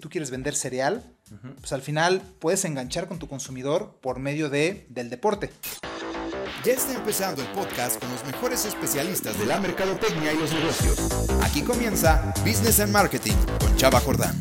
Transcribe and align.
tú 0.00 0.08
quieres 0.08 0.30
vender 0.30 0.54
cereal, 0.54 1.02
pues 1.58 1.72
al 1.72 1.82
final 1.82 2.22
puedes 2.38 2.64
enganchar 2.64 3.08
con 3.08 3.18
tu 3.18 3.26
consumidor 3.26 3.98
por 4.00 4.20
medio 4.20 4.48
de, 4.48 4.86
del 4.90 5.10
deporte. 5.10 5.50
Ya 6.64 6.72
está 6.72 6.94
empezando 6.94 7.42
el 7.42 7.48
podcast 7.48 7.98
con 7.98 8.08
los 8.12 8.24
mejores 8.24 8.64
especialistas 8.64 9.36
de 9.40 9.46
la 9.46 9.58
mercadotecnia 9.58 10.32
y 10.32 10.38
los 10.38 10.52
negocios. 10.52 11.28
Aquí 11.42 11.62
comienza 11.62 12.32
Business 12.46 12.78
and 12.78 12.92
Marketing 12.92 13.34
con 13.58 13.74
Chava 13.76 13.98
Jordán. 13.98 14.36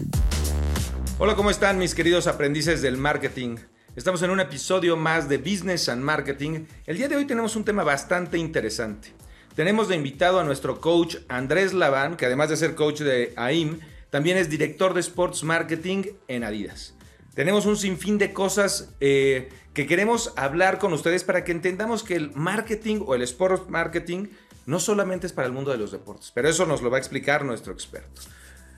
Hola, 1.18 1.36
¿cómo 1.36 1.50
están 1.50 1.80
mis 1.80 1.96
queridos 1.96 2.28
aprendices 2.28 2.84
del 2.84 2.98
marketing? 2.98 3.58
Estamos 3.96 4.22
en 4.22 4.30
un 4.30 4.40
episodio 4.40 4.96
más 4.96 5.28
de 5.28 5.40
Business 5.40 5.90
and 5.90 6.04
Marketing. 6.04 6.66
El 6.86 6.98
día 6.98 7.08
de 7.08 7.16
hoy 7.16 7.26
tenemos 7.26 7.56
un 7.56 7.66
tema 7.66 7.84
bastante 7.84 8.38
interesante. 8.38 9.12
Tenemos 9.56 9.88
de 9.88 9.96
invitado 9.96 10.40
a 10.40 10.44
nuestro 10.44 10.80
coach 10.80 11.16
Andrés 11.30 11.74
Laván, 11.74 12.16
que 12.16 12.28
además 12.28 12.50
de 12.50 12.58
ser 12.58 12.76
coach 12.76 13.00
de 13.00 13.34
AIM, 13.36 13.80
también 14.10 14.38
es 14.38 14.50
director 14.50 14.94
de 14.94 15.02
Sports 15.02 15.44
Marketing 15.44 16.04
en 16.28 16.44
Adidas. 16.44 16.94
Tenemos 17.34 17.66
un 17.66 17.78
sinfín 17.78 18.18
de 18.18 18.34
cosas 18.34 18.90
eh, 19.00 19.50
que 19.74 19.86
queremos 19.86 20.34
hablar 20.36 20.80
con 20.80 20.92
ustedes 20.94 21.24
para 21.24 21.44
que 21.44 21.52
entendamos 21.52 22.04
que 22.04 22.16
el 22.16 22.32
marketing 22.34 23.02
o 23.06 23.14
el 23.14 23.22
Sports 23.22 23.70
Marketing 23.70 24.28
no 24.66 24.80
solamente 24.80 25.28
es 25.28 25.34
para 25.34 25.48
el 25.48 25.54
mundo 25.54 25.72
de 25.72 25.78
los 25.78 25.92
deportes, 25.92 26.32
pero 26.34 26.50
eso 26.50 26.66
nos 26.66 26.82
lo 26.82 26.90
va 26.90 26.98
a 26.98 27.00
explicar 27.00 27.46
nuestro 27.46 27.74
experto. 27.74 28.22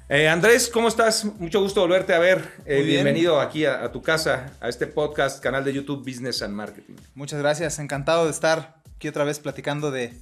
Eh, 0.09 0.27
Andrés, 0.27 0.69
¿cómo 0.69 0.87
estás? 0.87 1.23
Mucho 1.23 1.61
gusto 1.61 1.81
volverte 1.81 2.13
a 2.13 2.19
ver. 2.19 2.43
Eh, 2.65 2.81
bienvenido 2.81 3.39
aquí 3.39 3.65
a, 3.65 3.83
a, 3.83 3.91
tu 3.91 4.01
casa, 4.01 4.53
a 4.59 4.67
este 4.67 4.87
podcast, 4.87 5.41
canal 5.41 5.63
de 5.63 5.71
YouTube 5.71 5.99
Business 5.99 6.41
and 6.41 6.53
Marketing. 6.53 6.95
Muchas 7.13 7.39
gracias, 7.39 7.79
encantado 7.79 8.25
de 8.25 8.31
estar 8.31 8.81
aquí 8.95 9.07
otra 9.07 9.23
vez 9.23 9.39
platicando 9.39 9.91
de 9.91 10.13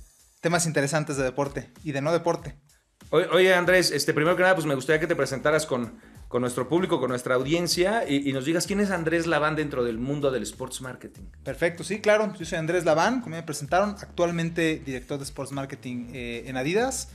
temas 0.41 0.65
interesantes 0.65 1.17
de 1.17 1.23
deporte 1.23 1.71
y 1.83 1.93
de 1.93 2.01
no 2.01 2.11
deporte. 2.11 2.55
Oye, 3.09 3.53
Andrés, 3.53 3.91
este, 3.91 4.13
primero 4.13 4.35
que 4.35 4.41
nada, 4.41 4.55
pues 4.55 4.65
me 4.65 4.75
gustaría 4.75 4.99
que 4.99 5.07
te 5.07 5.15
presentaras 5.15 5.65
con, 5.65 5.93
con 6.27 6.41
nuestro 6.41 6.67
público, 6.67 6.99
con 6.99 7.09
nuestra 7.09 7.35
audiencia 7.35 8.07
y, 8.07 8.33
nos 8.33 8.45
digas 8.45 8.67
quién 8.67 8.81
es 8.81 8.91
Andrés 8.91 9.27
Laván 9.27 9.55
dentro 9.55 9.83
del 9.83 9.97
mundo 9.97 10.29
del 10.29 10.43
sports 10.43 10.81
marketing. 10.81 11.23
Perfecto, 11.43 11.83
sí, 11.83 11.99
claro. 11.99 12.33
Yo 12.37 12.45
soy 12.45 12.57
Andrés 12.57 12.83
Laván, 12.83 13.21
como 13.21 13.35
me 13.35 13.43
presentaron, 13.43 13.91
actualmente 13.91 14.81
director 14.85 15.17
de 15.17 15.23
sports 15.23 15.53
marketing 15.53 16.09
eh, 16.13 16.43
en 16.47 16.57
Adidas. 16.57 17.09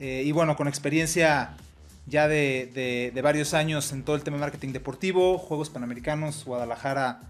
Eh, 0.00 0.22
y 0.24 0.32
bueno, 0.32 0.56
con 0.56 0.66
experiencia 0.66 1.56
ya 2.06 2.26
de, 2.26 3.12
de, 3.14 3.22
varios 3.22 3.52
años 3.52 3.92
en 3.92 4.02
todo 4.02 4.16
el 4.16 4.22
tema 4.22 4.38
de 4.38 4.40
marketing 4.40 4.72
deportivo, 4.72 5.36
Juegos 5.38 5.68
Panamericanos, 5.68 6.44
Guadalajara 6.44 7.20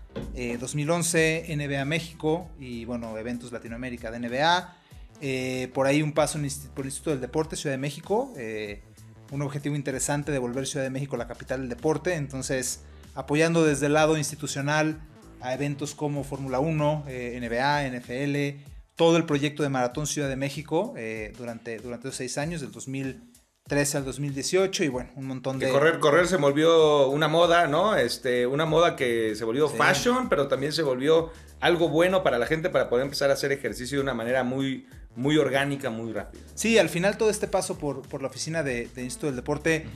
2011, 0.60 1.52
eh, 1.52 1.56
NBA 1.56 1.84
México 1.84 2.48
y 2.60 2.84
bueno, 2.84 3.18
eventos 3.18 3.52
Latinoamérica 3.52 4.10
de 4.10 4.20
NBA. 4.20 4.74
Eh, 5.20 5.70
por 5.74 5.86
ahí 5.86 6.02
un 6.02 6.12
paso 6.12 6.38
por 6.74 6.84
el 6.84 6.88
Instituto 6.88 7.10
del 7.10 7.20
Deporte, 7.20 7.56
Ciudad 7.56 7.74
de 7.74 7.78
México. 7.78 8.32
Eh, 8.36 8.82
un 9.30 9.42
objetivo 9.42 9.76
interesante 9.76 10.32
de 10.32 10.38
volver 10.38 10.66
Ciudad 10.66 10.84
de 10.84 10.90
México 10.90 11.16
la 11.16 11.26
capital 11.26 11.60
del 11.60 11.68
deporte. 11.68 12.14
Entonces, 12.14 12.82
apoyando 13.14 13.64
desde 13.64 13.86
el 13.86 13.94
lado 13.94 14.16
institucional 14.16 15.00
a 15.40 15.54
eventos 15.54 15.94
como 15.94 16.24
Fórmula 16.24 16.60
1, 16.60 17.04
eh, 17.08 17.38
NBA, 17.40 17.88
NFL, 17.88 18.64
todo 18.96 19.16
el 19.16 19.24
proyecto 19.24 19.62
de 19.62 19.68
Maratón 19.68 20.06
Ciudad 20.06 20.28
de 20.28 20.36
México 20.36 20.94
durante, 21.36 21.78
durante 21.78 22.08
los 22.08 22.16
seis 22.16 22.36
años, 22.36 22.60
del 22.60 22.72
2013 22.72 23.98
al 23.98 24.04
2018 24.04 24.82
y 24.82 24.88
bueno, 24.88 25.10
un 25.14 25.26
montón 25.26 25.60
de... 25.60 25.70
correr, 25.70 26.00
correr 26.00 26.26
se 26.26 26.36
volvió 26.36 27.08
una 27.08 27.28
moda, 27.28 27.68
¿no? 27.68 27.94
Este, 27.94 28.48
una 28.48 28.66
moda 28.66 28.96
que 28.96 29.36
se 29.36 29.44
volvió 29.44 29.68
fashion, 29.68 30.28
pero 30.28 30.48
también 30.48 30.72
se 30.72 30.82
volvió 30.82 31.30
algo 31.60 31.88
bueno 31.88 32.24
para 32.24 32.38
la 32.38 32.46
gente 32.46 32.70
para 32.70 32.88
poder 32.88 33.04
empezar 33.04 33.30
a 33.30 33.34
hacer 33.34 33.52
ejercicio 33.52 33.98
de 33.98 34.02
una 34.02 34.14
manera 34.14 34.42
muy, 34.42 34.86
muy 35.18 35.36
orgánica, 35.36 35.90
muy 35.90 36.12
rápida. 36.12 36.42
Sí, 36.54 36.78
al 36.78 36.88
final 36.88 37.18
todo 37.18 37.28
este 37.28 37.48
paso 37.48 37.76
por, 37.76 38.02
por 38.02 38.22
la 38.22 38.28
oficina 38.28 38.62
de, 38.62 38.88
Instituto 38.96 39.26
del 39.26 39.36
Deporte, 39.36 39.86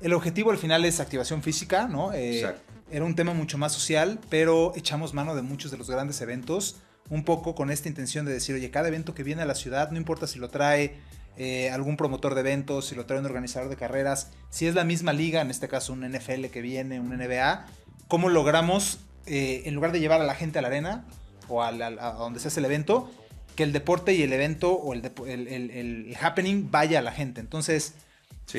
el 0.00 0.12
objetivo 0.12 0.50
al 0.50 0.58
final 0.58 0.84
es 0.84 0.98
activación 0.98 1.40
física, 1.42 1.86
¿no? 1.86 2.12
Eh, 2.12 2.44
era 2.90 3.04
un 3.04 3.14
tema 3.14 3.32
mucho 3.32 3.58
más 3.58 3.72
social, 3.72 4.18
pero 4.28 4.72
echamos 4.74 5.14
mano 5.14 5.36
de 5.36 5.42
muchos 5.42 5.70
de 5.70 5.78
los 5.78 5.88
grandes 5.88 6.20
eventos, 6.20 6.76
un 7.10 7.24
poco 7.24 7.54
con 7.54 7.70
esta 7.70 7.88
intención 7.88 8.26
de 8.26 8.32
decir, 8.32 8.56
oye, 8.56 8.70
cada 8.70 8.88
evento 8.88 9.14
que 9.14 9.22
viene 9.22 9.42
a 9.42 9.46
la 9.46 9.54
ciudad, 9.54 9.90
no 9.92 9.98
importa 9.98 10.26
si 10.26 10.40
lo 10.40 10.50
trae 10.50 10.96
eh, 11.36 11.70
algún 11.70 11.96
promotor 11.96 12.34
de 12.34 12.40
eventos, 12.40 12.86
si 12.88 12.96
lo 12.96 13.06
trae 13.06 13.20
un 13.20 13.26
organizador 13.26 13.68
de 13.70 13.76
carreras, 13.76 14.30
si 14.50 14.66
es 14.66 14.74
la 14.74 14.82
misma 14.82 15.12
liga, 15.12 15.40
en 15.40 15.50
este 15.50 15.68
caso 15.68 15.92
un 15.92 16.00
NFL 16.00 16.46
que 16.46 16.60
viene, 16.60 16.98
un 16.98 17.16
NBA, 17.16 17.66
¿cómo 18.08 18.28
logramos, 18.28 18.98
eh, 19.26 19.62
en 19.64 19.76
lugar 19.76 19.92
de 19.92 20.00
llevar 20.00 20.20
a 20.20 20.24
la 20.24 20.34
gente 20.34 20.58
a 20.58 20.62
la 20.62 20.68
arena 20.68 21.04
o 21.48 21.62
a, 21.62 21.68
a 21.68 22.12
donde 22.14 22.40
se 22.40 22.48
hace 22.48 22.58
el 22.58 22.66
evento, 22.66 23.10
que 23.54 23.62
el 23.62 23.72
deporte 23.72 24.14
y 24.14 24.22
el 24.22 24.32
evento 24.32 24.72
o 24.72 24.94
el, 24.94 25.04
el, 25.26 26.16
happening 26.20 26.70
vaya 26.70 27.00
a 27.00 27.02
la 27.02 27.12
gente. 27.12 27.40
Entonces, 27.40 27.94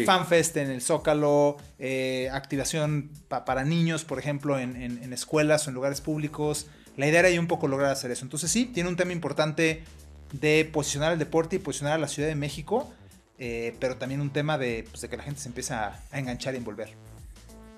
fanfest 0.06 0.58
en 0.58 0.70
el 0.70 0.81
Zócalo, 0.81 1.58
eh, 1.80 2.30
activación 2.31 3.12
para 3.28 3.64
niños, 3.64 4.06
por 4.06 4.20
ejemplo, 4.20 4.59
en, 4.59 5.14
escuelas 5.14 5.68
o 5.68 5.70
en 5.70 5.76
lugares 5.76 6.02
públicos. 6.02 6.68
La 6.98 7.08
idea 7.08 7.20
era 7.20 7.30
ahí 7.30 7.40
un 7.40 7.48
poco 7.48 7.68
lograr 7.68 7.92
hacer 7.92 8.12
eso. 8.12 8.26
Entonces, 8.26 8.52
sí, 8.52 8.66
tiene 8.66 8.90
un 8.90 8.96
tema 8.96 9.14
importante 9.14 9.84
de 10.31 10.70
posicionar 10.72 11.14
el 11.14 11.20
deporte 11.20 11.56
y 11.58 11.60
posicionar 11.60 11.94
a 11.96 11.98
la 11.98 12.08
Ciudad 12.08 12.30
de 12.30 12.36
México, 12.36 12.92
eh, 13.38 13.75
pero 13.80 13.98
también 13.98 14.22
un 14.22 14.31
tema 14.31 14.58
de, 14.58 14.86
pues, 14.90 15.02
de, 15.02 15.10
que 15.10 15.18
la 15.18 15.24
gente 15.24 15.40
se 15.42 15.48
empieza 15.48 16.00
a, 16.12 16.20
enganchar 16.20 16.54
y 16.54 16.58
envolver. 16.58 16.90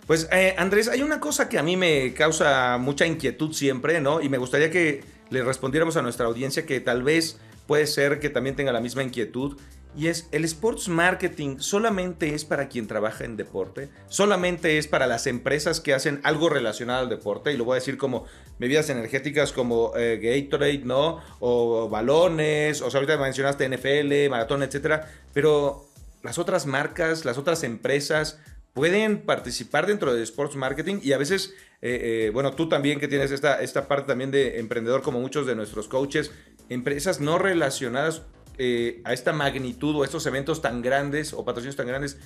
Pues 0.07 0.29
eh, 0.31 0.53
Andrés, 0.57 0.88
hay 0.88 1.01
una 1.01 1.19
cosa 1.19 1.49
que 1.49 1.57
a 1.57 1.63
mí 1.63 1.77
me 1.77 2.13
causa 2.13 2.77
mucha 2.77 3.07
inquietud 3.07 3.53
siempre, 3.53 4.01
¿no? 4.01 4.21
Y 4.21 4.29
me 4.29 4.38
gustaría 4.38 4.69
que 4.69 5.03
le 5.29 5.43
respondiéramos 5.43 5.97
a 5.97 6.03
nuestra 6.03 6.27
audiencia 6.27 6.66
que 6.66 6.79
tal 6.79 7.01
vez 7.01 7.39
puede 7.66 7.88
ser 7.88 8.19
que 8.19 8.29
también 8.29 8.55
tenga 8.55 8.71
la 8.71 8.81
misma 8.81 9.01
inquietud. 9.01 9.57
Y 9.97 10.07
es, 10.07 10.27
¿el 10.31 10.43
sports 10.43 10.89
marketing 10.89 11.57
solamente 11.59 12.35
es 12.35 12.43
para 12.43 12.67
quien 12.67 12.85
trabaja 12.85 13.23
en 13.23 13.38
deporte? 13.38 13.89
¿Solamente 14.09 14.77
es 14.77 14.88
para 14.88 15.07
las 15.07 15.25
empresas 15.25 15.79
que 15.79 15.93
hacen 15.93 16.19
algo 16.23 16.49
relacionado 16.49 16.99
al 16.99 17.09
deporte? 17.09 17.53
Y 17.53 17.57
lo 17.57 17.63
voy 17.63 17.73
a 17.73 17.75
decir 17.75 17.97
como 17.97 18.25
bebidas 18.59 18.89
energéticas 18.89 19.53
como 19.53 19.93
eh, 19.95 20.19
Gatorade, 20.22 20.83
¿no? 20.83 21.22
O 21.39 21.87
balones, 21.89 22.81
o 22.81 22.91
sea, 22.91 22.99
ahorita 22.99 23.17
mencionaste 23.17 23.69
NFL, 23.69 24.29
maratón, 24.29 24.63
etcétera. 24.63 25.09
Pero 25.33 25.87
las 26.23 26.37
otras 26.39 26.66
marcas, 26.66 27.23
las 27.23 27.37
otras 27.37 27.63
empresas, 27.63 28.39
pueden 28.75 29.22
participar 29.22 29.88
dentro 29.88 30.13
de 30.13 30.22
sports 30.22 30.58
marketing 30.58 31.00
y 31.02 31.13
a 31.13 31.18
veces, 31.18 31.53
eh, 31.81 32.28
eh, 32.28 32.30
bueno, 32.34 32.52
tú 32.53 32.68
también 32.68 33.00
que 33.00 33.08
tienes 33.08 33.31
esta, 33.31 33.62
esta 33.62 33.88
parte 33.88 34.08
también 34.08 34.31
de 34.31 34.59
emprendedor 34.59 35.02
como 35.02 35.22
muchos 35.22 35.47
de 35.47 35.56
nuestros 35.56 35.88
coaches, 35.88 36.31
empresas 36.68 37.22
no 37.22 37.40
relacionadas 37.40 38.24
eh, 38.58 39.02
a 39.06 39.14
esta 39.14 39.31
magnitud 39.31 39.96
o 39.96 40.03
estos 40.03 40.25
eventos 40.25 40.62
tan 40.62 40.81
grandes 40.81 41.31
o 41.31 41.46
patrocinios 41.46 41.78
tan 41.78 41.88
grandes, 41.88 42.18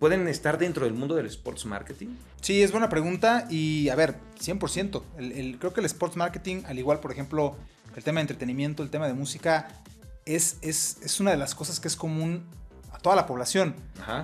¿pueden 0.00 0.26
estar 0.26 0.58
dentro 0.58 0.84
del 0.84 0.94
mundo 0.94 1.14
del 1.14 1.26
sports 1.26 1.64
marketing? 1.64 2.08
Sí, 2.40 2.60
es 2.60 2.72
buena 2.72 2.88
pregunta 2.88 3.46
y 3.48 3.88
a 3.90 3.94
ver, 3.94 4.16
100%. 4.40 5.00
El, 5.18 5.58
creo 5.60 5.72
que 5.72 5.78
el 5.78 5.86
sports 5.86 6.16
marketing, 6.16 6.64
al 6.66 6.80
igual, 6.80 6.98
por 6.98 7.12
ejemplo, 7.12 7.56
el 7.94 8.02
tema 8.02 8.18
de 8.18 8.22
entretenimiento, 8.22 8.82
el 8.82 8.90
tema 8.90 9.06
de 9.06 9.14
música, 9.14 9.68
es, 10.26 10.56
es, 10.60 10.98
es 11.04 11.20
una 11.20 11.30
de 11.30 11.36
las 11.36 11.54
cosas 11.54 11.78
que 11.78 11.86
es 11.86 11.94
común 11.94 12.44
toda 13.02 13.16
la 13.16 13.26
población. 13.26 13.74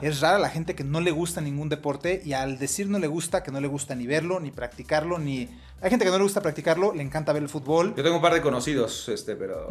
Es 0.03 0.21
rara 0.21 0.39
la 0.39 0.49
gente 0.49 0.75
que 0.75 0.85
no 0.85 1.01
le 1.01 1.11
gusta 1.11 1.41
ningún 1.41 1.69
deporte 1.69 2.23
y 2.25 2.33
al 2.33 2.59
decir 2.59 2.89
no 2.89 2.99
le 2.99 3.07
gusta, 3.07 3.43
que 3.43 3.53
no 3.53 3.61
le 3.61 3.69
gusta 3.69 3.95
ni 3.95 4.07
verlo, 4.07 4.41
ni 4.41 4.51
practicarlo, 4.51 5.19
ni... 5.19 5.49
Hay 5.81 5.91
gente 5.91 6.05
que 6.05 6.11
no 6.11 6.17
le 6.17 6.25
gusta 6.25 6.41
practicarlo, 6.41 6.93
le 6.93 7.05
encanta 7.05 7.33
ver 7.33 7.43
el 7.43 7.49
fútbol. 7.49 7.95
Yo 7.95 8.03
tengo 8.03 8.17
un 8.17 8.23
par 8.23 8.35
de 8.35 8.43
conocidos, 8.43 9.09
este, 9.09 9.37
pero... 9.37 9.69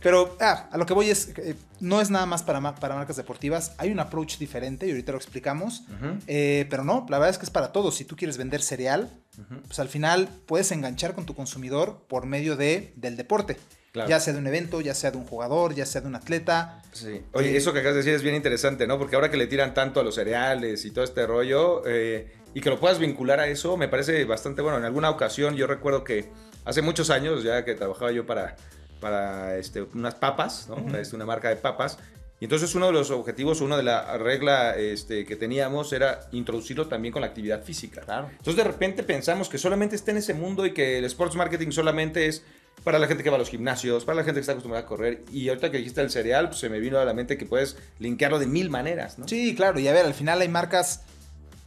Pero, 0.00 0.36
ah, 0.40 0.68
a 0.70 0.78
lo 0.78 0.86
que 0.86 0.94
voy 0.94 1.10
es, 1.10 1.34
eh, 1.36 1.54
no 1.80 2.00
es 2.00 2.08
nada 2.08 2.24
más 2.24 2.42
para, 2.42 2.74
para 2.76 2.94
marcas 2.94 3.16
deportivas, 3.16 3.74
hay 3.76 3.90
un 3.90 4.00
approach 4.00 4.38
diferente 4.38 4.86
y 4.86 4.90
ahorita 4.90 5.12
lo 5.12 5.18
explicamos, 5.18 5.82
eh, 6.26 6.66
pero 6.70 6.82
no, 6.82 7.04
la 7.10 7.18
verdad 7.18 7.30
es 7.30 7.38
que 7.38 7.44
es 7.44 7.50
para 7.50 7.72
todos. 7.72 7.96
Si 7.96 8.06
tú 8.06 8.16
quieres 8.16 8.38
vender 8.38 8.62
cereal, 8.62 9.10
pues 9.66 9.78
al 9.78 9.88
final 9.88 10.28
puedes 10.46 10.72
enganchar 10.72 11.14
con 11.14 11.26
tu 11.26 11.34
consumidor 11.34 12.02
por 12.08 12.24
medio 12.24 12.56
de, 12.56 12.94
del 12.96 13.16
deporte. 13.16 13.58
Ya 13.94 14.18
sea 14.18 14.32
de 14.32 14.40
un 14.40 14.46
evento, 14.46 14.80
ya 14.80 14.92
sea 14.92 15.12
de 15.12 15.18
un 15.18 15.24
jugador, 15.24 15.74
ya 15.74 15.86
sea 15.86 16.00
de 16.00 16.08
un 16.08 16.16
atleta. 16.16 16.82
Sí. 16.92 17.22
Oye, 17.32 17.50
eh, 17.52 17.56
eso 17.56 17.72
que 17.72 17.78
acabas 17.78 17.94
de 17.94 18.00
decir 18.00 18.14
es 18.14 18.22
bien 18.22 18.34
interesante, 18.34 18.88
¿no? 18.88 18.98
Porque 18.98 19.14
ahora 19.14 19.30
que 19.30 19.36
le 19.36 19.46
tiran 19.46 19.72
tanto 19.72 20.00
a 20.00 20.02
los 20.02 20.16
cereales 20.16 20.84
y 20.84 20.90
todo 20.90 21.04
este 21.04 21.26
rollo, 21.26 21.82
eh, 21.86 22.32
y 22.54 22.60
que 22.60 22.70
lo 22.70 22.80
puedas 22.80 22.98
vincular 22.98 23.38
a 23.38 23.46
eso, 23.46 23.76
me 23.76 23.86
parece 23.86 24.24
bastante 24.24 24.62
bueno. 24.62 24.78
En 24.78 24.84
alguna 24.84 25.10
ocasión 25.10 25.54
yo 25.54 25.68
recuerdo 25.68 26.02
que 26.02 26.28
hace 26.64 26.82
muchos 26.82 27.10
años, 27.10 27.44
ya 27.44 27.64
que 27.64 27.74
trabajaba 27.74 28.10
yo 28.10 28.26
para, 28.26 28.56
para 29.00 29.56
este, 29.58 29.82
unas 29.82 30.16
papas, 30.16 30.68
¿no? 30.68 30.96
Es 30.98 31.12
una 31.12 31.24
marca 31.24 31.48
de 31.48 31.56
papas. 31.56 31.98
Y 32.40 32.46
entonces 32.46 32.74
uno 32.74 32.86
de 32.86 32.92
los 32.92 33.12
objetivos, 33.12 33.60
una 33.60 33.76
de 33.76 33.84
las 33.84 34.18
reglas 34.18 34.76
este, 34.76 35.24
que 35.24 35.36
teníamos 35.36 35.92
era 35.92 36.28
introducirlo 36.32 36.88
también 36.88 37.12
con 37.12 37.22
la 37.22 37.28
actividad 37.28 37.62
física. 37.62 38.00
Claro. 38.00 38.28
Entonces 38.30 38.56
de 38.56 38.64
repente 38.64 39.04
pensamos 39.04 39.48
que 39.48 39.56
solamente 39.56 39.94
está 39.94 40.10
en 40.10 40.16
ese 40.16 40.34
mundo 40.34 40.66
y 40.66 40.74
que 40.74 40.98
el 40.98 41.04
sports 41.04 41.36
marketing 41.36 41.70
solamente 41.70 42.26
es 42.26 42.44
para 42.84 42.98
la 42.98 43.06
gente 43.06 43.24
que 43.24 43.30
va 43.30 43.36
a 43.36 43.38
los 43.38 43.48
gimnasios, 43.48 44.04
para 44.04 44.16
la 44.16 44.24
gente 44.24 44.36
que 44.36 44.42
está 44.42 44.52
acostumbrada 44.52 44.84
a 44.84 44.88
correr. 44.88 45.24
Y 45.32 45.48
ahorita 45.48 45.70
que 45.70 45.78
dijiste 45.78 46.02
el 46.02 46.10
cereal, 46.10 46.48
pues 46.48 46.60
se 46.60 46.68
me 46.68 46.78
vino 46.78 46.98
a 46.98 47.04
la 47.04 47.14
mente 47.14 47.38
que 47.38 47.46
puedes 47.46 47.78
linkearlo 47.98 48.38
de 48.38 48.46
mil 48.46 48.68
maneras, 48.70 49.18
¿no? 49.18 49.26
Sí, 49.26 49.54
claro. 49.54 49.80
Y 49.80 49.88
a 49.88 49.92
ver, 49.92 50.04
al 50.04 50.14
final 50.14 50.42
hay 50.42 50.48
marcas 50.48 51.00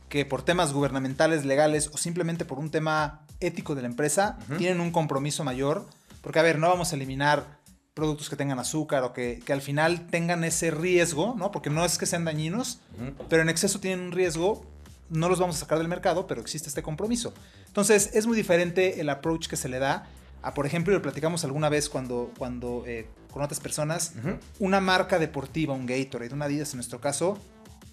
que 0.10 0.25
por 0.25 0.44
temas 0.44 0.74
gubernamentales, 0.74 1.44
legales 1.44 1.90
o 1.92 1.98
simplemente 1.98 2.46
por 2.46 2.60
un 2.60 2.69
tema 2.69 3.25
ético 3.40 3.75
de 3.75 3.81
la 3.81 3.88
empresa, 3.88 4.38
tienen 4.58 4.80
un 4.80 4.92
compromiso 4.92 5.44
mayor. 5.44 5.86
Porque, 6.22 6.40
a 6.40 6.44
ver, 6.44 6.60
no 6.60 6.68
vamos 6.68 6.92
a 6.94 6.96
eliminar 6.96 7.58
productos 7.94 8.30
que 8.30 8.36
tengan 8.36 8.60
azúcar 8.60 9.04
o 9.04 9.12
que, 9.12 9.42
al 9.50 9.62
final 9.62 10.06
tengan 10.08 10.44
ese 10.44 10.69
riesgo, 10.69 11.34
¿no? 11.36 11.52
Porque 11.52 11.72
no 11.72 11.84
es 11.84 11.98
que 11.98 12.06
sean 12.06 12.25
dañinos, 12.25 12.80
pero 13.28 13.42
en 13.42 13.50
exceso 13.50 13.80
tienen 13.80 14.06
un 14.06 14.12
riesgo, 14.12 14.64
no 15.10 15.30
los 15.30 15.40
vamos 15.40 15.56
a 15.56 15.60
sacar 15.60 15.80
del 15.80 15.88
mercado, 15.88 16.28
pero 16.28 16.42
existe 16.42 16.69
este 16.69 16.84
compromiso. 16.84 17.34
Entonces, 17.66 18.12
es 18.14 18.28
muy 18.28 18.38
diferente 18.38 19.02
el 19.02 19.10
approach 19.10 19.48
que 19.48 19.56
se 19.56 19.68
le 19.68 19.80
da 19.80 20.08
a, 20.48 20.54
por 20.54 20.66
ejemplo, 20.66 20.94
lo 20.94 21.02
platicamos 21.02 21.44
alguna 21.44 21.70
vez 21.70 21.90
cuando, 21.90 22.32
cuando 22.38 22.84
eh, 22.88 23.08
con 23.32 23.44
otras 23.44 23.60
personas, 23.60 24.14
una 24.60 24.80
marca 24.80 25.20
deportiva, 25.20 25.74
un 25.74 25.86
Gatorade, 25.86 26.34
una 26.34 26.46
Adidas 26.46 26.72
en 26.72 26.78
nuestro 26.78 27.02
caso, 27.02 27.38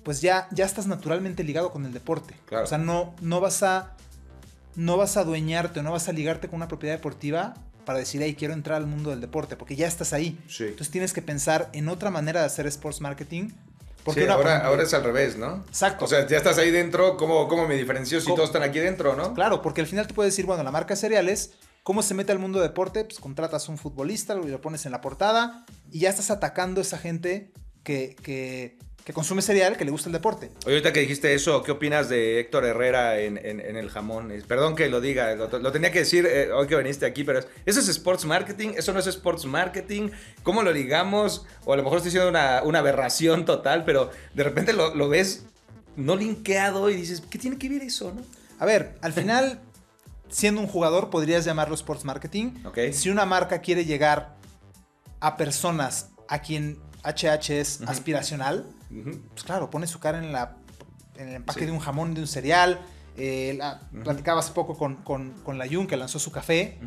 pues 0.04 0.20
ya, 0.20 0.46
ya 0.52 0.64
estás 0.64 0.86
naturalmente 0.86 1.42
ligado 1.42 1.72
con 1.72 1.84
el 1.84 1.92
deporte. 1.92 2.34
O 2.52 2.66
sea, 2.66 2.78
no, 2.78 3.14
no 3.20 3.40
vas 3.40 3.62
a 3.62 3.96
no 4.76 4.96
vas 4.96 5.16
a 5.16 5.20
adueñarte, 5.20 5.82
no 5.82 5.92
vas 5.92 6.08
a 6.08 6.12
ligarte 6.12 6.48
con 6.48 6.56
una 6.56 6.68
propiedad 6.68 6.94
deportiva 6.94 7.54
para 7.84 7.98
decir, 7.98 8.22
hey, 8.22 8.34
quiero 8.38 8.54
entrar 8.54 8.76
al 8.76 8.86
mundo 8.86 9.10
del 9.10 9.20
deporte, 9.20 9.56
porque 9.56 9.76
ya 9.76 9.86
estás 9.86 10.12
ahí. 10.12 10.38
Entonces 10.58 10.90
tienes 10.90 11.12
que 11.12 11.22
pensar 11.22 11.70
en 11.72 11.88
otra 11.88 12.10
manera 12.10 12.40
de 12.40 12.46
hacer 12.46 12.66
sports 12.66 13.00
marketing. 13.00 13.50
Porque 14.04 14.28
ahora, 14.28 14.58
ahora 14.66 14.82
es 14.82 14.92
al 14.92 15.02
revés, 15.02 15.36
¿no? 15.36 15.64
Exacto. 15.68 16.04
O 16.04 16.08
sea, 16.08 16.26
ya 16.26 16.36
estás 16.36 16.58
ahí 16.58 16.70
dentro, 16.70 17.16
¿cómo, 17.16 17.48
cómo 17.48 17.66
me 17.66 17.74
diferencio 17.74 18.20
si 18.20 18.26
todos 18.26 18.44
están 18.44 18.62
aquí 18.62 18.78
dentro, 18.78 19.16
no? 19.16 19.32
Claro, 19.34 19.62
porque 19.62 19.80
al 19.80 19.86
final 19.86 20.06
te 20.06 20.12
puedes 20.12 20.32
decir, 20.32 20.44
bueno, 20.44 20.62
la 20.62 20.70
marca 20.70 20.94
cereales, 20.94 21.54
¿cómo 21.84 22.02
se 22.02 22.14
mete 22.14 22.32
al 22.32 22.40
mundo 22.40 22.58
del 22.58 22.70
deporte? 22.70 23.04
Pues 23.04 23.20
contratas 23.20 23.68
un 23.68 23.78
futbolista, 23.78 24.34
y 24.34 24.48
lo 24.48 24.60
pones 24.60 24.84
en 24.84 24.90
la 24.90 25.00
portada 25.00 25.64
y 25.92 26.00
ya 26.00 26.10
estás 26.10 26.32
atacando 26.32 26.80
a 26.80 26.82
esa 26.82 26.98
gente 26.98 27.52
que, 27.84 28.16
que 28.20 28.76
que 29.04 29.12
consume 29.12 29.42
cereal, 29.42 29.76
que 29.76 29.84
le 29.84 29.90
gusta 29.90 30.08
el 30.08 30.14
deporte. 30.14 30.50
Oye, 30.64 30.76
ahorita 30.76 30.92
que 30.92 31.00
dijiste 31.00 31.34
eso, 31.34 31.62
¿qué 31.62 31.72
opinas 31.72 32.08
de 32.08 32.40
Héctor 32.40 32.64
Herrera 32.64 33.20
en, 33.20 33.36
el 33.36 33.90
jamón? 33.90 34.32
Perdón 34.48 34.74
que 34.74 34.88
lo 34.88 35.02
diga, 35.02 35.34
lo, 35.34 35.72
tenía 35.72 35.92
que 35.92 36.00
decir 36.00 36.26
eh, 36.26 36.50
hoy 36.50 36.66
que 36.66 36.76
viniste 36.76 37.04
aquí, 37.04 37.22
pero 37.22 37.40
¿eso 37.66 37.80
es 37.80 37.88
sports 37.88 38.24
marketing? 38.24 38.70
¿Eso 38.76 38.94
no 38.94 39.00
es 39.00 39.06
sports 39.06 39.44
marketing? 39.44 40.08
¿Cómo 40.42 40.62
lo 40.62 40.72
digamos? 40.72 41.44
O 41.66 41.74
a 41.74 41.76
lo 41.76 41.82
mejor 41.82 41.98
estoy 41.98 42.12
diciendo 42.12 42.30
una, 42.30 42.78
aberración 42.78 43.44
total, 43.44 43.84
pero 43.84 44.10
de 44.32 44.42
repente 44.42 44.72
lo, 44.72 45.08
ves 45.08 45.44
no 45.96 46.16
linkeado 46.16 46.88
y 46.88 46.96
dices, 46.96 47.22
¿qué 47.28 47.38
tiene 47.38 47.58
que 47.58 47.68
ver 47.68 47.82
eso, 47.82 48.12
no? 48.14 48.22
A 48.58 48.64
ver, 48.64 48.94
al 49.02 49.12
final, 49.12 49.60
siendo 50.34 50.60
un 50.60 50.66
jugador, 50.66 51.10
podrías 51.10 51.44
llamarlo 51.44 51.76
sports 51.76 52.04
marketing. 52.04 52.54
Si 52.92 53.08
una 53.08 53.24
marca 53.24 53.60
quiere 53.60 53.84
llegar 53.84 54.34
a 55.20 55.36
personas 55.36 56.10
a 56.28 56.40
quien 56.40 56.80
HH 57.04 57.50
es 57.50 57.80
aspiracional, 57.86 58.66
pues 59.30 59.44
claro, 59.44 59.70
pone 59.70 59.86
su 59.86 60.00
cara 60.00 60.18
en, 60.18 60.32
la, 60.32 60.56
en 61.16 61.28
el 61.28 61.34
empaque 61.36 61.66
de 61.66 61.72
un 61.72 61.78
jamón, 61.78 62.14
de 62.14 62.22
un 62.22 62.26
cereal. 62.26 62.80
Eh, 63.16 63.60
Platicaba 64.02 64.40
hace 64.40 64.52
poco 64.52 64.76
con, 64.76 64.96
con, 65.04 65.56
la 65.56 65.68
Jun 65.68 65.86
que 65.86 65.96
lanzó 65.96 66.18
su 66.18 66.32
café. 66.32 66.80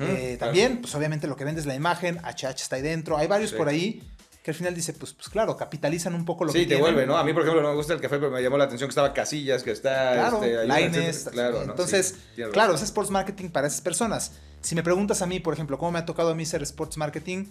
Eh, 0.00 0.38
también, 0.40 0.80
pues 0.80 0.94
obviamente 0.94 1.26
lo 1.26 1.36
que 1.36 1.44
vende 1.44 1.60
es 1.60 1.66
la 1.66 1.74
imagen, 1.74 2.18
HH 2.24 2.62
está 2.62 2.76
ahí 2.76 2.82
dentro. 2.82 3.18
Hay 3.18 3.26
varios 3.26 3.52
por 3.52 3.68
ahí 3.68 4.02
que 4.44 4.50
al 4.50 4.54
final 4.54 4.74
dice, 4.74 4.92
pues, 4.92 5.14
pues 5.14 5.30
claro, 5.30 5.56
capitalizan 5.56 6.14
un 6.14 6.26
poco 6.26 6.44
lo 6.44 6.52
que 6.52 6.58
Sí, 6.58 6.66
te 6.66 6.76
vuelve, 6.76 7.06
¿no? 7.06 7.16
A 7.16 7.24
mí, 7.24 7.32
por 7.32 7.40
ejemplo, 7.40 7.62
no 7.62 7.70
me 7.70 7.76
gusta 7.76 7.94
el 7.94 8.00
café, 8.02 8.18
pero 8.18 8.30
me 8.30 8.42
llamó 8.42 8.58
la 8.58 8.64
atención 8.64 8.88
que 8.88 8.90
estaba 8.90 9.14
Casillas, 9.14 9.62
que 9.62 9.70
está... 9.70 10.12
Claro, 10.12 10.44
este, 10.44 11.30
claro. 11.30 11.62
Entonces, 11.62 12.16
claro, 12.52 12.74
es 12.74 12.82
sports 12.82 13.10
marketing 13.10 13.48
para 13.48 13.68
esas 13.68 13.80
personas. 13.80 14.32
Si 14.60 14.74
me 14.74 14.82
preguntas 14.82 15.22
a 15.22 15.26
mí, 15.26 15.40
por 15.40 15.54
ejemplo, 15.54 15.78
cómo 15.78 15.92
me 15.92 15.98
ha 15.98 16.04
tocado 16.04 16.28
a 16.28 16.34
mí 16.34 16.44
ser 16.44 16.62
sports 16.62 16.98
marketing, 16.98 17.46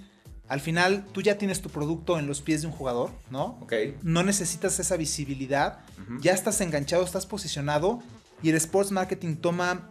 al 0.48 0.62
final 0.62 1.04
tú 1.12 1.24
ya 1.24 1.40
tienes 1.40 1.64
tu 1.64 1.72
producto 1.72 2.20
en 2.20 2.28
los 2.28 2.42
pies 2.42 2.62
de 2.62 2.68
un 2.68 2.74
jugador, 2.74 3.10
¿no? 3.32 3.58
Ok. 3.62 3.74
No 4.04 4.22
necesitas 4.22 4.80
esa 4.80 4.96
visibilidad, 4.96 5.80
ya 6.22 6.34
estás 6.34 6.62
enganchado, 6.62 7.04
estás 7.04 7.26
posicionado 7.26 8.04
y 8.44 8.52
el 8.52 8.56
sports 8.58 8.92
marketing 8.92 9.38
toma, 9.38 9.90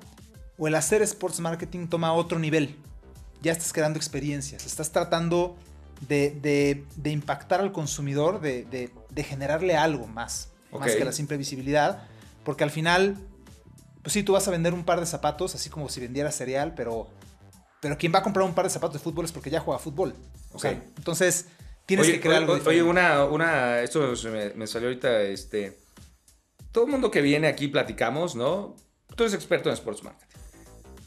o 0.57 0.69
el 0.69 0.77
hacer 0.77 1.03
sports 1.03 1.41
marketing 1.41 1.89
toma 1.89 2.13
otro 2.13 2.39
nivel. 2.39 2.77
Ya 3.43 3.51
estás 3.51 3.73
creando 3.73 3.97
experiencias, 3.97 4.67
estás 4.67 4.93
tratando 4.93 5.57
de, 6.09 6.85
impactar 7.05 7.61
al 7.61 7.73
consumidor, 7.73 8.41
de, 8.41 9.25
generarle 9.25 9.77
algo 9.77 10.07
más, 10.07 10.51
más 10.71 10.95
que 10.95 11.05
la 11.05 11.13
simple 11.13 11.37
visibilidad, 11.37 12.05
porque 12.45 12.65
al 12.65 12.71
final, 12.71 13.17
pues 14.03 14.13
sí, 14.13 14.23
tú 14.23 14.33
vas 14.33 14.47
a 14.49 14.51
vender 14.51 14.75
un 14.75 14.85
par 14.85 15.01
de 15.01 15.07
zapatos, 15.07 15.55
así 15.55 15.71
como 15.71 15.89
si 15.89 16.01
vendieras 16.01 16.37
cereal, 16.37 16.75
pero 16.75 17.09
pero 17.83 17.99
quien 17.99 18.15
va 18.15 18.21
a 18.21 18.23
comprar 18.23 18.47
un 18.47 18.55
par 18.55 18.65
de 18.65 18.71
zapatos 18.71 18.95
de 18.95 19.01
fútbol 19.01 19.25
es 19.25 19.33
porque 19.33 19.51
ya 19.51 19.59
juega 19.59 19.81
fútbol. 19.81 20.15
O 20.53 20.59
sea, 20.61 20.71
entonces 20.71 21.49
tienes 21.85 22.07
que 22.07 22.21
crear 22.21 22.37
algo. 22.37 22.57
Oye, 22.65 22.81
una, 22.81 23.25
una, 23.25 23.81
esto 23.81 24.15
me, 24.55 24.67
salió 24.69 24.87
ahorita, 24.87 25.23
este, 25.23 25.81
todo 26.71 26.85
el 26.85 26.93
mundo 26.93 27.11
que 27.11 27.21
viene 27.21 27.49
aquí 27.49 27.67
platicamos, 27.67 28.37
¿no? 28.37 28.77
Tú 29.17 29.25
eres 29.25 29.35
experto 29.35 29.69
en 29.69 29.73
sports 29.75 30.05
marketing. 30.05 30.32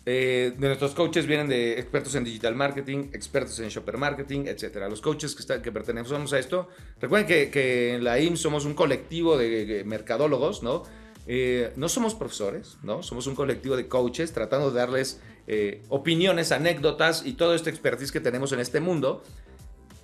Eh, 0.08 0.54
de 0.58 0.68
nuestros 0.68 0.94
coaches 0.94 1.26
vienen 1.26 1.48
de 1.48 1.80
expertos 1.80 2.14
en 2.16 2.24
digital 2.24 2.56
marketing, 2.56 3.10
expertos 3.12 3.60
en 3.60 3.70
shopper 3.70 3.98
marketing, 3.98 4.46
etc. 4.46 4.86
Los 4.90 5.02
coaches 5.02 5.36
que, 5.36 5.62
que 5.62 5.72
pertenecemos 5.72 6.32
a 6.34 6.40
esto, 6.40 6.70
recuerden 7.00 7.28
que, 7.28 7.50
que 7.50 7.96
en 7.96 8.04
la 8.04 8.20
IM 8.20 8.38
somos 8.38 8.66
un 8.66 8.76
colectivo 8.76 9.38
de 9.38 9.84
mercadólogos, 9.86 10.62
¿no? 10.62 10.84
Eh, 11.28 11.74
no 11.76 11.90
somos 11.90 12.14
profesores, 12.14 12.78
¿no? 12.84 13.02
Somos 13.02 13.26
un 13.26 13.36
colectivo 13.36 13.76
de 13.76 13.88
coaches 13.88 14.32
tratando 14.32 14.70
de 14.70 14.78
darles 14.78 15.20
eh, 15.48 15.84
opiniones, 15.90 16.52
anécdotas 16.52 17.26
y 17.26 17.34
todo 17.34 17.56
este 17.56 17.70
expertise 17.70 18.12
que 18.12 18.20
tenemos 18.20 18.52
en 18.52 18.60
este 18.60 18.80
mundo. 18.80 19.24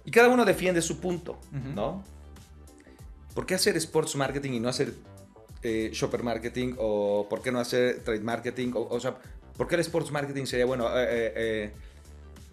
Y 0.04 0.10
cada 0.10 0.30
uno 0.30 0.46
defiende 0.46 0.82
su 0.82 1.00
punto, 1.00 1.38
¿no? 1.76 2.04
¿Por 3.36 3.46
qué 3.46 3.54
hacer 3.54 3.78
sports 3.78 4.16
marketing 4.16 4.54
y 4.54 4.60
no 4.60 4.70
hacer 4.70 4.94
eh, 5.62 5.92
shopper 5.94 6.24
marketing? 6.24 6.74
¿O 6.80 7.28
por 7.30 7.44
qué 7.44 7.52
no 7.52 7.60
hacer 7.60 8.04
trade 8.04 8.22
marketing? 8.22 8.72
O, 8.74 9.00
sea, 9.00 9.18
¿por 9.58 9.68
qué 9.68 9.76
el 9.76 9.82
sports 9.82 10.12
marketing 10.12 10.46
sería 10.46 10.66
bueno? 10.66 10.90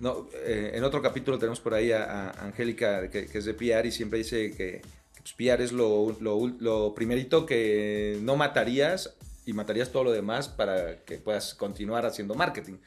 no, 0.01 0.29
en 0.45 0.85
otro 0.85 1.03
capítulo 1.03 1.39
tenemos 1.39 1.61
por 1.61 1.75
ahí 1.75 1.93
a, 1.93 2.31
Angélica, 2.31 3.11
que, 3.11 3.27
que, 3.27 3.39
es 3.39 3.45
de 3.45 3.55
PR, 3.55 3.87
y 3.87 3.93
siempre 3.93 4.19
dice 4.19 4.53
que 4.57 4.83
Espiar 5.29 5.61
es 5.61 5.73
lo, 5.73 6.17
lo, 6.21 6.95
primerito 6.95 7.45
que 7.45 8.19
no 8.23 8.37
matarías 8.37 9.15
y 9.45 9.53
matarías 9.53 9.91
todo 9.91 10.05
lo 10.05 10.11
demás 10.11 10.49
para 10.49 11.05
que 11.05 11.19
puedas 11.19 11.55
continuar 11.55 12.07
haciendo 12.07 12.35
marketing. 12.35 12.79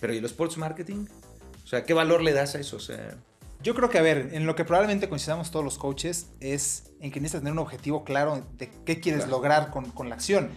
Pero 0.00 0.14
¿y 0.14 0.20
los 0.20 0.30
sports 0.30 0.58
marketing? 0.58 1.06
O 1.64 1.66
sea, 1.66 1.84
¿qué 1.84 1.94
valor 1.94 2.22
le 2.22 2.32
das 2.32 2.54
a 2.54 2.60
eso? 2.60 2.76
O 2.76 2.80
sea, 2.80 3.16
yo 3.64 3.74
creo 3.74 3.90
que, 3.90 3.98
a 3.98 4.02
ver, 4.02 4.30
en 4.32 4.46
lo 4.46 4.54
que 4.54 4.64
probablemente 4.64 5.08
coincidamos 5.08 5.50
todos 5.50 5.64
los 5.64 5.76
coaches 5.76 6.28
es 6.38 6.92
en 7.00 7.10
que 7.10 7.18
necesitas 7.18 7.40
tener 7.40 7.52
un 7.52 7.58
objetivo 7.58 8.04
claro 8.04 8.46
de 8.58 8.70
qué 8.86 9.00
quieres 9.00 9.26
lograr 9.26 9.70
con, 9.70 9.90
con, 9.90 10.08
la 10.08 10.14
acción. 10.14 10.50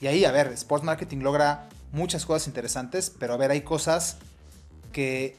Y 0.00 0.08
ahí, 0.08 0.24
a 0.24 0.32
ver, 0.32 0.48
Sports 0.48 0.84
Marketing 0.84 1.18
logra 1.18 1.68
muchas 1.92 2.26
cosas 2.26 2.46
interesantes, 2.46 3.12
pero 3.18 3.34
a 3.34 3.36
ver, 3.36 3.50
hay 3.50 3.62
cosas 3.62 4.18
que 4.92 5.36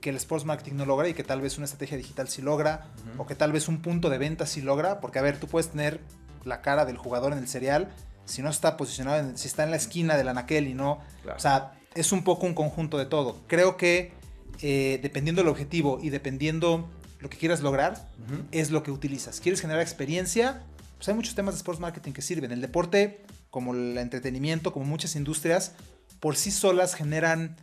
que 0.00 0.10
el 0.10 0.16
sports 0.16 0.44
marketing 0.44 0.76
no 0.76 0.86
logra 0.86 1.08
y 1.08 1.14
que 1.14 1.24
tal 1.24 1.40
vez 1.40 1.58
una 1.58 1.64
estrategia 1.64 1.96
digital 1.96 2.28
sí 2.28 2.42
logra, 2.42 2.86
o 3.16 3.26
que 3.26 3.34
tal 3.34 3.52
vez 3.52 3.68
un 3.68 3.82
punto 3.82 4.10
de 4.10 4.18
venta 4.18 4.46
sí 4.46 4.62
logra, 4.62 5.00
porque 5.00 5.18
a 5.18 5.22
ver, 5.22 5.38
tú 5.38 5.46
puedes 5.46 5.70
tener 5.70 6.00
la 6.44 6.62
cara 6.62 6.84
del 6.84 6.96
jugador 6.96 7.32
en 7.32 7.38
el 7.38 7.48
serial, 7.48 7.88
si 8.24 8.42
no 8.42 8.50
está 8.50 8.76
posicionado, 8.76 9.36
si 9.36 9.48
está 9.48 9.64
en 9.64 9.70
la 9.70 9.76
esquina 9.76 10.16
del 10.16 10.28
anaquel 10.28 10.68
y 10.68 10.74
no, 10.74 11.00
o 11.34 11.38
sea, 11.38 11.72
es 11.94 12.12
un 12.12 12.22
poco 12.24 12.46
un 12.46 12.54
conjunto 12.54 12.98
de 12.98 13.06
todo. 13.06 13.40
Creo 13.46 13.76
que 13.76 14.12
eh, 14.60 14.98
dependiendo 15.02 15.42
del 15.42 15.48
objetivo 15.48 15.98
y 16.00 16.10
dependiendo 16.10 16.88
lo 17.20 17.30
que 17.30 17.36
quieras 17.36 17.60
lograr, 17.60 18.08
es 18.52 18.70
lo 18.70 18.82
que 18.82 18.90
utilizas. 18.90 19.40
¿Quieres 19.40 19.60
generar 19.60 19.82
experiencia? 19.82 20.62
Pues 20.96 21.08
hay 21.08 21.14
muchos 21.14 21.34
temas 21.34 21.54
de 21.54 21.58
sports 21.58 21.80
marketing 21.80 22.12
que 22.12 22.22
sirven. 22.22 22.52
El 22.52 22.60
deporte, 22.60 23.24
como 23.50 23.74
el 23.74 23.96
entretenimiento, 23.98 24.72
como 24.72 24.84
muchas 24.84 25.16
industrias, 25.16 25.72
por 26.20 26.36
sí 26.36 26.50
solas 26.50 26.94
generan 26.94 27.56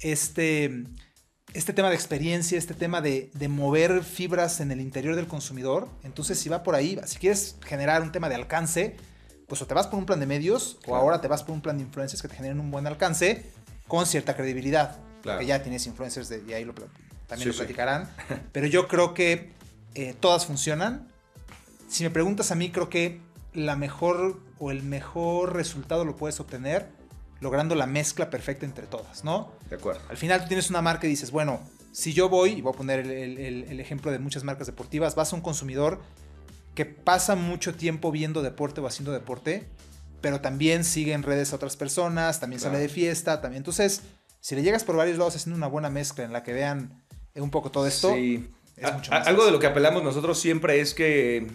este 0.00 0.84
este 1.54 1.72
tema 1.72 1.90
de 1.90 1.94
experiencia, 1.94 2.56
este 2.56 2.74
tema 2.74 3.00
de, 3.00 3.30
mover 3.48 4.02
fibras 4.04 4.60
en 4.60 4.70
el 4.70 4.80
interior 4.80 5.16
del 5.16 5.26
consumidor. 5.26 5.88
Entonces, 6.02 6.38
si 6.38 6.48
va 6.48 6.62
por 6.62 6.74
ahí, 6.74 6.98
si 7.04 7.18
quieres 7.18 7.56
generar 7.64 8.02
un 8.02 8.12
tema 8.12 8.28
de 8.28 8.34
alcance, 8.34 8.96
pues 9.46 9.60
o 9.60 9.66
te 9.66 9.74
vas 9.74 9.86
por 9.86 9.98
un 9.98 10.06
plan 10.06 10.18
de 10.20 10.26
medios 10.26 10.78
o 10.86 10.96
ahora 10.96 11.20
te 11.20 11.28
vas 11.28 11.42
por 11.42 11.54
un 11.54 11.60
plan 11.60 11.76
de 11.76 11.84
influencers 11.84 12.22
que 12.22 12.28
te 12.28 12.36
generen 12.36 12.58
un 12.58 12.70
buen 12.70 12.86
alcance 12.86 13.44
con 13.86 14.06
cierta 14.06 14.34
credibilidad. 14.34 14.98
Que 15.22 15.46
ya 15.46 15.62
tienes 15.62 15.86
influencers 15.86 16.28
de, 16.28 16.42
y 16.48 16.52
ahí 16.52 16.64
lo, 16.64 16.74
también 17.26 17.50
lo 17.50 17.54
platicarán. 17.54 18.08
Pero 18.52 18.66
yo 18.66 18.88
creo 18.88 19.14
que 19.14 19.52
eh, 19.94 20.14
todas 20.18 20.46
funcionan. 20.46 21.08
Si 21.88 22.02
me 22.02 22.10
preguntas 22.10 22.50
a 22.50 22.54
mí, 22.54 22.70
creo 22.70 22.88
que 22.88 23.20
la 23.54 23.76
mejor 23.76 24.40
o 24.58 24.70
el 24.70 24.82
mejor 24.82 25.54
resultado 25.54 26.04
lo 26.04 26.16
puedes 26.16 26.40
obtener 26.40 26.88
logrando 27.40 27.74
la 27.74 27.86
mezcla 27.86 28.30
perfecta 28.30 28.64
entre 28.64 28.86
todas, 28.86 29.24
¿no? 29.24 29.52
De 29.68 29.76
acuerdo. 29.76 30.00
Al 30.08 30.16
final 30.16 30.42
tú 30.42 30.48
tienes 30.48 30.70
una 30.70 30.80
marca 30.80 31.06
y 31.06 31.10
dices, 31.10 31.32
bueno, 31.32 31.60
si 31.90 32.12
yo 32.12 32.28
voy, 32.28 32.52
y 32.52 32.62
voy 32.62 32.72
a 32.72 32.76
poner 32.76 33.00
el, 33.00 33.80
ejemplo 33.80 34.10
de 34.10 34.18
muchas 34.18 34.44
marcas 34.44 34.68
deportivas, 34.68 35.14
vas 35.14 35.32
a 35.32 35.36
un 35.36 35.42
consumidor 35.42 36.00
que 36.74 36.86
pasa 36.86 37.34
mucho 37.34 37.74
tiempo 37.74 38.12
viendo 38.12 38.42
deporte 38.42 38.80
o 38.80 38.86
haciendo 38.86 39.12
deporte, 39.12 39.68
pero 40.22 40.40
también 40.40 40.84
sigue 40.84 41.12
en 41.12 41.22
redes 41.22 41.52
a 41.52 41.56
otras 41.56 41.76
personas, 41.76 42.40
también 42.40 42.60
sale 42.60 42.78
de 42.78 42.88
fiesta, 42.88 43.42
también. 43.42 43.58
Entonces, 43.60 44.02
si 44.40 44.54
le 44.54 44.62
llegas 44.62 44.84
por 44.84 44.96
varios 44.96 45.18
lados 45.18 45.36
haciendo 45.36 45.56
una 45.56 45.66
buena 45.66 45.90
mezcla 45.90 46.24
en 46.24 46.32
la 46.32 46.42
que 46.42 46.52
vean 46.52 47.02
un 47.34 47.50
poco 47.50 47.70
todo 47.70 47.86
esto, 47.86 48.14
sí. 48.14 48.48
es 48.76 48.94
mucho 48.94 49.10
más 49.10 49.26
Algo 49.26 49.44
de 49.44 49.50
lo 49.50 49.58
que 49.58 49.66
apelamos 49.66 50.02
nosotros 50.02 50.38
siempre 50.38 50.80
es 50.80 50.94
que, 50.94 51.46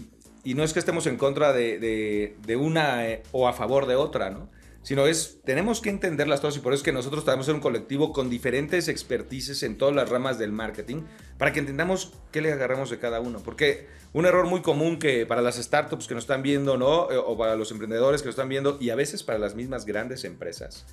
y 0.50 0.54
no 0.54 0.64
es 0.64 0.74
que 0.74 0.80
estemos 0.80 1.08
en 1.08 1.18
contra 1.18 1.52
de, 1.52 2.36
de 2.40 2.56
una 2.56 3.08
eh, 3.08 3.24
o 3.32 3.48
a 3.48 3.54
favor 3.54 3.86
de 3.86 3.96
otra, 3.96 4.30
¿no? 4.30 4.50
sino 4.88 5.06
es, 5.06 5.42
tenemos 5.44 5.82
que 5.82 5.90
entenderlas 5.90 6.40
todas 6.40 6.56
y 6.56 6.60
por 6.62 6.72
eso 6.72 6.80
es 6.80 6.86
que 6.86 6.94
nosotros 6.94 7.26
tenemos 7.26 7.46
ser 7.46 7.56
un 7.56 7.60
colectivo 7.60 8.14
con 8.14 8.30
diferentes 8.30 8.88
expertices 8.88 9.62
en 9.64 9.78
todas 9.78 9.94
las 9.94 10.08
ramas 10.08 10.40
del 10.40 10.54
marketing 10.54 11.02
para 11.38 11.52
que 11.52 11.60
entendamos 11.60 12.14
qué 12.32 12.40
le 12.40 12.54
agarramos 12.54 12.90
de 12.90 12.98
cada 12.98 13.20
uno. 13.20 13.42
Porque 13.44 13.88
un 14.14 14.26
error 14.26 14.46
muy 14.46 14.62
común 14.62 14.98
que 14.98 15.26
para 15.26 15.42
las 15.42 15.58
startups 15.58 16.08
que 16.08 16.14
nos 16.14 16.24
están 16.24 16.42
viendo, 16.42 16.78
¿no? 16.78 17.12
Eh, 17.12 17.18
o 17.18 17.38
para 17.38 17.58
los 17.58 17.70
emprendedores 17.72 18.22
que 18.22 18.28
nos 18.28 18.36
están 18.36 18.48
viendo 18.48 18.78
y 18.80 18.90
a 18.92 18.96
veces 18.96 19.24
para 19.24 19.40
las 19.40 19.56
mismas 19.56 19.86
grandes 19.86 20.24
empresas. 20.24 20.86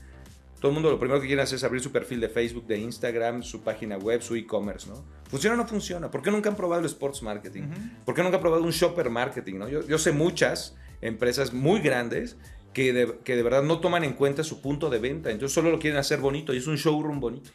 Todo 0.65 0.71
el 0.71 0.77
mundo 0.77 0.91
lo 0.91 0.99
primero 0.99 1.21
que 1.21 1.27
quiere 1.27 1.43
hacer 1.43 1.57
es 1.57 1.65
abrir 1.65 1.83
su 1.83 1.93
perfil 1.93 2.23
de 2.23 2.31
Facebook, 2.31 2.67
de 2.67 2.79
Instagram, 2.79 3.43
su 3.43 3.61
página 3.61 3.99
web, 3.99 4.23
su 4.23 4.35
e-commerce, 4.35 4.89
¿no? 4.89 5.05
¿Funciona 5.29 5.57
o 5.57 5.59
no 5.59 5.69
funciona? 5.69 6.11
¿Por 6.11 6.23
qué 6.23 6.31
nunca 6.31 6.49
han 6.49 6.57
probado 6.57 6.81
el 6.81 6.87
sports 6.87 7.23
marketing? 7.23 7.65
¿Por 8.07 8.15
qué 8.15 8.23
nunca 8.23 8.37
han 8.37 8.41
probado 8.41 8.63
un 8.63 8.71
shopper 8.71 9.11
marketing? 9.11 9.57
¿no? 9.57 9.69
Yo, 9.69 9.87
yo 9.87 9.99
sé 9.99 10.13
muchas 10.13 10.75
empresas 11.03 11.53
muy 11.53 11.81
grandes 11.81 12.39
que 12.73 12.95
de, 12.95 13.43
verdad 13.43 13.63
no 13.63 13.81
toman 13.81 14.05
en 14.05 14.15
cuenta 14.15 14.43
su 14.43 14.63
punto 14.63 14.89
de 14.89 15.01
venta. 15.01 15.31
Entonces 15.31 15.55
solo 15.55 15.71
lo 15.71 15.79
quieren 15.79 15.99
hacer 15.99 16.21
bonito 16.21 16.55
y 16.55 16.57
es 16.57 16.67
un 16.67 16.77
showroom 16.77 17.21
bonito. 17.21 17.51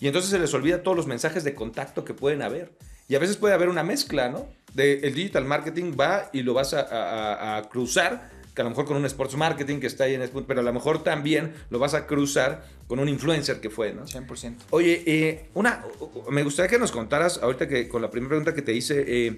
Y 0.00 0.06
entonces 0.06 0.30
se 0.30 0.38
les 0.38 0.52
olvida 0.54 0.82
todos 0.82 0.96
los 0.96 1.06
mensajes 1.06 1.44
de 1.44 1.54
contacto 1.54 2.06
que 2.06 2.14
pueden 2.14 2.40
haber. 2.40 2.72
Y 3.08 3.14
a 3.14 3.18
veces 3.18 3.36
puede 3.36 3.54
haber 3.54 3.68
una 3.68 3.84
mezcla, 3.84 4.28
¿no? 4.28 4.48
De 4.74 5.00
el 5.00 5.14
digital 5.14 5.44
marketing 5.44 5.92
va 5.98 6.28
y 6.32 6.42
lo 6.42 6.54
vas 6.54 6.74
a, 6.74 7.62
cruzar, 7.70 8.30
que 8.56 8.62
a 8.62 8.64
lo 8.64 8.70
mejor 8.70 8.86
con 8.86 8.96
un 8.96 9.04
sports 9.04 9.36
marketing 9.36 9.80
que 9.80 9.86
está 9.86 10.04
ahí 10.04 10.14
en 10.14 10.22
el 10.22 10.30
pero 10.30 10.60
a 10.60 10.62
lo 10.62 10.72
mejor 10.72 11.04
también 11.04 11.52
lo 11.68 11.78
vas 11.78 11.92
a 11.92 12.06
cruzar 12.06 12.64
con 12.86 12.98
un 12.98 13.08
influencer 13.08 13.60
que 13.60 13.68
fue, 13.68 13.92
¿no? 13.92 14.06
100%. 14.06 14.56
Oye, 14.70 15.02
eh, 15.04 15.50
una, 15.52 15.84
me 16.30 16.42
gustaría 16.42 16.70
que 16.70 16.78
nos 16.78 16.90
contaras, 16.90 17.38
ahorita 17.42 17.68
que 17.68 17.86
con 17.86 18.00
la 18.00 18.10
primera 18.10 18.30
pregunta 18.30 18.54
que 18.54 18.62
te 18.62 18.72
hice, 18.72 19.04
eh, 19.06 19.36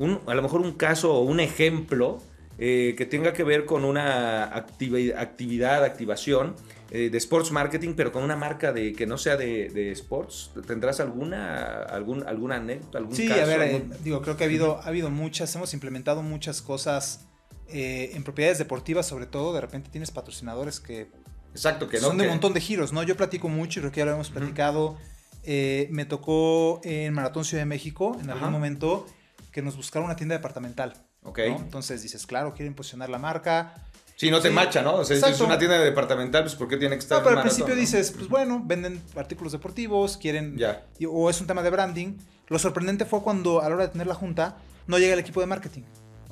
un, 0.00 0.20
a 0.26 0.34
lo 0.34 0.42
mejor 0.42 0.60
un 0.60 0.72
caso 0.72 1.14
o 1.14 1.20
un 1.20 1.38
ejemplo 1.38 2.18
eh, 2.58 2.94
que 2.96 3.04
tenga 3.04 3.34
que 3.34 3.44
ver 3.44 3.66
con 3.66 3.84
una 3.84 4.44
actividad, 4.44 5.84
activación 5.84 6.54
eh, 6.90 7.10
de 7.10 7.18
sports 7.18 7.52
marketing, 7.52 7.92
pero 7.94 8.12
con 8.12 8.22
una 8.22 8.34
marca 8.34 8.72
de 8.72 8.94
que 8.94 9.06
no 9.06 9.18
sea 9.18 9.36
de, 9.36 9.92
sports. 9.92 10.52
¿Tendrás 10.66 11.00
alguna, 11.00 11.82
algún, 11.82 12.26
alguna 12.26 12.56
anécdota, 12.56 12.96
algún 12.96 13.14
sí, 13.14 13.30
a 13.30 13.44
ver, 13.44 13.60
eh, 13.60 13.84
digo, 14.02 14.22
creo 14.22 14.38
que 14.38 14.44
ha 14.44 14.46
habido, 14.46 14.78
ha 14.78 14.86
habido 14.86 15.10
muchas, 15.10 15.54
hemos 15.54 15.74
implementado 15.74 16.22
muchas 16.22 16.62
cosas 16.62 17.25
en 17.68 18.22
propiedades 18.24 18.58
deportivas, 18.58 19.06
sobre 19.06 19.26
todo. 19.26 19.52
De 19.52 19.60
repente 19.60 19.90
tienes 19.90 20.10
patrocinadores 20.10 20.80
que, 20.80 21.08
Exacto, 21.52 21.88
que 21.88 21.98
no, 21.98 22.08
son 22.08 22.18
de 22.18 22.24
un 22.24 22.30
montón 22.30 22.52
de 22.52 22.60
giros, 22.60 22.92
¿no? 22.92 23.02
Yo 23.02 23.16
platico 23.16 23.48
mucho 23.48 23.80
y 23.80 23.82
creo 23.82 23.92
que 23.92 24.00
ya 24.00 24.06
lo 24.06 24.12
hemos 24.12 24.30
platicado. 24.30 24.98
me 25.44 26.04
tocó 26.04 26.80
en 26.84 27.12
Maratón 27.14 27.44
Ciudad 27.44 27.62
de 27.62 27.66
México, 27.66 28.16
en 28.20 28.30
algún 28.30 28.50
momento, 28.50 29.06
que 29.52 29.62
nos 29.62 29.76
buscaron 29.76 30.06
una 30.06 30.16
tienda 30.16 30.34
departamental. 30.34 30.94
Entonces 31.36 32.02
dices, 32.02 32.26
claro, 32.26 32.54
quieren 32.54 32.74
posicionar 32.74 33.08
la 33.10 33.18
marca. 33.18 33.74
Sí, 34.16 34.30
no 34.30 34.40
te 34.40 34.48
macha, 34.50 34.80
¿no? 34.80 34.96
O 34.96 35.04
sea, 35.04 35.16
si 35.16 35.30
es 35.30 35.40
una 35.40 35.58
tienda 35.58 35.78
departamental, 35.78 36.42
pues 36.44 36.54
¿por 36.54 36.68
qué 36.68 36.78
tiene 36.78 36.96
que 36.96 37.00
estar? 37.00 37.18
No, 37.18 37.24
pero 37.24 37.36
al 37.36 37.42
principio 37.42 37.74
dices, 37.74 38.12
pues 38.12 38.28
bueno, 38.28 38.62
venden 38.64 39.02
artículos 39.14 39.52
deportivos, 39.52 40.16
quieren. 40.16 40.56
Ya. 40.56 40.86
O 41.10 41.28
es 41.28 41.40
un 41.40 41.46
tema 41.46 41.62
de 41.62 41.70
branding. 41.70 42.16
Lo 42.48 42.58
sorprendente 42.58 43.04
fue 43.04 43.22
cuando 43.22 43.60
a 43.60 43.68
la 43.68 43.74
hora 43.74 43.86
de 43.86 43.92
tener 43.92 44.06
la 44.06 44.14
junta, 44.14 44.56
no 44.86 44.98
llega 44.98 45.12
el 45.12 45.18
equipo 45.18 45.40
de 45.40 45.46
marketing. 45.46 45.82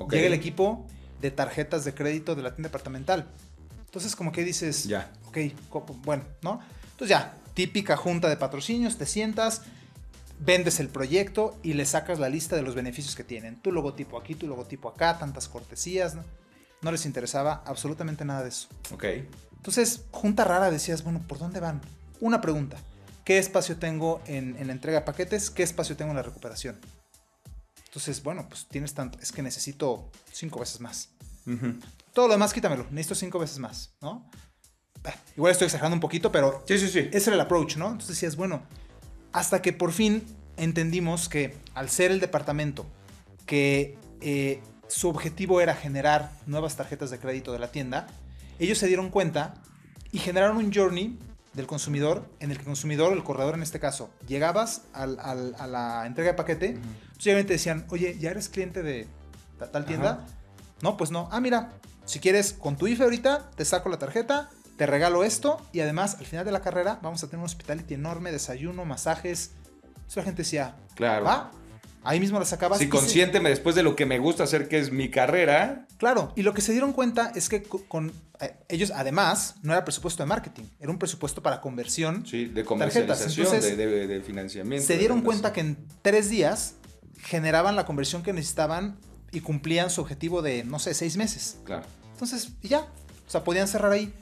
Llega 0.09 0.27
el 0.27 0.33
equipo 0.33 0.87
de 1.25 1.31
tarjetas 1.31 1.83
de 1.85 1.93
crédito 1.93 2.35
de 2.35 2.43
la 2.43 2.53
tienda 2.55 2.69
departamental. 2.69 3.27
Entonces, 3.85 4.15
como 4.15 4.31
que 4.31 4.43
dices, 4.43 4.85
ya. 4.85 5.11
Ok, 5.27 5.37
bueno, 6.03 6.23
¿no? 6.41 6.59
Entonces 6.83 7.09
ya, 7.09 7.35
típica 7.53 7.97
junta 7.97 8.29
de 8.29 8.37
patrocinios, 8.37 8.97
te 8.97 9.05
sientas, 9.05 9.63
vendes 10.39 10.79
el 10.79 10.89
proyecto 10.89 11.57
y 11.63 11.73
le 11.73 11.85
sacas 11.85 12.19
la 12.19 12.29
lista 12.29 12.55
de 12.55 12.61
los 12.61 12.75
beneficios 12.75 13.15
que 13.15 13.23
tienen. 13.23 13.55
Tu 13.61 13.71
logotipo 13.71 14.17
aquí, 14.17 14.35
tu 14.35 14.47
logotipo 14.47 14.89
acá, 14.89 15.17
tantas 15.17 15.47
cortesías. 15.47 16.15
No, 16.81 16.91
les 16.91 17.05
interesaba 17.05 17.63
absolutamente 17.65 18.25
nada 18.25 18.43
de 18.43 18.49
eso. 18.49 18.67
Ok. 18.91 19.05
Entonces, 19.55 20.03
junta 20.11 20.43
rara 20.43 20.69
decías, 20.69 21.03
bueno, 21.03 21.23
¿por 21.27 21.39
dónde 21.39 21.59
van? 21.59 21.81
Una 22.19 22.41
pregunta. 22.41 22.77
¿Qué 23.23 23.39
espacio 23.39 23.77
tengo 23.77 24.21
en, 24.27 24.55
la 24.67 24.71
entrega 24.71 24.99
de 24.99 25.05
paquetes? 25.05 25.49
¿Qué 25.49 25.63
espacio 25.63 25.97
tengo 25.97 26.11
en 26.11 26.17
la 26.17 26.21
recuperación? 26.21 26.79
Entonces, 27.85 28.21
bueno, 28.21 28.45
pues 28.47 28.67
tienes 28.67 28.93
tanto. 28.93 29.17
Es 29.19 29.31
que 29.31 29.41
necesito 29.41 30.11
cinco 30.31 30.59
veces 30.59 30.79
más. 30.81 31.09
Todo 32.13 32.27
lo 32.27 32.33
demás 32.33 32.53
quítamelo. 32.53 32.87
Necesito 32.91 33.15
cinco 33.15 33.39
veces 33.39 33.59
más, 33.59 33.95
¿no? 34.01 34.29
igual 35.37 35.51
estoy 35.51 35.65
exagerando 35.65 35.95
un 35.95 36.01
poquito, 36.01 36.31
pero. 36.31 36.63
Sí, 36.67 36.79
sí, 36.79 36.89
sí. 36.89 37.09
Ese 37.11 37.29
era 37.29 37.35
el 37.35 37.41
approach, 37.41 37.77
¿no? 37.77 37.85
Entonces 37.85 38.09
decías, 38.09 38.35
bueno, 38.35 38.63
hasta 39.31 39.61
que 39.61 39.73
por 39.73 39.91
fin 39.91 40.23
entendimos 40.57 41.29
que 41.29 41.55
al 41.73 41.89
ser 41.89 42.11
el 42.11 42.19
departamento 42.19 42.85
que 43.45 43.97
eh, 44.21 44.61
su 44.87 45.09
objetivo 45.09 45.61
era 45.61 45.75
generar 45.75 46.31
nuevas 46.45 46.75
tarjetas 46.75 47.11
de 47.11 47.19
crédito 47.19 47.51
de 47.51 47.59
la 47.59 47.71
tienda, 47.71 48.07
ellos 48.59 48.77
se 48.77 48.87
dieron 48.87 49.09
cuenta 49.09 49.55
y 50.11 50.19
generaron 50.19 50.57
un 50.57 50.73
journey 50.73 51.19
del 51.53 51.67
consumidor 51.67 52.29
en 52.39 52.51
el 52.51 52.57
que 52.57 52.61
el 52.61 52.67
consumidor, 52.67 53.13
el 53.13 53.23
corredor 53.23 53.55
en 53.55 53.63
este 53.63 53.79
caso, 53.79 54.09
llegabas 54.27 54.83
a 54.93 55.05
la 55.05 56.03
entrega 56.05 56.31
de 56.31 56.37
paquete, 56.37 56.77
obviamente 57.21 57.53
decían, 57.53 57.85
oye, 57.89 58.17
¿ya 58.19 58.31
eres 58.31 58.49
cliente 58.49 58.83
de 58.83 59.07
tal 59.71 59.85
tienda? 59.85 60.25
No, 60.81 60.97
pues 60.97 61.11
no. 61.11 61.29
Ah, 61.31 61.39
mira, 61.39 61.73
si 62.05 62.19
quieres 62.19 62.53
con 62.53 62.77
tu 62.77 62.87
IFE 62.87 63.03
ahorita, 63.03 63.49
te 63.55 63.65
saco 63.65 63.89
la 63.89 63.97
tarjeta, 63.97 64.49
te 64.77 64.85
regalo 64.85 65.23
esto 65.23 65.61
y 65.71 65.79
además 65.79 66.17
al 66.19 66.25
final 66.25 66.45
de 66.45 66.51
la 66.51 66.61
carrera 66.61 66.99
vamos 67.01 67.23
a 67.23 67.27
tener 67.27 67.39
un 67.39 67.45
hospitality 67.45 67.93
enorme, 67.93 68.31
desayuno, 68.31 68.85
masajes. 68.85 69.51
Entonces 69.85 70.17
la 70.17 70.23
gente 70.23 70.41
decía, 70.43 70.75
claro. 70.95 71.25
¿va? 71.25 71.51
Ahí 72.05 72.19
mismo 72.19 72.37
la 72.37 72.45
sacabas. 72.45 72.77
Si 72.77 72.87
consciente 72.87 73.39
después 73.39 73.75
de 73.75 73.81
lo 73.81 73.95
que 73.95 74.05
me 74.05 74.19
gusta 74.19 74.43
hacer, 74.43 74.67
que 74.67 74.77
es 74.77 74.91
mi 74.91 75.09
carrera. 75.09 75.87
Claro, 75.97 76.31
y 76.35 76.43
lo 76.43 76.53
que 76.53 76.61
se 76.61 76.71
dieron 76.71 76.93
cuenta 76.93 77.31
es 77.33 77.49
que 77.49 77.63
con, 77.63 78.13
eh, 78.39 78.55
ellos, 78.69 78.91
además, 78.95 79.55
no 79.63 79.73
era 79.73 79.83
presupuesto 79.83 80.21
de 80.21 80.27
marketing, 80.27 80.65
era 80.79 80.91
un 80.91 80.99
presupuesto 80.99 81.41
para 81.41 81.61
conversión. 81.61 82.23
Sí, 82.27 82.45
de 82.45 82.63
comercialización, 82.63 83.59
de, 83.59 84.21
financiamiento. 84.23 84.85
Se 84.85 84.99
dieron 84.99 85.21
cuenta 85.21 85.51
que 85.51 85.61
en 85.61 85.77
tres 86.03 86.29
días 86.29 86.75
generaban 87.17 87.75
la 87.75 87.85
conversión 87.85 88.21
que 88.21 88.33
necesitaban 88.33 88.99
y 89.35 89.41
cumplían 89.41 89.89
su 89.89 90.01
objetivo 90.01 90.41
de, 90.41 90.63
no 90.63 90.79
sé, 90.79 90.93
seis 90.93 91.17
meses. 91.17 91.57
Claro. 91.65 91.83
Entonces, 92.13 92.53
y 92.61 92.69
ya. 92.69 92.87
O 93.27 93.29
sea, 93.29 93.43
podían 93.43 93.67
cerrar 93.67 93.91
ahí. 93.91 94.13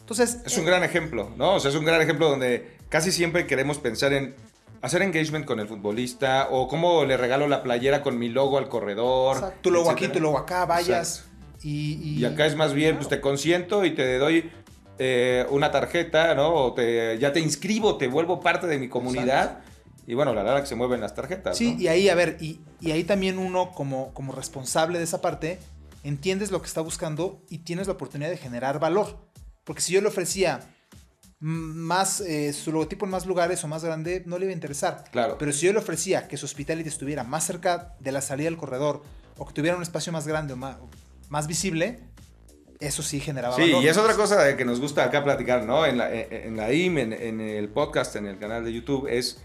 Entonces. 0.00 0.38
Es 0.44 0.58
un 0.58 0.66
gran 0.66 0.84
ejemplo, 0.84 1.32
¿no? 1.36 1.54
O 1.54 1.60
sea, 1.60 1.70
es 1.70 1.76
un 1.76 1.84
gran 1.84 2.00
ejemplo 2.00 2.28
donde 2.28 2.76
casi 2.88 3.10
siempre 3.10 3.46
queremos 3.46 3.78
pensar 3.78 4.12
en 4.12 4.34
hacer 4.82 5.02
engagement 5.02 5.44
con 5.44 5.58
el 5.58 5.66
futbolista 5.68 6.48
o 6.50 6.68
cómo 6.68 7.04
le 7.04 7.16
regalo 7.16 7.48
la 7.48 7.62
playera 7.62 8.02
con 8.02 8.18
mi 8.18 8.28
logo 8.28 8.58
al 8.58 8.68
corredor. 8.68 9.54
tu 9.62 9.70
logo 9.70 9.90
aquí, 9.90 10.08
tu 10.08 10.20
logo 10.20 10.38
acá, 10.38 10.66
vayas. 10.66 11.24
Y, 11.62 12.18
y, 12.20 12.24
acá 12.24 12.46
es 12.46 12.54
más 12.54 12.72
bien, 12.72 12.96
pues 12.96 13.08
te 13.08 13.20
consiento 13.20 13.84
y 13.84 13.92
te 13.92 14.18
doy 14.18 14.48
eh, 14.98 15.44
una 15.50 15.70
tarjeta, 15.70 16.34
¿no? 16.34 16.54
O 16.54 16.74
te, 16.74 17.18
ya 17.18 17.32
te 17.32 17.40
inscribo, 17.40 17.96
te 17.96 18.06
vuelvo 18.06 18.40
parte 18.40 18.66
de 18.66 18.78
mi 18.78 18.88
comunidad. 18.88 19.60
Y 20.08 20.14
bueno, 20.14 20.32
la 20.32 20.42
verdad 20.42 20.62
que 20.62 20.66
se 20.66 20.74
mueven 20.74 21.02
las 21.02 21.14
tarjetas. 21.14 21.58
Sí, 21.58 21.76
y 21.78 21.88
ahí, 21.88 22.08
a 22.08 22.14
ver, 22.14 22.38
y, 22.40 22.60
y, 22.80 22.92
ahí 22.92 23.04
también 23.04 23.38
uno 23.38 23.72
como, 23.72 24.14
como 24.14 24.32
responsable 24.32 24.96
de 24.96 25.04
esa 25.04 25.20
parte, 25.20 25.58
entiendes 26.02 26.50
lo 26.50 26.62
que 26.62 26.66
está 26.66 26.80
buscando 26.80 27.42
y 27.50 27.58
tienes 27.58 27.88
la 27.88 27.92
oportunidad 27.92 28.30
de 28.30 28.38
generar 28.38 28.80
valor. 28.80 29.18
Porque 29.64 29.82
si 29.82 29.92
yo 29.92 30.00
le 30.00 30.08
ofrecía 30.08 30.60
más 31.40 32.22
eh, 32.22 32.54
su 32.54 32.72
logotipo 32.72 33.04
en 33.04 33.10
más 33.10 33.26
lugares 33.26 33.62
o 33.64 33.68
más 33.68 33.84
grande, 33.84 34.22
no 34.24 34.38
le 34.38 34.46
iba 34.46 34.52
a 34.52 34.54
interesar. 34.54 35.04
Claro. 35.12 35.36
Pero 35.38 35.52
si 35.52 35.66
yo 35.66 35.74
le 35.74 35.78
ofrecía 35.78 36.26
que 36.26 36.38
su 36.38 36.46
hospitality 36.46 36.88
estuviera 36.88 37.22
más 37.22 37.44
cerca 37.44 37.94
de 38.00 38.10
la 38.10 38.22
salida 38.22 38.46
del 38.46 38.56
corredor 38.56 39.02
o 39.36 39.46
que 39.46 39.52
tuviera 39.52 39.76
un 39.76 39.82
espacio 39.82 40.10
más 40.10 40.26
grande 40.26 40.54
o 40.54 40.56
más, 40.56 41.46
visible, 41.46 42.00
eso 42.80 43.02
sí 43.02 43.20
generaba 43.20 43.56
sí, 43.56 43.72
y 43.78 43.86
es 43.86 43.98
otra 43.98 44.14
cosa 44.14 44.56
que 44.56 44.64
nos 44.64 44.80
gusta 44.80 45.04
acá 45.04 45.22
platicar, 45.22 45.64
¿no? 45.64 45.84
En 45.84 45.98
la, 45.98 46.10
en, 46.14 46.56
la 46.56 46.72
IM, 46.72 46.96
en, 46.96 47.40
el 47.40 47.68
podcast, 47.68 48.16
en 48.16 48.24
el 48.24 48.38
canal 48.38 48.64
de 48.64 48.72
YouTube, 48.72 49.06
es. 49.06 49.42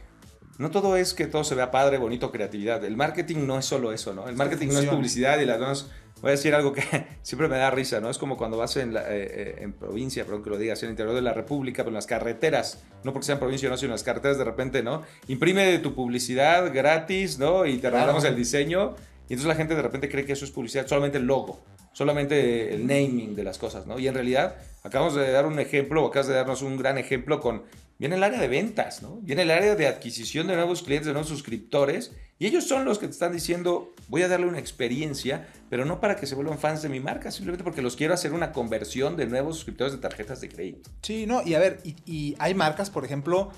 No 0.58 0.70
todo 0.70 0.98
es 0.98 1.14
que 1.14 1.26
todo 1.26 1.44
se 1.44 1.56
vea 1.56 1.72
padre, 1.72 1.98
bonito, 1.98 2.32
creatividad. 2.32 2.84
El 2.86 2.96
marketing 2.96 3.48
no 3.48 3.58
es 3.58 3.66
solo 3.66 3.92
eso, 3.92 4.14
¿no? 4.14 4.28
El 4.28 4.36
marketing 4.36 4.68
no 4.68 4.80
es 4.80 4.86
publicidad 4.86 5.40
y 5.40 5.46
las 5.46 5.60
demás 5.60 5.88
voy 6.22 6.30
a 6.30 6.32
decir 6.32 6.56
algo 6.56 6.72
que 6.72 6.84
siempre 7.22 7.48
me 7.48 7.58
da 7.58 7.70
risa, 7.70 8.00
¿no? 8.00 8.10
Es 8.10 8.18
como 8.18 8.38
cuando 8.38 8.58
vas 8.58 8.78
en, 8.78 8.94
la, 8.94 9.02
eh, 9.02 9.28
eh, 9.30 9.56
en 9.60 9.74
provincia, 9.74 10.24
perdón 10.24 10.44
que 10.44 10.50
lo 10.52 10.58
digas, 10.58 10.82
en 10.84 10.88
el 10.88 10.92
interior 10.94 11.16
de 11.16 11.22
la 11.22 11.34
República, 11.34 11.84
pero 11.84 11.90
en 11.90 11.96
las 11.96 12.08
carreteras, 12.08 12.84
no 13.04 13.12
porque 13.12 13.26
sean 13.26 13.40
provincia 13.40 13.68
o 13.68 13.72
no, 13.72 13.78
sino 13.78 13.88
en 13.88 13.94
las 13.94 14.04
carreteras 14.04 14.38
de 14.38 14.46
repente, 14.46 14.84
¿no? 14.84 15.04
Imprime 15.28 15.80
tu 15.80 15.94
publicidad 15.94 16.74
gratis, 16.74 17.40
¿no? 17.40 17.66
Y 17.66 17.78
te 17.78 17.90
regalamos 17.90 18.24
el 18.24 18.36
diseño. 18.36 18.96
Y 19.28 19.34
entonces 19.34 19.48
la 19.48 19.56
gente 19.56 19.76
de 19.76 19.82
repente 19.82 20.10
cree 20.10 20.26
que 20.26 20.34
eso 20.34 20.46
es 20.46 20.52
publicidad, 20.52 20.88
solamente 20.88 21.18
el 21.18 21.26
logo, 21.26 21.62
solamente 21.94 22.74
el 22.74 22.86
naming 22.86 23.36
de 23.36 23.44
las 23.44 23.58
cosas, 23.58 23.86
¿no? 23.86 24.00
Y 24.00 24.08
en 24.08 24.14
realidad 24.14 24.56
acabamos 24.84 25.16
de 25.16 25.32
dar 25.32 25.46
un 25.46 25.60
ejemplo, 25.60 26.04
o 26.04 26.08
acabas 26.08 26.28
de 26.28 26.36
darnos 26.36 26.62
un 26.62 26.78
gran 26.78 26.98
ejemplo 26.98 27.40
con 27.40 27.64
viene 28.04 28.18
el 28.18 28.24
área 28.24 28.38
de 28.38 28.50
ventas, 28.50 29.02
¿no? 29.02 29.22
Viene 29.22 29.44
el 29.44 29.52
área 29.52 29.76
de 29.76 29.88
adquisición 29.88 30.48
de 30.48 30.56
nuevos 30.56 30.84
clientes, 30.84 31.08
de 31.08 31.14
nuevos 31.14 31.30
suscriptores, 31.30 32.12
y 32.38 32.48
ellos 32.48 32.68
son 32.68 32.84
los 32.84 33.00
que 33.00 33.06
te 33.06 33.14
están 33.14 33.32
diciendo, 33.32 33.94
voy 34.10 34.24
a 34.24 34.28
darle 34.28 34.46
una 34.46 34.60
experiencia, 34.60 35.48
pero 35.70 35.86
no 35.86 36.02
para 36.02 36.18
que 36.18 36.28
se 36.28 36.36
vuelvan 36.36 36.60
fans 36.60 36.82
de 36.82 36.90
mi 36.90 37.00
marca, 37.00 37.32
simplemente 37.32 37.64
porque 37.64 37.82
los 37.82 37.96
quiero 37.96 38.14
hacer 38.14 38.34
una 38.34 38.52
conversión 38.52 39.16
de 39.16 39.26
nuevos 39.28 39.56
suscriptores 39.56 39.94
de 39.94 40.00
tarjetas 40.00 40.42
de 40.42 40.50
crédito. 40.50 40.92
Sí, 41.02 41.26
no, 41.26 41.44
y 41.44 41.54
a 41.54 41.60
ver, 41.60 41.80
y, 41.86 42.36
hay 42.40 42.54
marcas, 42.54 42.90
por 42.90 43.06
ejemplo, 43.06 43.54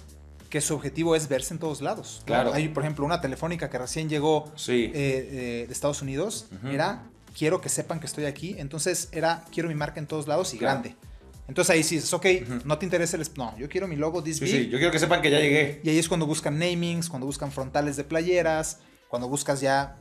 que 0.51 0.61
su 0.61 0.75
objetivo 0.75 1.15
es 1.15 1.27
verse 1.27 1.55
en 1.55 1.59
todos 1.59 1.81
lados. 1.81 2.21
Claro. 2.25 2.53
Hay, 2.53 2.69
por 2.69 2.83
ejemplo, 2.83 3.03
una 3.03 3.21
telefónica 3.21 3.71
que 3.71 3.79
recién 3.79 4.09
llegó 4.09 4.53
eh, 4.67 4.91
eh, 4.93 5.65
de 5.65 5.73
Estados 5.73 6.03
Unidos, 6.03 6.49
era, 6.71 7.01
quiero 7.35 7.61
que 7.61 7.69
sepan 7.69 7.99
que 7.99 8.05
estoy 8.05 8.25
aquí, 8.25 8.57
entonces 8.59 9.09
era, 9.11 9.43
quiero 9.51 9.69
mi 9.69 9.75
marca 9.75 9.99
en 9.99 10.05
todos 10.05 10.27
lados 10.27 10.53
y 10.53 10.59
grande. 10.59 10.95
Entonces 11.47 11.75
ahí 11.75 11.83
sí 11.83 11.95
dices, 11.95 12.13
ok, 12.13 12.25
no 12.65 12.77
te 12.77 12.85
interesa 12.85 13.17
el... 13.17 13.27
No, 13.37 13.55
yo 13.57 13.69
quiero 13.69 13.87
mi 13.87 13.95
logo 13.95 14.23
this 14.23 14.37
sí, 14.37 14.47
sí, 14.47 14.67
yo 14.67 14.77
quiero 14.77 14.91
que 14.91 14.99
sepan 14.99 15.21
que 15.21 15.29
ya 15.29 15.39
llegué. 15.39 15.79
Y 15.83 15.89
ahí 15.89 15.99
es 15.99 16.07
cuando 16.07 16.25
buscan 16.25 16.57
namings, 16.57 17.09
cuando 17.09 17.27
buscan 17.27 17.51
frontales 17.51 17.97
de 17.97 18.03
playeras, 18.03 18.79
cuando 19.09 19.27
buscas 19.27 19.61
ya... 19.61 19.97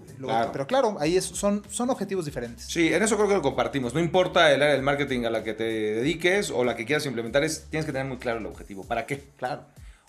Pero 0.52 0.66
claro, 0.66 0.96
ahí 1.00 1.20
son, 1.20 1.62
son 1.68 1.90
objetivos 1.90 2.24
diferentes. 2.24 2.66
Sí, 2.66 2.92
en 2.92 3.02
eso 3.02 3.16
creo 3.16 3.28
que 3.28 3.34
lo 3.34 3.42
compartimos. 3.42 3.92
No 3.92 4.00
importa 4.00 4.52
el 4.52 4.62
área 4.62 4.74
del 4.74 4.82
marketing 4.82 5.24
a 5.24 5.30
la 5.30 5.44
que 5.44 5.52
te 5.52 5.64
dediques 5.64 6.50
o 6.50 6.64
la 6.64 6.76
que 6.76 6.86
quieras 6.86 7.04
implementar, 7.04 7.44
es, 7.44 7.66
tienes 7.68 7.84
que 7.84 7.92
tener 7.92 8.06
muy 8.06 8.16
claro 8.16 8.38
el 8.38 8.46
objetivo. 8.46 8.84
¿Para 8.84 9.04
qué? 9.04 9.24
Claro. 9.36 9.66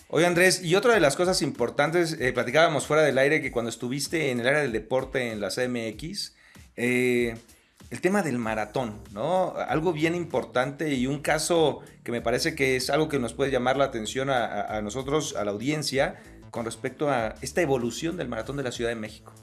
Oye 0.07 0.27
Andrés, 0.27 0.63
y 0.63 0.75
otra 0.75 0.93
de 0.93 0.99
las 0.99 1.15
cosas 1.15 1.41
importantes, 1.41 2.15
eh, 2.19 2.31
platicábamos 2.31 2.85
fuera 2.85 3.01
del 3.01 3.17
aire 3.17 3.41
que 3.41 3.51
cuando 3.51 3.69
estuviste 3.69 4.29
en 4.29 4.39
el 4.39 4.47
área 4.47 4.61
del 4.61 4.71
deporte 4.71 5.31
en 5.31 5.41
la 5.41 5.49
CMX, 5.49 6.35
eh, 6.77 7.35
el 7.89 8.01
tema 8.01 8.21
del 8.23 8.37
maratón, 8.37 8.99
¿no? 9.11 9.53
Algo 9.55 9.93
bien 9.93 10.15
importante 10.15 10.93
y 10.93 11.07
un 11.07 11.19
caso 11.19 11.81
que 12.03 12.11
me 12.11 12.21
parece 12.21 12.55
que 12.55 12.75
es 12.75 12.89
algo 12.89 13.09
que 13.09 13.19
nos 13.19 13.33
puede 13.33 13.51
llamar 13.51 13.77
la 13.77 13.85
atención 13.85 14.29
a, 14.29 14.81
nosotros, 14.81 15.35
a 15.35 15.45
la 15.45 15.51
audiencia, 15.51 16.21
con 16.51 16.65
respecto 16.65 17.09
a 17.09 17.35
esta 17.41 17.61
evolución 17.61 18.17
del 18.17 18.27
maratón 18.27 18.57
de 18.57 18.63
la 18.63 18.71
Ciudad 18.71 18.89
de 18.89 18.95
México. 18.95 19.33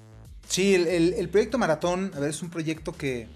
Sí, 0.49 0.75
el, 0.75 1.29
proyecto 1.29 1.57
Maratón, 1.59 2.13
a 2.15 2.21
ver, 2.21 2.31
es 2.31 2.43
un 2.43 2.51
proyecto 2.51 2.93
que 2.93 3.29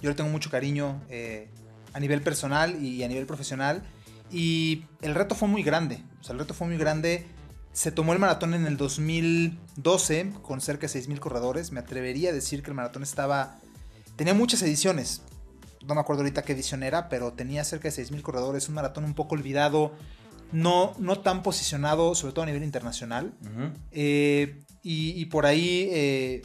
yo, 0.00 0.10
le 0.10 0.14
tengo 0.14 0.30
mucho 0.30 0.50
cariño 0.50 1.00
eh, 1.08 1.48
a 1.92 2.00
nivel 2.00 2.20
personal 2.20 2.82
y 2.82 3.02
a 3.02 3.08
nivel 3.08 3.26
profesional. 3.26 3.82
Y 4.30 4.84
el 5.02 5.14
reto 5.14 5.34
fue 5.34 5.48
muy 5.48 5.62
grande. 5.62 6.02
O 6.20 6.24
sea, 6.24 6.32
el 6.32 6.40
reto 6.40 6.54
fue 6.54 6.66
muy 6.66 6.78
grande. 6.78 7.26
Se 7.72 7.92
tomó 7.92 8.12
el 8.12 8.18
maratón 8.18 8.54
en 8.54 8.66
el 8.66 8.76
2012 8.76 10.32
con 10.42 10.60
cerca 10.60 10.86
de 10.86 11.00
6.000 11.00 11.18
corredores. 11.20 11.72
Me 11.72 11.80
atrevería 11.80 12.30
a 12.30 12.32
decir 12.32 12.62
que 12.62 12.70
el 12.70 12.74
maratón 12.74 13.02
estaba 13.02 13.58
Tenía 14.22 14.34
muchas 14.34 14.62
ediciones. 14.62 15.20
No 15.84 15.96
me 15.96 16.00
acuerdo 16.00 16.22
ahorita 16.22 16.42
qué 16.42 16.52
edición 16.52 16.84
era, 16.84 17.08
pero 17.08 17.32
tenía 17.32 17.64
cerca 17.64 17.90
de 17.90 18.04
6.000 18.04 18.22
corredores. 18.22 18.68
Un 18.68 18.76
maratón 18.76 19.02
un 19.02 19.14
poco 19.14 19.34
olvidado. 19.34 19.96
No, 20.52 20.94
no 21.00 21.18
tan 21.18 21.42
posicionado, 21.42 22.14
sobre 22.14 22.32
todo 22.32 22.44
a 22.44 22.46
nivel 22.46 22.62
internacional. 22.62 23.32
Eh, 23.90 24.62
y, 24.84 25.24
por 25.24 25.44
ahí 25.44 25.88
eh, 25.90 26.42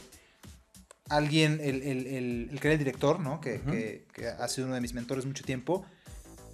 alguien, 1.08 1.60
el, 1.62 2.58
que 2.60 2.66
era 2.66 2.72
el 2.72 2.80
director, 2.80 3.20
¿no? 3.20 3.40
Que, 3.40 4.04
ha 4.40 4.48
sido 4.48 4.66
uno 4.66 4.74
de 4.74 4.80
mis 4.80 4.94
mentores 4.94 5.24
mucho 5.24 5.44
tiempo, 5.44 5.86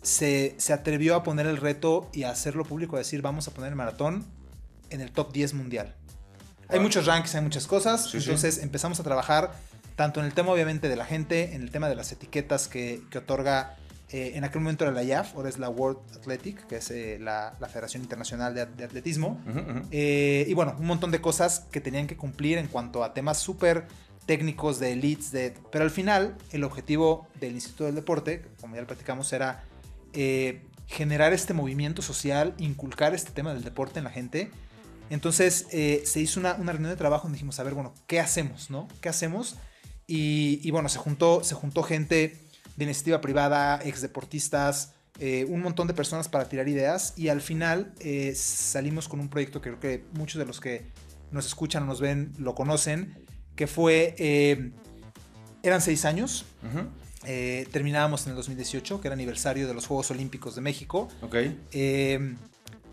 se, 0.02 0.58
atrevió 0.74 1.14
a 1.14 1.22
poner 1.22 1.46
el 1.46 1.56
reto 1.56 2.10
y 2.12 2.24
a 2.24 2.32
hacerlo 2.32 2.66
público, 2.66 2.96
a 2.96 2.98
decir, 2.98 3.22
vamos 3.22 3.48
a 3.48 3.54
poner 3.54 3.70
el 3.70 3.76
maratón 3.76 4.26
en 4.90 5.00
el 5.00 5.10
top 5.10 5.32
10 5.32 5.54
mundial. 5.54 5.94
Hay 6.68 6.80
muchos 6.80 7.06
rankings, 7.06 7.34
hay 7.34 7.40
muchas 7.40 7.66
cosas, 7.66 8.14
entonces 8.14 8.58
empezamos 8.58 9.00
a 9.00 9.02
trabajar 9.04 9.54
tanto 9.96 10.20
en 10.20 10.26
el 10.26 10.34
tema 10.34 10.52
obviamente 10.52 10.88
de 10.88 10.96
la 10.96 11.04
gente, 11.04 11.54
en 11.54 11.62
el 11.62 11.70
tema 11.70 11.88
de 11.88 11.94
las 11.94 12.10
etiquetas 12.12 12.68
que, 12.68 13.02
otorga, 13.16 13.76
eh, 14.10 14.32
en 14.34 14.44
aquel 14.44 14.60
momento 14.60 14.84
era 14.84 14.92
la 14.92 15.02
IAF, 15.02 15.34
ahora 15.36 15.48
es 15.48 15.58
la 15.58 15.68
World 15.68 15.98
Athletic, 16.16 16.66
que 16.66 16.76
es 16.76 16.90
eh, 16.90 17.18
la, 17.20 17.56
Federación 17.72 18.02
Internacional 18.02 18.54
de, 18.54 18.84
Atletismo, 18.84 19.40
eh, 19.90 20.44
y 20.48 20.54
bueno, 20.54 20.74
un 20.78 20.86
montón 20.86 21.10
de 21.10 21.20
cosas 21.20 21.66
que 21.70 21.80
tenían 21.80 22.06
que 22.06 22.16
cumplir 22.16 22.58
en 22.58 22.66
cuanto 22.66 23.04
a 23.04 23.14
temas 23.14 23.38
súper 23.38 23.86
técnicos 24.26 24.80
de 24.80 24.92
elites, 24.92 25.30
de, 25.32 25.54
pero 25.70 25.84
al 25.84 25.90
final 25.90 26.36
el 26.50 26.64
objetivo 26.64 27.28
del 27.40 27.52
Instituto 27.54 27.84
del 27.84 27.94
Deporte, 27.94 28.44
como 28.60 28.74
ya 28.74 28.80
lo 28.80 28.86
platicamos, 28.86 29.32
era 29.32 29.64
generar 30.86 31.32
este 31.32 31.54
movimiento 31.54 32.02
social, 32.02 32.54
inculcar 32.58 33.14
este 33.14 33.32
tema 33.32 33.52
del 33.52 33.64
deporte 33.64 33.98
en 33.98 34.04
la 34.04 34.10
gente. 34.10 34.50
Entonces 35.10 35.66
se 35.70 36.20
hizo 36.20 36.40
una, 36.40 36.54
una, 36.54 36.72
reunión 36.72 36.90
de 36.90 36.96
trabajo 36.96 37.24
donde 37.24 37.36
dijimos, 37.36 37.58
a 37.58 37.64
ver, 37.64 37.74
bueno, 37.74 37.94
¿qué 38.06 38.20
hacemos? 38.20 38.70
¿no? 38.70 38.88
¿Qué 39.00 39.08
hacemos? 39.08 39.56
Y, 40.06 40.70
bueno, 40.70 40.88
se 40.88 40.98
juntó, 40.98 41.42
se 41.44 41.54
juntó 41.54 41.82
gente 41.82 42.40
de 42.76 42.84
iniciativa 42.84 43.20
privada, 43.20 43.80
ex 43.84 44.00
deportistas, 44.02 44.94
eh, 45.18 45.46
un 45.48 45.60
montón 45.60 45.86
de 45.86 45.94
personas 45.94 46.28
para 46.28 46.48
tirar 46.48 46.68
ideas 46.68 47.14
y 47.16 47.28
al 47.28 47.40
final 47.40 47.94
eh, 48.00 48.34
salimos 48.34 49.08
con 49.08 49.20
un 49.20 49.28
proyecto 49.28 49.60
que 49.60 49.70
creo 49.70 49.80
que 49.80 50.04
muchos 50.18 50.40
de 50.40 50.44
los 50.44 50.60
que 50.60 50.90
nos 51.30 51.46
escuchan 51.46 51.84
o 51.84 51.86
nos 51.86 52.00
ven 52.00 52.32
lo 52.38 52.56
conocen, 52.56 53.14
que 53.54 53.68
fue, 53.68 54.16
eh, 54.18 54.72
eran 55.62 55.80
seis 55.80 56.04
años, 56.04 56.44
terminábamos 57.70 58.26
en 58.26 58.30
el 58.30 58.36
2018, 58.36 59.00
que 59.00 59.08
era 59.08 59.14
aniversario 59.14 59.68
de 59.68 59.74
los 59.74 59.86
Juegos 59.86 60.10
Olímpicos 60.10 60.56
de 60.56 60.60
México. 60.60 61.08
Ok. 61.22 61.36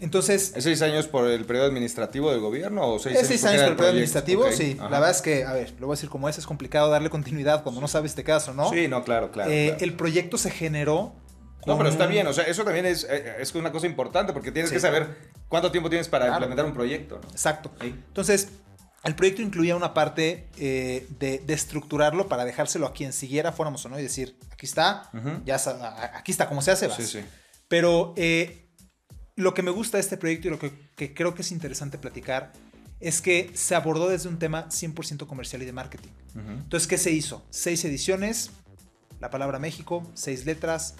Entonces. 0.02 0.54
¿Es 0.56 0.64
seis 0.64 0.82
años 0.82 1.08
por 1.08 1.28
el 1.28 1.46
periodo 1.46 1.68
administrativo 1.68 2.32
del 2.32 2.40
gobierno 2.40 2.88
o 2.88 3.00
seis, 3.00 3.18
es 3.18 3.28
seis 3.28 3.46
años, 3.46 3.62
por 3.62 3.70
el 3.70 3.76
periodo 3.76 3.92
administrativo? 3.92 4.52
Sí. 4.52 4.76
La 4.76 4.90
verdad 4.90 5.12
es 5.12 5.22
que, 5.22 5.46
a 5.46 5.54
ver, 5.54 5.74
lo 5.80 5.88
voy 5.88 5.94
a 5.94 5.98
decir 5.98 6.10
como 6.10 6.28
es, 6.28 6.38
es 6.38 6.46
complicado 6.46 6.90
darle 6.90 7.10
continuidad 7.10 7.64
cuando 7.64 7.80
no 7.80 7.88
sabes 7.88 8.12
este 8.12 8.24
caso, 8.24 8.54
¿no? 8.54 8.70
Sí, 8.70 8.88
no, 8.88 9.04
claro, 9.04 9.32
claro. 9.32 9.52
Eh, 9.52 9.78
el 9.80 9.94
proyecto 9.94 10.38
se 10.38 10.50
generó. 10.50 11.14
No, 11.68 11.78
pero 11.78 11.90
está 11.90 12.08
bien, 12.08 12.26
o 12.26 12.34
sea, 12.34 12.46
eso 12.46 12.64
también 12.64 12.88
es, 12.88 13.06
eh, 13.08 13.36
es 13.40 13.54
una 13.54 13.72
cosa 13.72 13.86
importante 13.86 14.34
porque 14.34 14.52
tienes 14.52 14.72
que 14.72 14.80
saber 14.80 15.30
cuánto 15.48 15.72
tiempo 15.72 15.92
tienes 15.92 16.08
para 16.08 16.28
implementar 16.28 16.66
un 16.66 16.74
proyecto, 16.74 17.20
¿no? 17.24 17.30
Exacto. 17.30 17.72
Entonces, 17.82 18.50
el 19.04 19.16
proyecto 19.16 19.44
incluía 19.44 19.76
una 19.76 19.94
parte 19.94 20.50
eh, 20.58 21.08
de, 21.20 21.44
estructurarlo 21.48 22.28
para 22.28 22.46
dejárselo 22.46 22.88
a 22.88 22.94
quien 22.94 23.14
siguiera 23.14 23.52
fuéramos 23.52 23.86
o 23.86 23.90
no 23.90 24.00
y 24.00 24.02
decir, 24.02 24.38
aquí 24.52 24.66
está, 24.66 25.12
ya 25.46 25.62
aquí 26.16 26.32
está, 26.32 26.48
como 26.48 26.64
se 26.64 26.72
hace, 26.72 26.88
vas. 26.88 26.98
Sí, 26.98 27.06
sí. 27.06 27.20
Pero 27.68 28.14
lo 29.36 29.54
que 29.54 29.64
me 29.64 29.72
gusta 29.72 29.98
de 29.98 30.02
este 30.02 30.18
proyecto 30.18 30.48
y 30.48 30.52
lo 30.52 30.60
que, 30.60 31.14
creo 31.14 31.34
que 31.34 31.42
es 31.42 31.52
interesante 31.52 31.98
platicar 31.98 32.52
es 33.00 33.22
que 33.22 33.50
se 33.54 33.76
abordó 33.76 34.10
desde 34.10 34.30
un 34.30 34.38
tema 34.38 34.68
100% 34.70 35.26
comercial 35.26 35.62
y 35.64 35.66
de 35.66 35.74
marketing. 35.74 36.10
Entonces, 36.36 36.88
¿qué 36.88 36.98
se 36.98 37.12
hizo? 37.12 37.44
Seis 37.50 37.84
ediciones, 37.84 38.52
la 39.20 39.30
palabra 39.30 39.60
México, 39.60 40.04
seis 40.14 40.46
letras. 40.46 40.96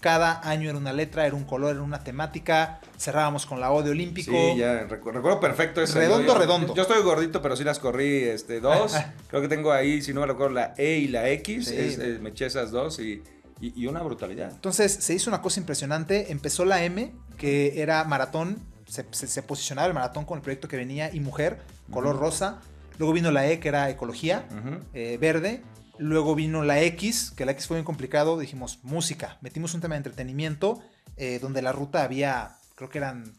Cada 0.00 0.40
año 0.48 0.68
era 0.68 0.76
una 0.76 0.92
letra, 0.92 1.26
era 1.26 1.36
un 1.36 1.44
color, 1.44 1.76
era 1.76 1.82
una 1.82 2.02
temática. 2.02 2.80
Cerrábamos 2.98 3.46
con 3.46 3.60
la 3.60 3.70
O 3.70 3.84
de 3.84 3.92
Olímpico. 3.92 4.32
Sí, 4.32 4.58
ya 4.58 4.82
recuerdo, 4.84 5.38
perfecto 5.38 5.80
ese. 5.80 6.00
Redondo, 6.00 6.36
redondo. 6.36 6.74
Yo, 6.74 6.82
estoy 6.82 7.00
gordito, 7.04 7.40
pero 7.40 7.54
sí 7.54 7.62
las 7.62 7.78
corrí 7.78 8.24
este, 8.24 8.58
dos. 8.58 8.96
Creo 9.28 9.42
que 9.42 9.48
tengo 9.48 9.70
ahí, 9.70 10.02
si 10.02 10.12
no 10.12 10.22
me 10.22 10.26
recuerdo, 10.26 10.54
la 10.54 10.74
E 10.76 10.96
y 10.98 11.06
la 11.06 11.28
X. 11.30 11.70
Eh, 11.70 12.18
me 12.20 12.30
eché 12.30 12.46
esas 12.46 12.72
dos 12.72 12.98
y 12.98 13.22
y, 13.62 13.86
una 13.86 14.02
brutalidad. 14.02 14.50
Entonces 14.50 14.92
se 14.92 15.14
hizo 15.14 15.30
una 15.30 15.40
cosa 15.40 15.60
impresionante. 15.60 16.32
Empezó 16.32 16.64
la 16.64 16.84
M, 16.84 17.12
que 17.38 17.80
era 17.80 18.02
maratón. 18.04 18.58
Se, 18.86 19.04
posicionaba 19.42 19.86
el 19.86 19.94
maratón 19.94 20.24
con 20.24 20.36
el 20.38 20.42
proyecto 20.42 20.68
que 20.68 20.76
venía 20.76 21.14
y 21.14 21.20
mujer, 21.20 21.60
color 21.90 22.18
rosa. 22.18 22.60
Luego 22.98 23.14
vino 23.14 23.30
la 23.30 23.46
E, 23.48 23.58
que 23.58 23.68
era 23.68 23.88
ecología, 23.88 24.46
eh, 24.92 25.16
verde. 25.20 25.62
Luego 25.98 26.34
vino 26.34 26.62
la 26.64 26.82
X, 26.82 27.32
que 27.36 27.46
la 27.46 27.52
X 27.52 27.68
fue 27.68 27.76
muy 27.76 27.84
complicado. 27.84 28.38
Dijimos 28.38 28.80
música. 28.82 29.38
Metimos 29.40 29.74
un 29.74 29.80
tema 29.80 29.94
de 29.94 29.98
entretenimiento, 29.98 30.82
eh, 31.16 31.38
donde 31.40 31.62
la 31.62 31.72
ruta 31.72 32.02
había, 32.02 32.56
creo 32.74 32.90
que 32.90 32.98
eran 32.98 33.32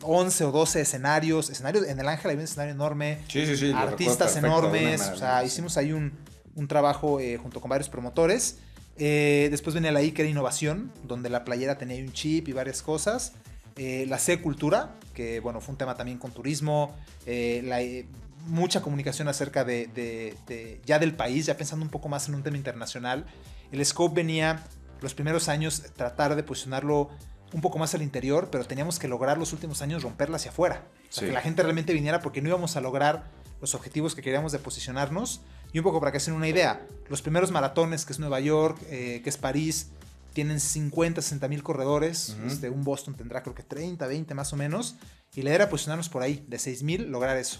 11 0.00 0.44
o 0.44 0.52
12 0.52 0.80
escenarios. 0.80 1.50
escenarios 1.50 1.86
en 1.86 2.00
el 2.00 2.08
Ángel 2.08 2.30
había 2.30 2.40
un 2.40 2.44
escenario 2.44 2.72
enorme. 2.72 3.18
Sí, 3.28 3.46
sí, 3.46 3.56
sí, 3.56 3.72
artistas 3.72 4.36
enormes. 4.36 5.02
O 5.02 5.16
sea, 5.16 5.44
hicimos 5.44 5.76
ahí 5.76 5.92
un, 5.92 6.12
un 6.54 6.66
trabajo 6.66 7.20
eh, 7.20 7.36
junto 7.36 7.60
con 7.60 7.68
varios 7.68 7.88
promotores. 7.88 8.58
Eh, 8.96 9.48
después 9.50 9.74
venía 9.74 9.92
la 9.92 10.02
I, 10.02 10.12
que 10.12 10.22
era 10.22 10.30
innovación, 10.30 10.92
donde 11.02 11.30
la 11.30 11.44
playera 11.44 11.78
tenía 11.78 12.02
un 12.02 12.12
chip 12.12 12.48
y 12.48 12.52
varias 12.52 12.82
cosas. 12.82 13.32
Eh, 13.76 14.06
la 14.08 14.18
C, 14.18 14.40
cultura, 14.40 14.94
que 15.14 15.40
bueno, 15.40 15.60
fue 15.60 15.72
un 15.72 15.78
tema 15.78 15.96
también 15.96 16.18
con 16.18 16.30
turismo. 16.30 16.94
Eh, 17.26 18.06
mucha 18.46 18.82
comunicación 18.82 19.26
acerca 19.28 19.64
de, 19.64 20.80
ya 20.84 20.98
del 20.98 21.14
país, 21.14 21.46
ya 21.46 21.56
pensando 21.56 21.84
un 21.84 21.90
poco 21.90 22.08
más 22.08 22.28
en 22.28 22.34
un 22.34 22.42
tema 22.42 22.56
internacional. 22.56 23.26
El 23.72 23.84
scope 23.84 24.16
venía 24.16 24.62
los 25.00 25.14
primeros 25.14 25.48
años 25.48 25.82
tratar 25.96 26.36
de 26.36 26.42
posicionarlo 26.42 27.10
un 27.52 27.60
poco 27.60 27.78
más 27.78 27.94
al 27.94 28.02
interior, 28.02 28.48
pero 28.50 28.64
teníamos 28.64 28.98
que 28.98 29.08
lograr 29.08 29.38
los 29.38 29.52
últimos 29.52 29.80
años 29.82 30.02
romperla 30.02 30.36
hacia 30.36 30.50
afuera. 30.50 30.84
que 31.18 31.32
la 31.32 31.40
gente 31.40 31.62
realmente 31.62 31.92
viniera 31.92 32.20
porque 32.20 32.42
no 32.42 32.48
íbamos 32.48 32.76
a 32.76 32.80
lograr 32.80 33.24
los 33.60 33.74
objetivos 33.74 34.14
que 34.14 34.22
queríamos 34.22 34.52
de 34.52 34.58
posicionarnos 34.58 35.40
y 35.74 35.78
un 35.80 35.84
poco 35.84 35.98
para 35.98 36.12
que 36.12 36.20
se 36.20 36.30
den 36.30 36.36
una 36.36 36.48
idea, 36.48 36.86
los 37.08 37.20
primeros 37.20 37.50
maratones, 37.50 38.06
que 38.06 38.12
es 38.12 38.20
Nueva 38.20 38.38
York, 38.38 38.78
eh, 38.90 39.20
que 39.24 39.28
es 39.28 39.36
París, 39.36 39.88
tienen 40.32 40.60
50, 40.60 41.20
60 41.20 41.48
mil 41.48 41.64
corredores. 41.64 42.36
este, 42.46 42.70
un 42.70 42.84
Boston 42.84 43.14
tendrá 43.14 43.42
creo 43.42 43.56
que 43.56 43.64
30, 43.64 44.06
20 44.06 44.34
más 44.34 44.52
o 44.52 44.56
menos. 44.56 44.94
Y 45.34 45.42
la 45.42 45.50
idea 45.50 45.56
era 45.56 45.68
posicionarnos 45.68 46.08
por 46.08 46.22
ahí, 46.22 46.44
de 46.46 46.60
6 46.60 46.84
mil, 46.84 47.10
lograr 47.10 47.36
eso. 47.36 47.58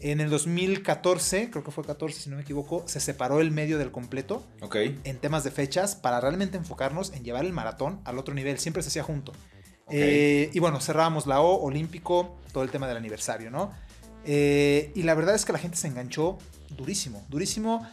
En 0.00 0.20
el 0.20 0.28
2014, 0.28 1.50
creo 1.50 1.64
que 1.64 1.70
fue 1.70 1.82
14 1.82 2.20
si 2.20 2.28
no 2.28 2.36
me 2.36 2.42
equivoco, 2.42 2.84
se 2.86 3.00
separó 3.00 3.40
el 3.40 3.50
medio 3.50 3.78
del 3.78 3.90
completo 3.90 4.44
en 5.04 5.16
temas 5.18 5.42
de 5.42 5.50
fechas 5.50 5.96
para 5.96 6.20
realmente 6.20 6.58
enfocarnos 6.58 7.14
en 7.14 7.24
llevar 7.24 7.46
el 7.46 7.54
maratón 7.54 8.02
al 8.04 8.18
otro 8.18 8.34
nivel. 8.34 8.58
Siempre 8.58 8.82
se 8.82 8.90
hacía 8.90 9.02
junto. 9.02 9.32
Eh, 9.88 10.50
y 10.52 10.58
bueno, 10.58 10.78
cerrábamos 10.80 11.26
la 11.26 11.40
O, 11.40 11.62
Olímpico, 11.62 12.36
todo 12.52 12.64
el 12.64 12.70
tema 12.70 12.86
del 12.86 12.98
aniversario, 12.98 13.50
¿no? 13.50 13.72
Eh, 14.26 14.92
y 14.94 15.04
la 15.04 15.14
verdad 15.14 15.34
es 15.34 15.46
que 15.46 15.52
la 15.52 15.58
gente 15.58 15.78
se 15.78 15.86
enganchó 15.86 16.36
durísimo, 16.70 17.24
durísimo, 17.28 17.86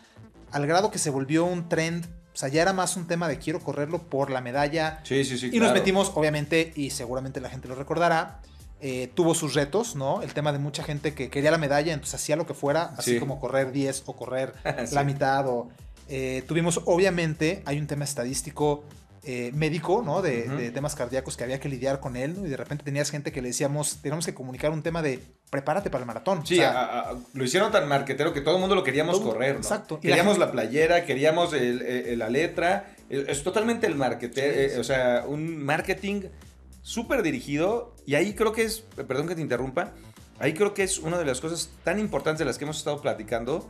al 0.51 0.67
grado 0.67 0.91
que 0.91 0.99
se 0.99 1.09
volvió 1.09 1.45
un 1.45 1.69
trend. 1.69 2.05
O 2.33 2.35
sea, 2.35 2.49
ya 2.49 2.63
era 2.63 2.73
más 2.73 2.97
un 2.97 3.05
tema 3.05 3.27
de 3.27 3.37
quiero 3.37 3.59
correrlo 3.59 4.01
por 4.09 4.31
la 4.31 4.41
medalla. 4.41 5.01
Sí, 5.03 5.23
sí, 5.23 5.37
sí. 5.37 5.51
Y 5.53 5.59
nos 5.59 5.73
metimos, 5.73 6.11
obviamente, 6.15 6.73
y 6.75 6.89
seguramente 6.89 7.39
la 7.39 7.49
gente 7.49 7.67
lo 7.67 7.75
recordará, 7.75 8.41
eh, 8.81 9.11
tuvo 9.13 9.35
sus 9.35 9.53
retos, 9.53 9.95
¿no? 9.95 10.21
El 10.23 10.33
tema 10.33 10.51
de 10.51 10.59
mucha 10.59 10.83
gente 10.83 11.13
que 11.13 11.29
quería 11.29 11.51
la 11.51 11.57
medalla, 11.57 11.93
entonces 11.93 12.15
hacía 12.15 12.35
lo 12.35 12.47
que 12.47 12.53
fuera, 12.53 12.93
así 12.97 13.19
como 13.19 13.39
correr 13.39 13.71
10 13.71 14.03
o 14.07 14.15
correr 14.15 14.53
la 14.91 15.03
mitad. 15.03 15.47
O, 15.47 15.69
eh, 16.09 16.43
tuvimos, 16.47 16.81
obviamente, 16.85 17.61
hay 17.65 17.79
un 17.79 17.87
tema 17.87 18.03
estadístico 18.03 18.83
eh, 19.25 19.51
médico, 19.53 20.01
¿no? 20.05 20.21
De, 20.21 20.71
temas 20.71 20.95
cardíacos 20.95 21.37
que 21.37 21.45
había 21.45 21.57
que 21.57 21.69
lidiar 21.69 22.01
con 22.01 22.17
él, 22.17 22.35
Y 22.45 22.49
de 22.49 22.57
repente 22.57 22.83
tenías 22.83 23.09
gente 23.09 23.31
que 23.31 23.41
le 23.41 23.47
decíamos, 23.49 23.99
tenemos 24.01 24.25
que 24.25 24.33
comunicar 24.33 24.71
un 24.71 24.83
tema 24.83 25.01
de 25.01 25.21
prepárate 25.49 25.89
para 25.89 26.01
el 26.01 26.07
maratón. 26.07 26.45
Sí, 26.45 26.59
lo 27.33 27.43
hicieron 27.43 27.71
tan 27.71 27.87
marquetero 27.87 28.33
que 28.33 28.41
todo 28.41 28.55
el 28.55 28.59
mundo 28.59 28.75
lo 28.75 28.83
queríamos 28.83 29.21
correr, 29.21 29.53
¿no? 29.53 29.59
Exacto. 29.61 29.99
Queríamos 30.01 30.37
la, 30.39 30.51
playera, 30.51 31.05
queríamos 31.05 31.53
la 31.53 32.29
letra. 32.29 32.95
Es 33.07 33.43
totalmente 33.43 33.87
el 33.87 33.95
marketing, 33.95 34.41
eh, 34.43 34.75
o 34.77 34.83
sea, 34.83 35.23
un 35.25 35.63
marketing 35.63 36.23
súper 36.81 37.23
dirigido. 37.23 37.95
Y 38.05 38.15
ahí 38.15 38.33
creo 38.33 38.51
que 38.51 38.63
es, 38.63 38.81
perdón 39.07 39.27
que 39.27 39.35
te 39.35 39.41
interrumpa, 39.41 39.93
ahí 40.39 40.53
creo 40.53 40.73
que 40.73 40.83
es 40.83 40.99
una 40.99 41.17
de 41.17 41.23
las 41.23 41.39
cosas 41.39 41.69
tan 41.85 41.97
importantes 41.97 42.39
de 42.39 42.45
las 42.45 42.57
que 42.57 42.65
hemos 42.65 42.77
estado 42.77 42.99
platicando. 42.99 43.69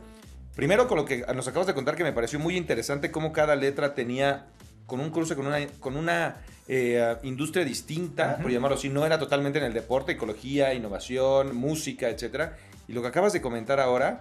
Primero 0.56 0.88
con 0.88 0.98
lo 0.98 1.04
que 1.04 1.24
nos 1.32 1.46
acabas 1.46 1.68
de 1.68 1.74
contar 1.74 1.94
que 1.94 2.02
me 2.02 2.12
pareció 2.12 2.40
muy 2.40 2.56
interesante 2.56 3.12
cómo 3.12 3.32
cada 3.32 3.54
letra 3.54 3.94
tenía 3.94 4.46
con 4.86 5.00
un 5.00 5.10
cruce 5.10 5.34
con 5.34 5.46
una, 5.46 5.66
con 5.80 5.96
una 5.96 6.36
eh, 6.68 7.16
industria 7.22 7.64
distinta, 7.64 8.38
por 8.38 8.50
llamarlo 8.50 8.76
así, 8.76 8.88
no 8.88 9.04
era 9.04 9.18
totalmente 9.18 9.58
en 9.58 9.64
el 9.64 9.74
deporte, 9.74 10.12
ecología, 10.12 10.74
innovación, 10.74 11.54
música, 11.56 12.08
etc. 12.08 12.52
Y 12.88 12.92
lo 12.92 13.02
que 13.02 13.08
acabas 13.08 13.32
de 13.32 13.40
comentar 13.40 13.80
ahora, 13.80 14.20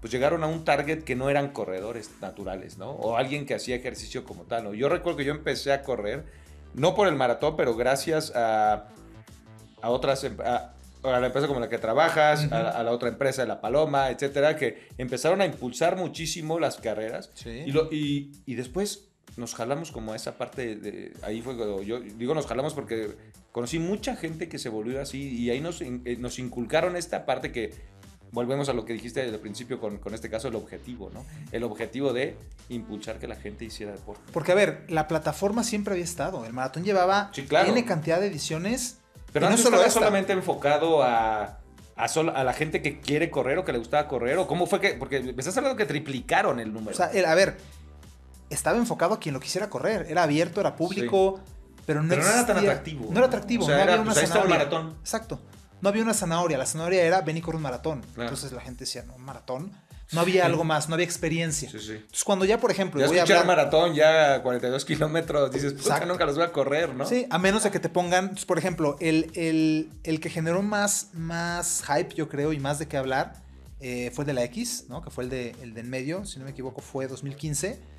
pues 0.00 0.12
llegaron 0.12 0.44
a 0.44 0.46
un 0.46 0.64
target 0.64 1.02
que 1.02 1.16
no 1.16 1.30
eran 1.30 1.48
corredores 1.48 2.10
naturales, 2.20 2.78
¿no? 2.78 2.90
O 2.90 3.16
alguien 3.16 3.46
que 3.46 3.54
hacía 3.54 3.76
ejercicio 3.76 4.24
como 4.24 4.42
tal. 4.42 4.64
¿no? 4.64 4.74
Yo 4.74 4.88
recuerdo 4.88 5.18
que 5.18 5.24
yo 5.24 5.32
empecé 5.32 5.72
a 5.72 5.82
correr, 5.82 6.24
no 6.74 6.94
por 6.94 7.08
el 7.08 7.14
maratón, 7.14 7.56
pero 7.56 7.74
gracias 7.74 8.32
a, 8.34 8.88
a 9.80 9.90
otras... 9.90 10.24
Em, 10.24 10.36
a, 10.40 10.70
la 11.02 11.26
empresa 11.26 11.46
como 11.46 11.60
la 11.60 11.68
que 11.68 11.76
trabajas, 11.76 12.50
a, 12.50 12.82
la 12.82 12.90
otra 12.90 13.10
empresa, 13.10 13.44
La 13.44 13.60
Paloma, 13.60 14.08
etcétera, 14.08 14.56
que 14.56 14.88
empezaron 14.96 15.42
a 15.42 15.44
impulsar 15.44 15.96
muchísimo 15.98 16.58
las 16.58 16.78
carreras. 16.78 17.30
Y, 17.44 17.72
lo, 17.72 17.92
y, 17.92 18.32
y 18.46 18.54
después 18.54 19.10
nos 19.36 19.54
jalamos 19.54 19.90
como 19.90 20.12
a 20.12 20.16
esa 20.16 20.38
parte 20.38 20.76
de, 20.76 21.12
ahí 21.22 21.42
fue 21.42 21.56
yo 21.84 22.00
digo 22.00 22.34
nos 22.34 22.46
jalamos 22.46 22.74
porque 22.74 23.16
conocí 23.52 23.78
mucha 23.78 24.16
gente 24.16 24.48
que 24.48 24.58
se 24.58 24.68
volvió 24.68 25.00
así 25.00 25.36
y 25.36 25.50
ahí 25.50 25.60
nos, 25.60 25.80
eh, 25.80 26.16
nos 26.18 26.38
inculcaron 26.38 26.96
esta 26.96 27.26
parte 27.26 27.52
que 27.52 27.72
volvemos 28.30 28.68
a 28.68 28.72
lo 28.72 28.84
que 28.84 28.92
dijiste 28.92 29.24
el 29.24 29.38
principio 29.38 29.80
con, 29.80 29.98
con, 29.98 30.14
este 30.14 30.30
caso 30.30 30.48
el 30.48 30.54
objetivo 30.54 31.10
no 31.12 31.24
el 31.52 31.64
objetivo 31.64 32.12
de 32.12 32.36
impulsar 32.68 33.18
que 33.18 33.28
la 33.28 33.36
gente 33.36 33.64
hiciera 33.64 33.92
deporte 33.92 34.22
porque 34.32 34.52
a 34.52 34.54
ver 34.54 34.84
la 34.88 35.08
plataforma 35.08 35.64
siempre 35.64 35.94
había 35.94 36.04
estado 36.04 36.44
el 36.44 36.52
maratón 36.52 36.84
llevaba 36.84 37.30
tiene 37.32 37.84
cantidad 37.84 38.20
de 38.20 38.26
ediciones 38.28 38.98
pero 39.32 39.50
no 39.50 39.56
solo 39.56 39.78
solamente 39.90 40.32
enfocado 40.32 41.02
a 41.02 41.60
a, 41.96 42.06
a, 42.06 42.44
la 42.44 42.52
gente 42.52 42.82
que 42.82 43.00
quiere 43.00 43.30
correr 43.30 43.58
o 43.58 43.64
que 43.64 43.72
le 43.72 43.78
gustaba 43.78 44.08
correr? 44.08 44.36
¿O 44.38 44.46
cómo 44.46 44.66
fue 44.66 44.80
que.? 44.80 44.94
Porque 44.94 45.20
me 45.20 45.30
estás 45.38 45.56
hablando 45.56 45.76
que 45.76 45.86
triplicaron 45.86 46.58
el 46.60 46.72
número. 46.72 46.90
O 46.90 46.94
sea, 46.94 47.06
a 47.06 47.34
ver, 47.34 47.56
estaba 48.50 48.76
enfocado 48.78 49.14
a 49.14 49.20
quien 49.20 49.34
lo 49.34 49.40
quisiera 49.40 49.68
correr. 49.70 50.06
Era 50.08 50.22
abierto, 50.22 50.60
era 50.60 50.76
público, 50.76 51.40
pero 51.86 52.02
no, 52.02 52.12
era 52.14 52.46
tan 52.46 52.58
atractivo. 52.58 53.08
No 53.10 53.18
era 53.18 53.26
atractivo. 53.26 53.68
no 53.68 53.74
había 53.74 54.00
una 54.00 54.12
pues, 54.12 54.28
zanahoria. 54.28 54.56
maratón. 54.56 54.96
Exacto. 55.00 55.40
No 55.80 55.88
había 55.88 56.02
una 56.02 56.14
zanahoria. 56.14 56.58
La 56.58 56.66
zanahoria 56.66 57.02
era 57.04 57.20
ven 57.20 57.36
y 57.36 57.40
corre 57.40 57.56
un 57.56 57.62
maratón. 57.62 58.02
Entonces 58.16 58.52
la 58.52 58.60
gente 58.60 58.80
decía, 58.80 59.04
no, 59.04 59.18
maratón. 59.18 59.72
No 60.12 60.20
había 60.20 60.44
algo 60.44 60.64
más, 60.64 60.88
no 60.88 60.94
había 60.94 61.06
experiencia. 61.06 61.68
Sí, 61.70 61.80
sí. 61.80 61.92
Entonces, 61.92 62.24
cuando 62.24 62.44
ya, 62.44 62.60
por 62.60 62.70
ejemplo. 62.70 63.00
Ya 63.00 63.06
voy 63.06 63.16
escuchar 63.16 63.38
a 63.38 63.44
maratón, 63.44 63.94
ya 63.94 64.42
42 64.42 64.84
kilómetros, 64.84 65.50
dices, 65.50 65.72
pues 65.72 66.06
nunca 66.06 66.26
los 66.26 66.36
voy 66.36 66.44
a 66.44 66.52
correr, 66.52 66.94
¿no? 66.94 67.06
Sí, 67.06 67.26
a 67.30 67.38
menos 67.38 67.64
de 67.64 67.70
que 67.70 67.80
te 67.80 67.88
pongan. 67.88 68.36
por 68.46 68.58
ejemplo, 68.58 68.96
el, 69.00 69.30
el, 69.34 69.90
el, 70.04 70.20
que 70.20 70.28
generó 70.28 70.62
más, 70.62 71.08
más 71.14 71.82
hype, 71.86 72.14
yo 72.14 72.28
creo, 72.28 72.52
y 72.52 72.60
más 72.60 72.78
de 72.78 72.86
qué 72.86 72.98
hablar, 72.98 73.42
eh, 73.80 74.12
fue 74.14 74.22
el 74.22 74.26
de 74.26 74.32
la 74.34 74.44
X, 74.44 74.84
¿no? 74.88 75.02
Que 75.02 75.10
fue 75.10 75.24
el 75.24 75.30
de, 75.30 75.56
el 75.62 75.74
de 75.74 75.80
en 75.80 75.90
medio, 75.90 76.24
si 76.26 76.38
no 76.38 76.44
me 76.44 76.52
equivoco, 76.52 76.80
fue 76.80 77.08
2015 77.08 77.93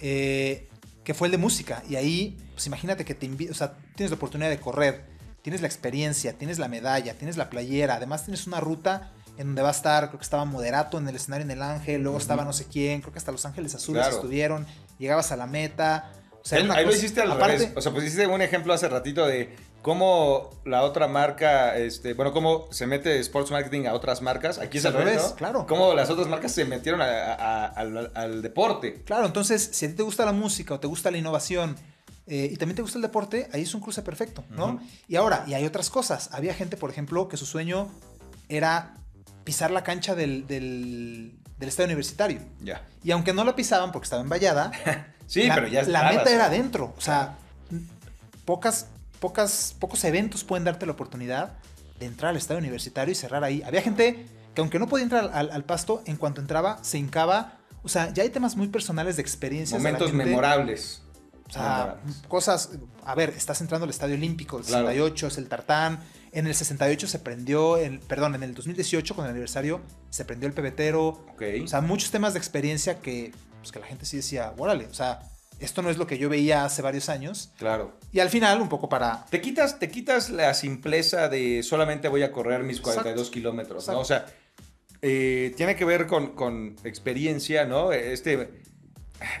eh, 0.00 0.68
que 1.04 1.14
fue 1.14 1.28
el 1.28 1.32
de 1.32 1.38
música. 1.38 1.82
Y 1.88 1.96
ahí, 1.96 2.36
pues 2.52 2.66
imagínate 2.66 3.04
que 3.04 3.14
te 3.14 3.28
o 3.50 3.54
sea, 3.54 3.76
tienes 3.94 4.10
la 4.10 4.16
oportunidad 4.16 4.50
de 4.50 4.60
correr, 4.60 5.04
tienes 5.42 5.60
la 5.60 5.66
experiencia, 5.66 6.34
tienes 6.34 6.58
la 6.58 6.68
medalla, 6.68 7.14
tienes 7.14 7.36
la 7.36 7.48
playera, 7.50 7.94
además 7.94 8.24
tienes 8.24 8.46
una 8.46 8.60
ruta 8.60 9.12
en 9.38 9.46
donde 9.46 9.62
va 9.62 9.68
a 9.68 9.72
estar, 9.72 10.08
creo 10.08 10.18
que 10.18 10.24
estaba 10.24 10.44
Moderato 10.44 10.98
en 10.98 11.08
el 11.08 11.14
escenario 11.14 11.44
en 11.44 11.50
el 11.52 11.62
Ángel, 11.62 12.02
luego 12.02 12.18
estaba 12.18 12.44
no 12.44 12.52
sé 12.52 12.66
quién, 12.66 13.00
creo 13.00 13.12
que 13.12 13.18
hasta 13.20 13.30
Los 13.30 13.46
Ángeles 13.46 13.74
Azules 13.74 14.06
estuvieron, 14.08 14.66
llegabas 14.98 15.30
a 15.30 15.36
la 15.36 15.46
meta. 15.46 16.10
O 16.42 16.44
sea, 16.44 16.58
ahí 16.74 16.84
lo 16.84 16.92
hiciste 16.92 17.20
al 17.20 17.38
revés. 17.38 17.70
O 17.76 17.80
sea, 17.80 17.92
pues 17.92 18.04
hiciste 18.04 18.26
un 18.26 18.42
ejemplo 18.42 18.72
hace 18.72 18.88
ratito 18.88 19.26
de 19.26 19.54
cómo 19.82 20.50
la 20.64 20.82
otra 20.82 21.08
marca, 21.08 21.76
este, 21.76 22.14
bueno, 22.14 22.32
cómo 22.32 22.66
se 22.70 22.86
mete 22.86 23.18
Sports 23.20 23.50
Marketing 23.50 23.86
a 23.86 23.94
otras 23.94 24.22
marcas. 24.22 24.58
Aquí 24.58 24.78
es 24.78 24.84
al 24.84 24.94
revés, 24.94 25.34
claro. 25.36 25.66
Cómo 25.66 25.94
las 25.94 26.10
otras 26.10 26.28
marcas 26.28 26.52
se 26.52 26.64
metieron 26.64 27.00
al, 27.00 28.42
deporte. 28.42 29.02
Claro, 29.04 29.26
entonces, 29.26 29.70
si 29.72 29.86
a 29.86 29.88
ti 29.88 29.94
te 29.94 30.02
gusta 30.02 30.24
la 30.24 30.32
música 30.32 30.74
o 30.74 30.80
te 30.80 30.86
gusta 30.86 31.10
la 31.10 31.18
innovación 31.18 31.76
eh, 32.26 32.50
y 32.52 32.56
también 32.56 32.76
te 32.76 32.82
gusta 32.82 32.98
el 32.98 33.02
deporte, 33.02 33.48
ahí 33.52 33.62
es 33.62 33.74
un 33.74 33.80
cruce 33.80 34.02
perfecto, 34.02 34.44
¿no? 34.50 34.80
Y 35.06 35.16
ahora, 35.16 35.44
y 35.46 35.54
hay 35.54 35.64
otras 35.64 35.90
cosas. 35.90 36.30
Había 36.32 36.54
gente, 36.54 36.76
por 36.76 36.90
ejemplo, 36.90 37.28
que 37.28 37.36
su 37.36 37.46
sueño 37.46 37.88
era 38.48 38.94
pisar 39.44 39.70
la 39.70 39.82
cancha 39.82 40.14
del, 40.14 40.46
del, 40.46 41.38
estadio 41.60 41.86
universitario. 41.86 42.40
Ya. 42.60 42.86
Y 43.02 43.12
aunque 43.12 43.32
no 43.32 43.44
la 43.44 43.56
pisaban 43.56 43.92
porque 43.92 44.04
estaba 44.04 44.22
en 44.22 44.28
vallada, 44.28 44.72
sí, 45.26 45.48
pero 45.54 45.68
ya 45.68 45.84
La 45.84 46.10
meta 46.10 46.30
era 46.30 46.46
adentro. 46.46 46.94
O 46.96 47.00
sea, 47.00 47.38
pocas 48.44 48.88
pocas, 49.20 49.74
pocos 49.78 50.04
eventos 50.04 50.44
pueden 50.44 50.64
darte 50.64 50.86
la 50.86 50.92
oportunidad 50.92 51.58
de 51.98 52.06
entrar 52.06 52.30
al 52.30 52.36
estadio 52.36 52.58
universitario 52.58 53.12
y 53.12 53.14
cerrar 53.14 53.44
ahí. 53.44 53.62
Había 53.62 53.82
gente 53.82 54.26
que 54.54 54.60
aunque 54.60 54.78
no 54.78 54.88
podía 54.88 55.04
entrar 55.04 55.30
al, 55.32 55.64
pasto, 55.64 56.02
en 56.06 56.16
cuanto 56.16 56.40
entraba, 56.40 56.78
se 56.82 56.98
hincaba. 56.98 57.58
O 57.82 57.88
sea, 57.88 58.12
ya 58.12 58.22
hay 58.22 58.30
temas 58.30 58.56
muy 58.56 58.68
personales 58.68 59.16
de 59.16 59.22
experiencias. 59.22 59.80
Momentos 59.80 60.12
memorables. 60.12 61.02
O 61.48 61.52
sea, 61.52 62.00
cosas. 62.28 62.70
A 63.04 63.14
ver, 63.14 63.30
estás 63.30 63.60
entrando 63.60 63.84
al 63.84 63.90
Estadio 63.90 64.16
Olímpico, 64.16 64.58
el 64.58 64.64
68 64.64 65.26
es 65.28 65.38
el 65.38 65.48
Tartán. 65.48 66.00
En 66.30 66.46
el 66.46 66.54
68 66.54 67.06
se 67.06 67.18
prendió, 67.20 67.78
el, 67.78 68.00
perdón, 68.00 68.34
en 68.34 68.42
el 68.42 68.54
2018 68.54 69.16
con 69.16 69.24
el 69.24 69.30
aniversario 69.30 69.80
se 70.10 70.26
prendió 70.26 70.46
el 70.46 70.54
pebetero. 70.54 71.24
O 71.64 71.66
sea, 71.66 71.80
muchos 71.80 72.10
temas 72.10 72.34
de 72.34 72.38
experiencia 72.38 73.00
que, 73.00 73.32
pues, 73.60 73.72
que 73.72 73.78
la 73.78 73.86
gente 73.86 74.04
sí 74.04 74.18
decía, 74.18 74.52
órale, 74.58 74.86
o 74.86 74.94
sea, 74.94 75.20
esto 75.60 75.82
no 75.82 75.90
es 75.90 75.98
lo 75.98 76.06
que 76.06 76.18
yo 76.18 76.28
veía 76.28 76.64
hace 76.64 76.82
varios 76.82 77.08
años. 77.08 77.52
Claro. 77.58 77.92
Y 78.12 78.20
al 78.20 78.30
final, 78.30 78.60
un 78.60 78.68
poco 78.68 78.88
para... 78.88 79.24
Te 79.26 79.40
quitas, 79.40 79.78
te 79.78 79.90
quitas 79.90 80.30
la 80.30 80.54
simpleza 80.54 81.28
de 81.28 81.62
solamente 81.62 82.08
voy 82.08 82.22
a 82.22 82.32
correr 82.32 82.62
mis 82.62 82.80
42 82.80 83.30
kilómetros, 83.30 83.88
¿no? 83.88 84.00
O 84.00 84.04
sea, 84.04 84.26
eh, 85.02 85.52
tiene 85.56 85.76
que 85.76 85.84
ver 85.84 86.06
con, 86.06 86.76
experiencia, 86.84 87.64
¿no? 87.64 87.92
Este, 87.92 88.62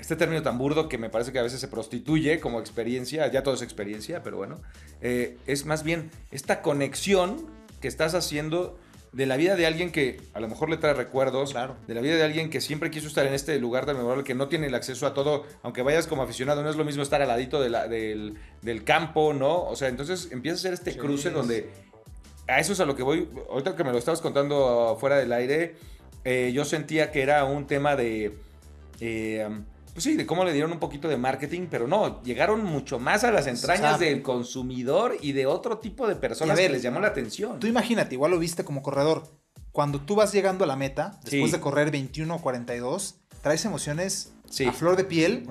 este 0.00 0.16
término 0.16 0.42
tan 0.42 0.58
burdo 0.58 0.88
que 0.88 0.98
me 0.98 1.08
parece 1.08 1.32
que 1.32 1.38
a 1.38 1.42
veces 1.42 1.60
se 1.60 1.68
prostituye 1.68 2.40
como 2.40 2.60
experiencia, 2.60 3.26
ya 3.30 3.42
todo 3.42 3.54
es 3.54 3.62
experiencia, 3.62 4.22
pero 4.22 4.36
bueno, 4.36 4.60
eh, 5.00 5.38
es 5.46 5.66
más 5.66 5.84
bien 5.84 6.10
esta 6.32 6.62
conexión 6.62 7.46
que 7.80 7.88
estás 7.88 8.14
haciendo 8.14 8.78
de 9.12 9.26
la 9.26 9.36
vida 9.36 9.56
de 9.56 9.66
alguien 9.66 9.90
que 9.90 10.20
a 10.34 10.40
lo 10.40 10.48
mejor 10.48 10.68
le 10.70 10.76
trae 10.76 10.94
recuerdos, 10.94 11.52
claro. 11.52 11.76
de 11.86 11.94
la 11.94 12.00
vida 12.00 12.16
de 12.16 12.22
alguien 12.22 12.50
que 12.50 12.60
siempre 12.60 12.90
quiso 12.90 13.08
estar 13.08 13.26
en 13.26 13.34
este 13.34 13.58
lugar 13.58 13.86
tan 13.86 13.96
memorable, 13.96 14.24
que 14.24 14.34
no 14.34 14.48
tiene 14.48 14.66
el 14.66 14.74
acceso 14.74 15.06
a 15.06 15.14
todo, 15.14 15.44
aunque 15.62 15.82
vayas 15.82 16.06
como 16.06 16.22
aficionado, 16.22 16.62
no 16.62 16.70
es 16.70 16.76
lo 16.76 16.84
mismo 16.84 17.02
estar 17.02 17.22
al 17.22 17.28
ladito 17.28 17.60
de 17.60 17.70
la, 17.70 17.88
del, 17.88 18.36
del, 18.62 18.84
campo, 18.84 19.32
¿no? 19.32 19.64
O 19.64 19.76
sea, 19.76 19.88
entonces 19.88 20.28
empieza 20.30 20.56
a 20.56 20.60
ser 20.60 20.72
este 20.74 20.96
cruce 20.96 21.30
donde 21.30 21.70
a 22.46 22.60
eso 22.60 22.72
es 22.72 22.80
a 22.80 22.84
lo 22.86 22.96
que 22.96 23.02
voy, 23.02 23.28
ahorita 23.50 23.76
que 23.76 23.84
me 23.84 23.92
lo 23.92 23.98
estabas 23.98 24.20
contando 24.20 24.96
fuera 25.00 25.16
del 25.16 25.32
aire, 25.32 25.76
eh, 26.24 26.50
yo 26.54 26.64
sentía 26.64 27.10
que 27.10 27.22
era 27.22 27.44
un 27.44 27.66
tema 27.66 27.96
de... 27.96 28.36
Eh, 29.00 29.48
pues 29.98 30.04
sí, 30.04 30.14
de 30.14 30.26
cómo 30.26 30.44
le 30.44 30.52
dieron 30.52 30.70
un 30.70 30.78
poquito 30.78 31.08
de 31.08 31.16
marketing, 31.16 31.66
pero 31.68 31.88
no, 31.88 32.22
llegaron 32.22 32.62
mucho 32.62 33.00
más 33.00 33.24
a 33.24 33.32
las 33.32 33.48
entrañas 33.48 33.98
del 33.98 34.22
consumidor 34.22 35.16
y 35.20 35.32
de 35.32 35.46
otro 35.46 35.78
tipo 35.78 36.06
de 36.06 36.14
personas 36.14 36.56
que 36.56 36.68
les 36.68 36.82
llamó 36.82 37.00
la 37.00 37.08
atención. 37.08 37.58
Tú 37.58 37.66
imagínate, 37.66 38.14
igual 38.14 38.30
lo 38.30 38.38
viste 38.38 38.62
como 38.62 38.80
corredor. 38.80 39.24
Cuando 39.72 40.00
tú 40.00 40.14
vas 40.14 40.32
llegando 40.32 40.62
a 40.62 40.68
la 40.68 40.76
meta, 40.76 41.18
después 41.24 41.50
de 41.50 41.58
correr 41.58 41.90
21 41.90 42.32
o 42.32 42.40
42, 42.40 43.16
traes 43.42 43.64
emociones 43.64 44.32
a 44.64 44.70
flor 44.70 44.94
de 44.94 45.02
piel. 45.02 45.48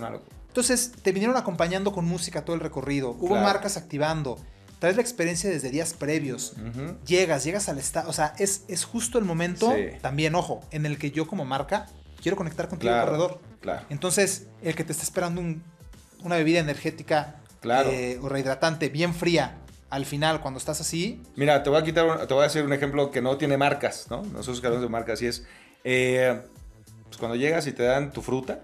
Entonces, 0.48 0.94
te 1.02 1.12
vinieron 1.12 1.36
acompañando 1.36 1.92
con 1.92 2.06
música 2.06 2.46
todo 2.46 2.56
el 2.56 2.62
recorrido. 2.62 3.18
Hubo 3.20 3.36
marcas 3.36 3.76
activando. 3.76 4.40
Traes 4.80 4.96
la 4.96 5.02
experiencia 5.02 5.50
desde 5.50 5.72
días 5.72 5.94
previos. 5.94 6.54
Llegas, 7.06 7.44
llegas 7.44 7.68
al 7.68 7.80
estado. 7.80 8.10
O 8.10 8.14
sea, 8.14 8.34
es, 8.38 8.64
es 8.70 8.86
justo 8.86 9.20
el 9.20 9.26
momento, 9.26 9.74
también, 10.00 10.36
ojo, 10.36 10.62
en 10.72 10.86
el 10.86 10.98
que 10.98 11.12
yo 11.12 11.28
como 11.28 11.44
marca 11.44 11.88
quiero 12.22 12.38
conectar 12.38 12.70
contigo, 12.70 12.94
corredor. 12.98 13.42
Claro. 13.62 13.86
Entonces, 13.90 14.48
el 14.62 14.76
que 14.76 14.84
te 14.84 14.92
está 14.92 15.04
esperando 15.04 15.42
una 16.24 16.36
bebida 16.36 16.60
energética 16.60 17.42
claro. 17.60 17.90
Eh, 17.92 18.20
o 18.22 18.30
rehidratante 18.30 18.90
bien 18.90 19.14
fría 19.14 19.58
al 19.90 20.06
final, 20.06 20.42
cuando 20.42 20.58
estás 20.58 20.82
así. 20.82 21.22
Mira, 21.36 21.64
te 21.64 21.70
voy 21.70 21.80
a 21.80 21.84
quitar, 21.84 22.28
te 22.28 22.34
voy 22.34 22.44
a 22.44 22.48
hacer 22.48 22.66
un 22.66 22.74
ejemplo 22.74 23.10
que 23.10 23.22
no 23.22 23.38
tiene 23.38 23.58
marcas, 23.58 24.08
¿no? 24.10 24.22
Nosotros 24.22 24.58
hablamos 24.58 24.82
de 24.82 24.90
marcas, 24.90 25.22
y 25.22 25.28
es. 25.28 25.46
Eh, 25.84 26.42
pues 27.06 27.18
cuando 27.18 27.38
llegas 27.38 27.68
y 27.68 27.72
te 27.72 27.84
dan 27.84 28.12
tu 28.12 28.22
fruta, 28.22 28.64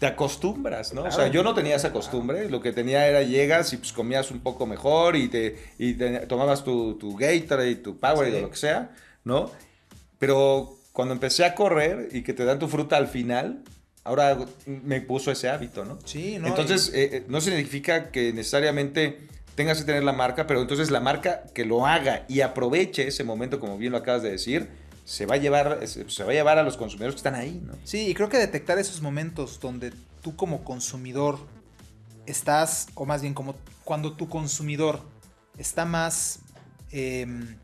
te 0.00 0.06
acostumbras, 0.06 0.92
¿no? 0.94 1.04
O 1.04 1.10
sea, 1.12 1.28
yo 1.28 1.44
no 1.44 1.54
tenía 1.54 1.76
esa 1.76 1.92
costumbre, 1.92 2.50
lo 2.50 2.60
que 2.60 2.72
tenía 2.72 3.06
era 3.06 3.22
llegas 3.22 3.72
y 3.72 3.76
pues 3.76 3.92
comías 3.92 4.30
un 4.30 4.40
poco 4.40 4.66
mejor 4.66 5.14
y 5.14 5.28
te, 5.28 5.62
y 5.78 5.94
tomabas 6.26 6.64
tu, 6.64 6.94
tu 6.98 7.16
Gatorade, 7.16 7.76
tu 7.76 8.00
Powerade 8.00 8.38
o 8.38 8.42
lo 8.42 8.50
que 8.50 8.56
sea, 8.56 8.90
¿no? 9.22 9.50
Pero 10.18 10.79
cuando 10.92 11.14
empecé 11.14 11.44
a 11.44 11.54
correr 11.54 12.08
y 12.12 12.22
que 12.22 12.32
te 12.32 12.44
dan 12.44 12.58
tu 12.58 12.68
fruta 12.68 12.96
al 12.96 13.08
final, 13.08 13.62
ahora 14.04 14.38
me 14.66 15.00
puso 15.00 15.30
ese 15.30 15.48
hábito, 15.48 15.84
¿no? 15.84 15.98
Sí, 16.04 16.38
¿no? 16.38 16.48
Entonces, 16.48 16.90
eh, 16.94 17.10
eh, 17.12 17.24
no 17.28 17.40
significa 17.40 18.10
que 18.10 18.32
necesariamente 18.32 19.28
tengas 19.54 19.78
que 19.78 19.84
tener 19.84 20.04
la 20.04 20.12
marca, 20.12 20.46
pero 20.46 20.60
entonces 20.60 20.90
la 20.90 21.00
marca 21.00 21.44
que 21.54 21.64
lo 21.64 21.86
haga 21.86 22.24
y 22.28 22.40
aproveche 22.40 23.06
ese 23.06 23.24
momento, 23.24 23.60
como 23.60 23.78
bien 23.78 23.92
lo 23.92 23.98
acabas 23.98 24.22
de 24.22 24.30
decir, 24.30 24.68
se 25.04 25.26
va 25.26 25.34
a 25.34 25.38
llevar, 25.38 25.86
se 25.86 26.24
va 26.24 26.30
a 26.30 26.34
llevar 26.34 26.58
a 26.58 26.62
los 26.62 26.76
consumidores 26.76 27.14
que 27.14 27.18
están 27.18 27.34
ahí, 27.34 27.60
¿no? 27.64 27.74
Sí, 27.84 28.08
y 28.08 28.14
creo 28.14 28.28
que 28.28 28.38
detectar 28.38 28.78
esos 28.78 29.00
momentos 29.02 29.60
donde 29.60 29.92
tú 30.22 30.36
como 30.36 30.64
consumidor 30.64 31.38
estás, 32.26 32.88
o 32.94 33.06
más 33.06 33.22
bien 33.22 33.34
como 33.34 33.56
cuando 33.84 34.12
tu 34.12 34.28
consumidor 34.28 35.00
está 35.58 35.84
más 35.84 36.40
em, 36.90 37.56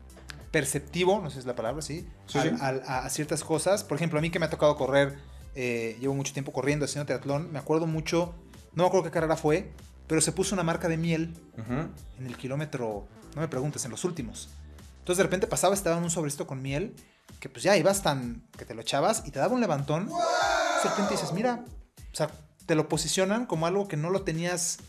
perceptivo, 0.51 1.21
no 1.21 1.29
sé 1.29 1.35
si 1.35 1.39
es 1.39 1.45
la 1.45 1.55
palabra, 1.55 1.81
¿sí? 1.81 2.05
A, 2.35 3.09
ciertas 3.09 3.43
cosas. 3.43 3.83
Por 3.83 3.97
ejemplo, 3.97 4.19
a 4.19 4.21
mí 4.21 4.29
que 4.29 4.39
me 4.39 4.45
ha 4.45 4.49
tocado 4.49 4.75
correr, 4.75 5.17
eh, 5.55 5.97
llevo 5.99 6.13
mucho 6.13 6.33
tiempo 6.33 6.51
corriendo, 6.51 6.85
haciendo 6.85 7.05
triatlón, 7.05 7.51
me 7.51 7.59
acuerdo 7.59 7.87
mucho, 7.87 8.35
no 8.73 8.83
me 8.83 8.87
acuerdo 8.87 9.05
qué 9.05 9.11
carrera 9.11 9.35
fue, 9.35 9.71
pero 10.07 10.21
se 10.21 10.31
puso 10.31 10.55
una 10.55 10.63
marca 10.63 10.87
de 10.87 10.97
miel 10.97 11.35
en 11.57 12.25
el 12.25 12.37
kilómetro, 12.37 13.07
no 13.35 13.41
me 13.41 13.47
preguntes, 13.47 13.83
en 13.85 13.91
los 13.91 14.03
últimos. 14.03 14.49
Entonces 14.99 15.17
de 15.17 15.23
repente 15.23 15.47
pasaba, 15.47 15.73
estaba 15.73 15.97
en 15.97 16.03
un 16.03 16.09
sobrecito 16.09 16.47
con 16.47 16.61
miel, 16.61 16.95
que 17.39 17.49
pues 17.49 17.63
ya 17.63 17.77
ibas 17.77 18.01
tan, 18.01 18.43
que 18.57 18.65
te 18.65 18.73
lo 18.73 18.81
echabas 18.81 19.23
y 19.25 19.31
te 19.31 19.39
daba 19.39 19.53
un 19.53 19.61
levantón. 19.61 20.07
De 20.07 20.89
repente 20.89 21.13
dices, 21.13 21.33
mira, 21.33 21.63
o 22.11 22.15
sea, 22.15 22.29
te 22.65 22.75
lo 22.75 22.89
posicionan 22.89 23.45
como 23.45 23.67
algo 23.67 23.87
que 23.87 23.97
no 23.97 24.09
lo 24.09 24.23
tenías, 24.23 24.79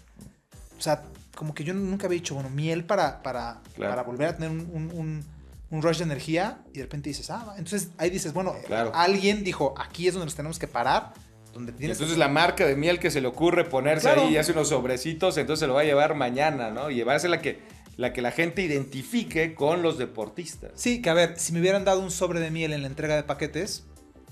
o 0.78 0.82
sea, 0.82 1.04
como 1.34 1.54
que 1.54 1.64
yo 1.64 1.72
nunca 1.72 2.06
había 2.06 2.18
dicho, 2.18 2.34
bueno, 2.34 2.50
miel 2.50 2.84
para, 2.84 3.22
para, 3.22 3.60
para 3.78 4.02
volver 4.02 4.28
a 4.28 4.36
tener 4.36 4.50
un, 4.50 4.90
un, 4.92 5.24
rush 5.70 5.98
de 5.98 6.04
energía 6.04 6.62
y 6.72 6.78
de 6.78 6.82
repente 6.82 7.10
dices, 7.10 7.30
ah, 7.30 7.54
entonces 7.58 7.90
ahí 7.98 8.10
dices, 8.10 8.32
bueno, 8.32 8.54
alguien 8.94 9.44
dijo, 9.44 9.74
aquí 9.78 10.08
es 10.08 10.14
donde 10.14 10.26
nos 10.26 10.34
tenemos 10.34 10.58
que 10.58 10.66
parar. 10.66 11.12
Donde 11.52 11.72
tienes 11.72 11.96
entonces 11.96 12.18
la 12.18 12.28
marca 12.28 12.66
de 12.66 12.76
miel 12.76 12.98
que 12.98 13.10
se 13.10 13.20
le 13.20 13.28
ocurre 13.28 13.64
ponerse 13.64 14.08
ahí 14.08 14.34
y 14.34 14.36
hace 14.36 14.52
unos 14.52 14.68
sobrecitos, 14.68 15.36
entonces 15.38 15.60
se 15.60 15.66
lo 15.66 15.74
va 15.74 15.80
a 15.80 15.84
llevar 15.84 16.14
mañana, 16.14 16.70
¿no? 16.70 16.90
Y 16.90 16.94
llevarse 16.94 17.28
la 17.28 17.40
que, 17.40 17.60
la 17.96 18.12
que 18.12 18.22
la 18.22 18.30
gente 18.30 18.62
identifique 18.62 19.54
con 19.54 19.82
los 19.82 19.98
deportistas. 19.98 20.72
Sí, 20.74 21.02
que 21.02 21.10
a 21.10 21.14
ver, 21.14 21.38
si 21.38 21.52
me 21.52 21.60
hubieran 21.60 21.84
dado 21.84 22.00
un 22.00 22.10
sobre 22.10 22.40
de 22.40 22.50
miel 22.50 22.72
en 22.72 22.82
la 22.82 22.86
entrega 22.86 23.16
de 23.16 23.22
paquetes, 23.22 23.84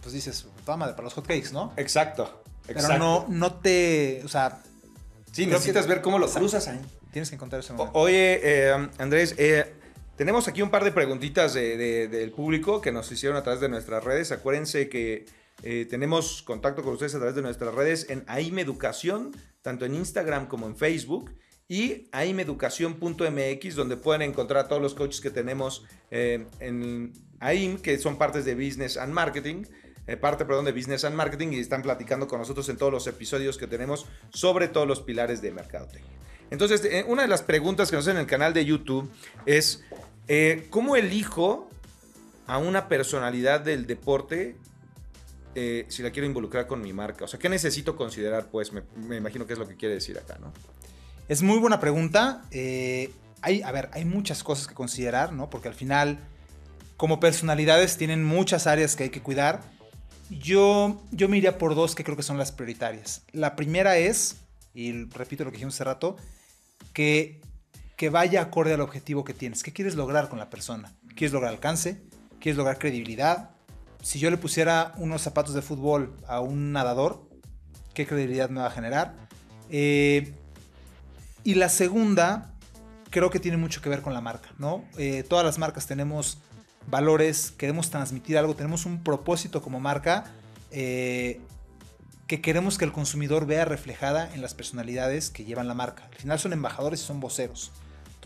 pues 0.03 0.15
dices, 0.15 0.47
toma, 0.65 0.87
para 0.91 1.03
los 1.03 1.15
hotcakes, 1.15 1.53
¿no? 1.53 1.73
Exacto. 1.77 2.43
Pero 2.67 2.99
no, 2.99 3.27
no 3.29 3.55
te. 3.55 4.23
O 4.25 4.29
sea. 4.29 4.63
Sí, 5.33 5.47
necesitas 5.47 5.87
ver 5.87 6.01
cómo 6.01 6.19
lo 6.19 6.29
cruzas 6.29 6.69
ahí. 6.69 6.81
Tienes 7.13 7.29
que 7.29 7.37
encontrar 7.37 7.61
ese 7.61 7.73
momento. 7.73 7.99
Oye, 7.99 8.41
eh, 8.43 8.89
Andrés, 8.99 9.35
eh, 9.39 9.75
tenemos 10.17 10.49
aquí 10.49 10.63
un 10.63 10.71
par 10.71 10.85
de 10.85 10.93
preguntitas 10.93 11.55
del 11.55 12.33
público 12.33 12.81
que 12.81 12.93
nos 12.93 13.11
hicieron 13.11 13.37
a 13.37 13.43
través 13.43 13.61
de 13.61 13.69
nuestras 13.69 14.03
redes. 14.05 14.33
Acuérdense 14.33 14.89
que 14.89 15.27
eh, 15.63 15.87
tenemos 15.89 16.43
contacto 16.43 16.83
con 16.83 16.95
ustedes 16.95 17.15
a 17.15 17.19
través 17.19 17.35
de 17.35 17.43
nuestras 17.43 17.75
redes 17.75 18.07
en 18.11 18.25
AIM 18.27 18.59
Educación, 18.59 19.33
tanto 19.63 19.85
en 19.85 19.95
Instagram 19.95 20.49
como 20.49 20.67
en 20.67 20.77
Facebook. 20.77 21.33
Y 21.69 22.09
aimeducación.mx, 22.13 23.75
donde 23.75 23.97
pueden 23.97 24.23
encontrar 24.23 24.69
todos 24.69 24.81
los 24.81 24.95
coaches 24.95 25.21
que 25.21 25.31
tenemos 25.31 25.85
en 26.11 27.13
AIM, 27.41 27.79
que 27.79 27.99
son 27.99 28.19
partes 28.19 28.45
de 28.45 28.55
Business 28.55 28.97
and 28.97 29.13
Marketing. 29.13 29.65
Eh, 30.07 30.17
parte, 30.17 30.45
perdón, 30.45 30.65
de 30.65 30.73
Business 30.73 31.05
and 31.05 31.17
Marketing 31.17 31.49
y 31.49 31.59
están 31.59 31.83
platicando 31.83 32.29
con 32.29 32.39
nosotros 32.39 32.69
en 32.69 32.77
todos 32.77 32.93
los 32.93 33.07
episodios 33.09 33.59
que 33.59 33.67
tenemos 33.67 34.07
sobre 34.31 34.69
todos 34.69 34.87
los 34.87 35.01
pilares 35.01 35.43
de 35.43 35.51
mercadotecnia. 35.51 36.13
Entonces, 36.51 36.85
eh, 36.85 37.05
una 37.09 37.23
de 37.23 37.29
las 37.29 37.43
preguntas 37.43 37.91
que 37.91 37.97
nos 37.97 38.05
hacen 38.05 38.19
en 38.19 38.23
el 38.23 38.29
canal 38.29 38.55
de 38.55 38.65
YouTube 38.65 39.11
es, 39.47 39.83
eh, 40.29 40.67
¿cómo 40.71 40.97
elijo 40.97 41.71
a 42.47 42.59
una 42.59 42.89
personalidad 42.89 43.61
del 43.61 43.87
deporte 43.87 44.57
si 45.89 46.03
la 46.03 46.11
quiero 46.11 46.27
involucrar 46.27 46.67
con 46.67 46.83
mi 46.83 46.93
marca? 46.93 47.25
O 47.25 47.29
sea, 47.29 47.39
¿qué 47.39 47.49
necesito 47.49 47.97
considerar? 47.97 48.51
Pues 48.51 48.73
me, 48.73 48.83
imagino 49.17 49.47
que 49.47 49.55
es 49.55 49.59
lo 49.59 49.67
que 49.67 49.75
quiere 49.75 49.95
decir 49.95 50.19
acá, 50.19 50.37
¿no? 50.39 50.53
Es 51.29 51.43
muy 51.43 51.59
buena 51.59 51.81
pregunta. 51.81 52.45
hay, 52.53 53.63
a 53.63 53.73
ver, 53.73 53.89
hay 53.93 54.05
muchas 54.05 54.45
cosas 54.45 54.67
que 54.67 54.75
considerar, 54.75 55.33
¿no? 55.33 55.49
Porque 55.49 55.69
al 55.69 55.75
final, 55.75 56.19
como 56.99 57.21
personalidades, 57.21 57.97
tienen 57.97 58.23
muchas 58.23 58.67
áreas 58.67 58.97
que 58.97 59.05
hay 59.05 59.11
que 59.11 59.23
cuidar. 59.23 59.63
Yo, 60.29 61.03
yo 61.11 61.29
me 61.29 61.39
iría 61.39 61.57
por 61.57 61.75
dos 61.75 61.95
que 61.95 62.05
creo 62.05 62.17
que 62.17 62.23
son 62.23 62.39
las 62.39 62.53
prioritarias. 62.53 63.23
La 63.33 63.55
primera 63.55 63.97
es, 63.97 64.37
y 64.75 65.05
repito 65.05 65.45
lo 65.45 65.51
que 65.51 65.57
dijimos 65.57 65.75
hace 65.75 65.85
rato, 65.85 66.17
que, 66.93 67.41
que 67.97 68.11
vaya 68.11 68.43
acorde 68.43 68.75
al 68.75 68.83
objetivo 68.83 69.25
que 69.25 69.35
tienes. 69.35 69.63
¿Qué 69.63 69.73
quieres 69.73 69.95
lograr 69.95 70.29
con 70.29 70.39
la 70.39 70.51
persona? 70.51 70.93
¿Quieres 71.17 71.33
lograr 71.33 71.53
alcance? 71.53 72.03
¿Quieres 72.41 72.59
lograr 72.59 72.79
credibilidad? 72.79 73.51
Si 74.03 74.19
yo 74.19 74.31
le 74.31 74.37
pusiera 74.37 74.93
unos 74.99 75.23
zapatos 75.23 75.55
de 75.55 75.63
fútbol 75.63 76.15
a 76.29 76.41
un 76.41 76.73
nadador, 76.73 77.29
¿qué 77.95 78.07
credibilidad 78.07 78.51
me 78.51 78.61
va 78.61 78.67
a 78.67 78.71
generar? 78.71 79.15
Eh, 79.71 80.35
y 81.43 81.55
la 81.55 81.71
segunda, 81.71 82.53
creo 83.11 83.31
que 83.31 83.41
tiene 83.41 83.57
mucho 83.57 83.81
que 83.81 83.89
ver 83.89 84.03
con 84.03 84.13
la 84.13 84.21
marca, 84.21 84.51
¿no? 84.59 84.85
Eh, 84.99 85.25
todas 85.27 85.45
las 85.45 85.59
marcas 85.59 85.87
tenemos 85.87 86.39
valores, 86.89 87.51
queremos 87.51 87.91
transmitir 87.91 88.37
algo, 88.37 88.55
tenemos 88.55 88.85
un 88.85 89.03
propósito 89.03 89.63
como 89.63 89.81
marca 89.81 90.25
eh, 90.71 91.41
que 92.27 92.41
queremos 92.41 92.77
que 92.77 92.85
el 92.85 92.93
consumidor 92.93 93.47
vea 93.47 93.65
reflejada 93.65 94.33
en 94.35 94.43
las 94.43 94.55
personalidades 94.55 95.31
que 95.31 95.45
llevan 95.45 95.67
la 95.67 95.75
marca. 95.75 96.05
Al 96.05 96.15
final 96.15 96.39
son 96.39 96.53
embajadores 96.53 97.01
y 97.01 97.05
son 97.05 97.21
voceros. 97.21 97.73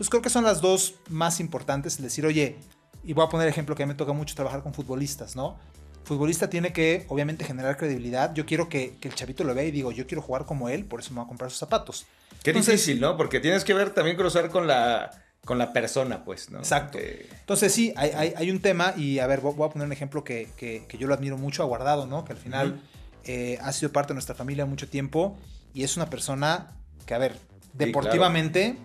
Entonces 0.01 0.09
creo 0.09 0.23
que 0.23 0.29
son 0.31 0.45
las 0.45 0.61
dos 0.61 0.95
más 1.09 1.39
importantes, 1.39 1.97
el 1.97 2.03
decir, 2.05 2.25
oye, 2.25 2.55
y 3.03 3.13
voy 3.13 3.23
a 3.23 3.29
poner 3.29 3.47
ejemplo 3.47 3.75
que 3.75 3.83
a 3.83 3.85
mí 3.85 3.91
me 3.91 3.95
toca 3.95 4.13
mucho 4.13 4.33
trabajar 4.33 4.63
con 4.63 4.73
futbolistas, 4.73 5.35
¿no? 5.35 5.59
Futbolista 6.05 6.49
tiene 6.49 6.73
que, 6.73 7.05
obviamente, 7.07 7.45
generar 7.45 7.77
credibilidad. 7.77 8.33
Yo 8.33 8.47
quiero 8.47 8.67
que, 8.67 8.97
el 8.99 9.13
chavito 9.13 9.43
lo 9.43 9.53
vea 9.53 9.65
y 9.65 9.69
digo, 9.69 9.91
yo 9.91 10.07
quiero 10.07 10.23
jugar 10.23 10.47
como 10.47 10.69
él, 10.69 10.85
por 10.85 11.01
eso 11.01 11.11
me 11.11 11.17
voy 11.17 11.25
a 11.25 11.27
comprar 11.27 11.51
sus 11.51 11.59
zapatos. 11.59 12.07
Qué 12.41 12.51
difícil, 12.51 12.99
¿no? 12.99 13.15
Porque 13.15 13.39
tienes 13.39 13.63
que 13.63 13.75
ver 13.75 13.91
también 13.91 14.17
cruzar 14.17 14.49
con 14.49 14.65
la 14.65 15.11
con 15.45 15.59
la 15.59 15.71
persona, 15.71 16.23
pues, 16.25 16.49
¿no? 16.49 16.57
Exacto. 16.57 16.97
Entonces 16.97 17.71
sí, 17.71 17.93
hay, 17.95 18.49
un 18.49 18.59
tema 18.59 18.95
y 18.97 19.19
a 19.19 19.27
ver, 19.27 19.41
voy 19.41 19.53
a 19.53 19.69
poner 19.69 19.85
un 19.85 19.93
ejemplo 19.93 20.23
que, 20.23 20.87
yo 20.97 21.07
lo 21.07 21.13
admiro 21.13 21.37
mucho, 21.37 21.61
Aguardado, 21.61 22.07
¿no? 22.07 22.25
Que 22.25 22.33
al 22.33 22.39
final 22.39 22.81
eh, 23.23 23.59
ha 23.61 23.71
sido 23.71 23.91
parte 23.91 24.13
de 24.13 24.15
nuestra 24.15 24.33
familia 24.33 24.65
mucho 24.65 24.89
tiempo 24.89 25.37
y 25.75 25.83
es 25.83 25.95
una 25.95 26.09
persona 26.09 26.71
que, 27.05 27.13
a 27.13 27.19
ver, 27.19 27.37
deportivamente, 27.73 28.77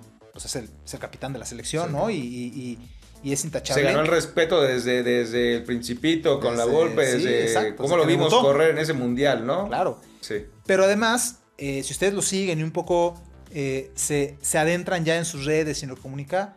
pues 0.42 0.55
es 0.55 0.92
el, 0.94 1.01
capitán 1.01 1.33
de 1.33 1.38
la 1.38 1.46
selección, 1.46 1.92
¿no? 1.92 2.11
Y, 2.11 2.79
es 3.25 3.44
intachable. 3.44 3.83
Se 3.83 3.88
ganó 3.88 4.03
el 4.03 4.07
respeto 4.07 4.61
desde, 4.61 5.03
desde 5.03 5.57
el 5.57 5.64
principito 5.64 6.38
con 6.38 6.57
la 6.57 6.64
golpe, 6.64 7.05
desde 7.05 7.75
cómo 7.75 7.96
lo 7.96 8.07
vimos 8.07 8.33
correr 8.33 8.70
en 8.70 8.79
ese 8.79 8.92
mundial, 8.92 9.44
¿no? 9.44 9.66
Claro. 9.66 9.99
Sí. 10.20 10.46
Pero 10.64 10.85
además, 10.85 11.38
eh, 11.59 11.83
si 11.83 11.92
ustedes 11.92 12.14
lo 12.14 12.22
siguen 12.22 12.61
y 12.61 12.62
un 12.62 12.70
poco 12.70 13.20
eh, 13.53 13.90
se, 13.94 14.37
adentran 14.59 15.05
ya 15.05 15.16
en 15.16 15.25
sus 15.25 15.46
redes 15.46 15.83
y 15.83 15.87
lo 15.87 15.96
comunica, 15.96 16.55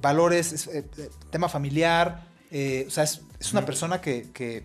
valores, 0.00 0.68
eh, 0.68 0.84
eh, 0.98 1.10
tema 1.30 1.48
familiar, 1.48 2.26
o 2.50 2.90
sea, 2.90 3.04
es, 3.04 3.22
una 3.52 3.64
persona 3.64 4.00
que, 4.00 4.64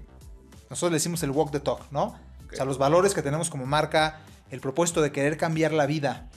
nosotros 0.70 0.92
le 0.92 0.98
decimos 0.98 1.24
el 1.24 1.32
walk 1.32 1.52
the 1.52 1.62
talk, 1.62 1.90
¿no? 1.92 2.20
O 2.52 2.56
sea, 2.56 2.66
los 2.66 2.78
valores 2.78 3.14
que 3.14 3.22
tenemos 3.22 3.50
como 3.50 3.66
marca, 3.66 4.20
el 4.52 4.60
propósito 4.60 5.02
de 5.02 5.14
querer 5.14 5.38
cambiar 5.38 5.72
la 5.72 5.86
vida 5.86 6.30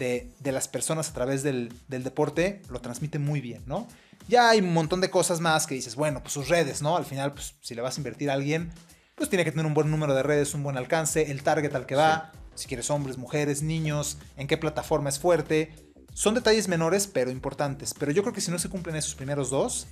de, 0.00 0.52
las 0.52 0.66
personas 0.66 1.10
a 1.10 1.12
través 1.12 1.44
del, 1.44 1.72
deporte, 1.86 2.62
lo 2.68 2.80
transmite 2.80 3.20
muy 3.20 3.40
bien, 3.40 3.62
¿no? 3.66 3.86
Ya 4.28 4.50
hay 4.50 4.60
un 4.60 4.72
montón 4.72 5.00
de 5.00 5.10
cosas 5.10 5.40
más 5.40 5.66
que 5.66 5.76
dices, 5.76 5.94
bueno, 5.94 6.20
pues 6.22 6.32
sus 6.32 6.48
redes, 6.48 6.82
¿no? 6.82 6.96
Al 6.96 7.04
final, 7.04 7.32
pues 7.32 7.54
si 7.60 7.74
le 7.74 7.82
vas 7.82 7.96
a 7.96 8.00
invertir 8.00 8.30
a 8.30 8.34
alguien, 8.34 8.70
pues 9.14 9.30
tiene 9.30 9.44
que 9.44 9.52
tener 9.52 9.66
un 9.66 9.74
buen 9.74 9.90
número 9.90 10.14
de 10.14 10.22
redes, 10.22 10.54
un 10.54 10.62
buen 10.62 10.76
alcance, 10.76 11.30
el 11.30 11.42
target 11.42 11.74
al 11.74 11.86
que 11.86 11.94
va 11.94 12.32
si 12.60 12.68
quieres 12.68 12.90
hombres, 12.90 13.16
mujeres, 13.16 13.62
niños, 13.62 14.18
en 14.36 14.46
qué 14.46 14.58
plataforma 14.58 15.08
es 15.08 15.18
fuerte. 15.18 15.72
Son 16.12 16.34
detalles 16.34 16.68
menores, 16.68 17.06
pero 17.06 17.30
importantes. 17.30 17.94
Pero 17.98 18.12
yo 18.12 18.22
creo 18.22 18.34
que 18.34 18.40
si 18.40 18.50
no 18.50 18.58
se 18.58 18.68
cumplen 18.68 18.96
esos 18.96 19.14
primeros 19.14 19.50
dos, 19.50 19.86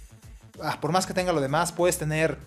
ah, 0.62 0.78
por 0.80 0.92
más 0.92 1.06
que 1.06 1.14
tenga 1.14 1.32
lo 1.32 1.40
demás, 1.40 1.72
puedes 1.72 1.98
tener, 1.98 2.38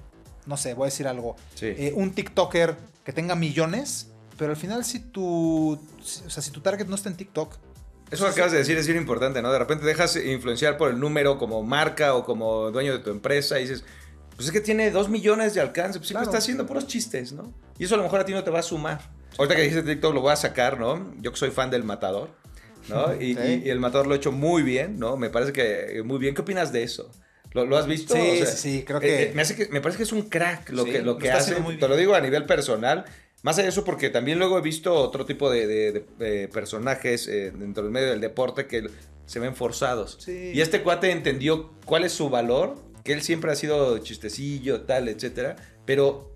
no 0.45 0.57
sé, 0.57 0.73
voy 0.73 0.83
a 0.83 0.89
decir 0.89 1.07
algo, 1.07 1.35
eh, 1.61 1.93
un 1.95 2.11
TikToker 2.11 2.77
que 3.03 3.13
tenga 3.13 3.35
millones, 3.35 4.10
pero 4.41 4.53
al 4.53 4.57
final 4.57 4.83
si 4.83 4.97
tu, 4.97 5.73
o 5.73 6.03
sea, 6.03 6.41
si 6.41 6.49
tu 6.49 6.61
target 6.61 6.87
no 6.87 6.95
está 6.95 7.09
en 7.09 7.15
TikTok, 7.15 7.57
eso 8.09 8.25
que 8.25 8.31
acabas 8.31 8.51
de 8.51 8.57
decir 8.57 8.75
es 8.75 8.87
bien 8.87 8.97
importante, 8.97 9.39
¿no? 9.39 9.51
De 9.51 9.59
repente 9.59 9.85
dejas 9.85 10.15
influenciar 10.15 10.77
por 10.77 10.89
el 10.89 10.99
número 10.99 11.37
como 11.37 11.61
marca 11.61 12.15
o 12.15 12.25
como 12.25 12.71
dueño 12.71 12.91
de 12.91 13.03
tu 13.03 13.11
empresa 13.11 13.59
y 13.59 13.67
dices, 13.67 13.83
pues 14.35 14.47
es 14.47 14.51
que 14.51 14.59
tiene 14.59 14.89
dos 14.89 15.09
millones 15.09 15.53
de 15.53 15.61
alcance, 15.61 15.99
pues 15.99 16.07
siempre 16.07 16.25
está 16.25 16.39
haciendo 16.39 16.65
puros 16.65 16.87
chistes, 16.87 17.33
¿no? 17.33 17.53
Y 17.77 17.83
eso 17.83 17.93
a 17.93 17.97
lo 17.99 18.03
mejor 18.03 18.21
a 18.21 18.25
ti 18.25 18.31
no 18.31 18.43
te 18.43 18.49
va 18.49 18.57
a 18.57 18.63
sumar. 18.63 19.11
Ahorita 19.37 19.55
que 19.55 19.61
dices 19.61 19.85
TikTok 19.85 20.11
lo 20.11 20.21
voy 20.21 20.33
a 20.33 20.35
sacar, 20.35 20.79
¿no? 20.79 21.13
Yo 21.19 21.31
que 21.31 21.37
soy 21.37 21.51
fan 21.51 21.69
del 21.69 21.83
Matador, 21.83 22.31
¿no? 22.89 23.13
Y, 23.21 23.69
el 23.69 23.79
Matador 23.79 24.07
lo 24.07 24.15
ha 24.15 24.17
hecho 24.17 24.31
muy 24.31 24.63
bien, 24.63 24.97
¿no? 24.97 25.17
Me 25.17 25.29
parece 25.29 25.53
que 25.53 26.01
muy 26.03 26.17
bien. 26.17 26.33
¿Qué 26.33 26.41
opinas 26.41 26.73
de 26.73 26.81
eso? 26.81 27.11
¿Lo, 27.53 27.77
has 27.77 27.85
visto? 27.85 28.15
Sí, 28.15 28.39
sí, 28.43 28.57
sí, 28.57 28.83
creo 28.87 28.99
que... 28.99 29.07
Eh, 29.07 29.23
eh, 29.23 29.31
me, 29.35 29.43
hace 29.43 29.55
que... 29.55 29.67
me 29.67 29.81
parece 29.81 29.97
que 29.97 30.03
es 30.03 30.11
un 30.11 30.23
crack 30.23 30.71
lo 30.71 30.83
que, 30.85 31.03
lo 31.03 31.19
que 31.19 31.31
hace. 31.31 31.53
Te 31.53 31.87
lo 31.87 31.95
digo 31.95 32.15
a 32.15 32.21
nivel 32.21 32.47
personal. 32.47 33.05
Más 33.43 33.57
allá 33.57 33.63
de 33.63 33.69
eso, 33.69 33.83
porque 33.83 34.09
también 34.09 34.37
luego 34.37 34.57
he 34.57 34.61
visto 34.61 34.93
otro 34.93 35.25
tipo 35.25 35.49
de, 35.49 36.05
personajes 36.53 37.27
eh, 37.27 37.51
dentro 37.55 37.83
del 37.83 37.91
medio 37.91 38.09
del 38.09 38.21
deporte 38.21 38.67
que 38.67 38.87
se 39.25 39.39
ven 39.39 39.55
forzados. 39.55 40.27
Y 40.27 40.59
este 40.61 40.83
cuate 40.83 41.11
entendió 41.11 41.71
cuál 41.85 42.03
es 42.03 42.11
su 42.11 42.29
valor, 42.29 42.75
que 43.03 43.13
él 43.13 43.21
siempre 43.21 43.51
ha 43.51 43.55
sido 43.55 43.97
chistecillo, 43.99 44.81
tal, 44.81 45.07
etcétera, 45.07 45.55
pero 45.85 46.35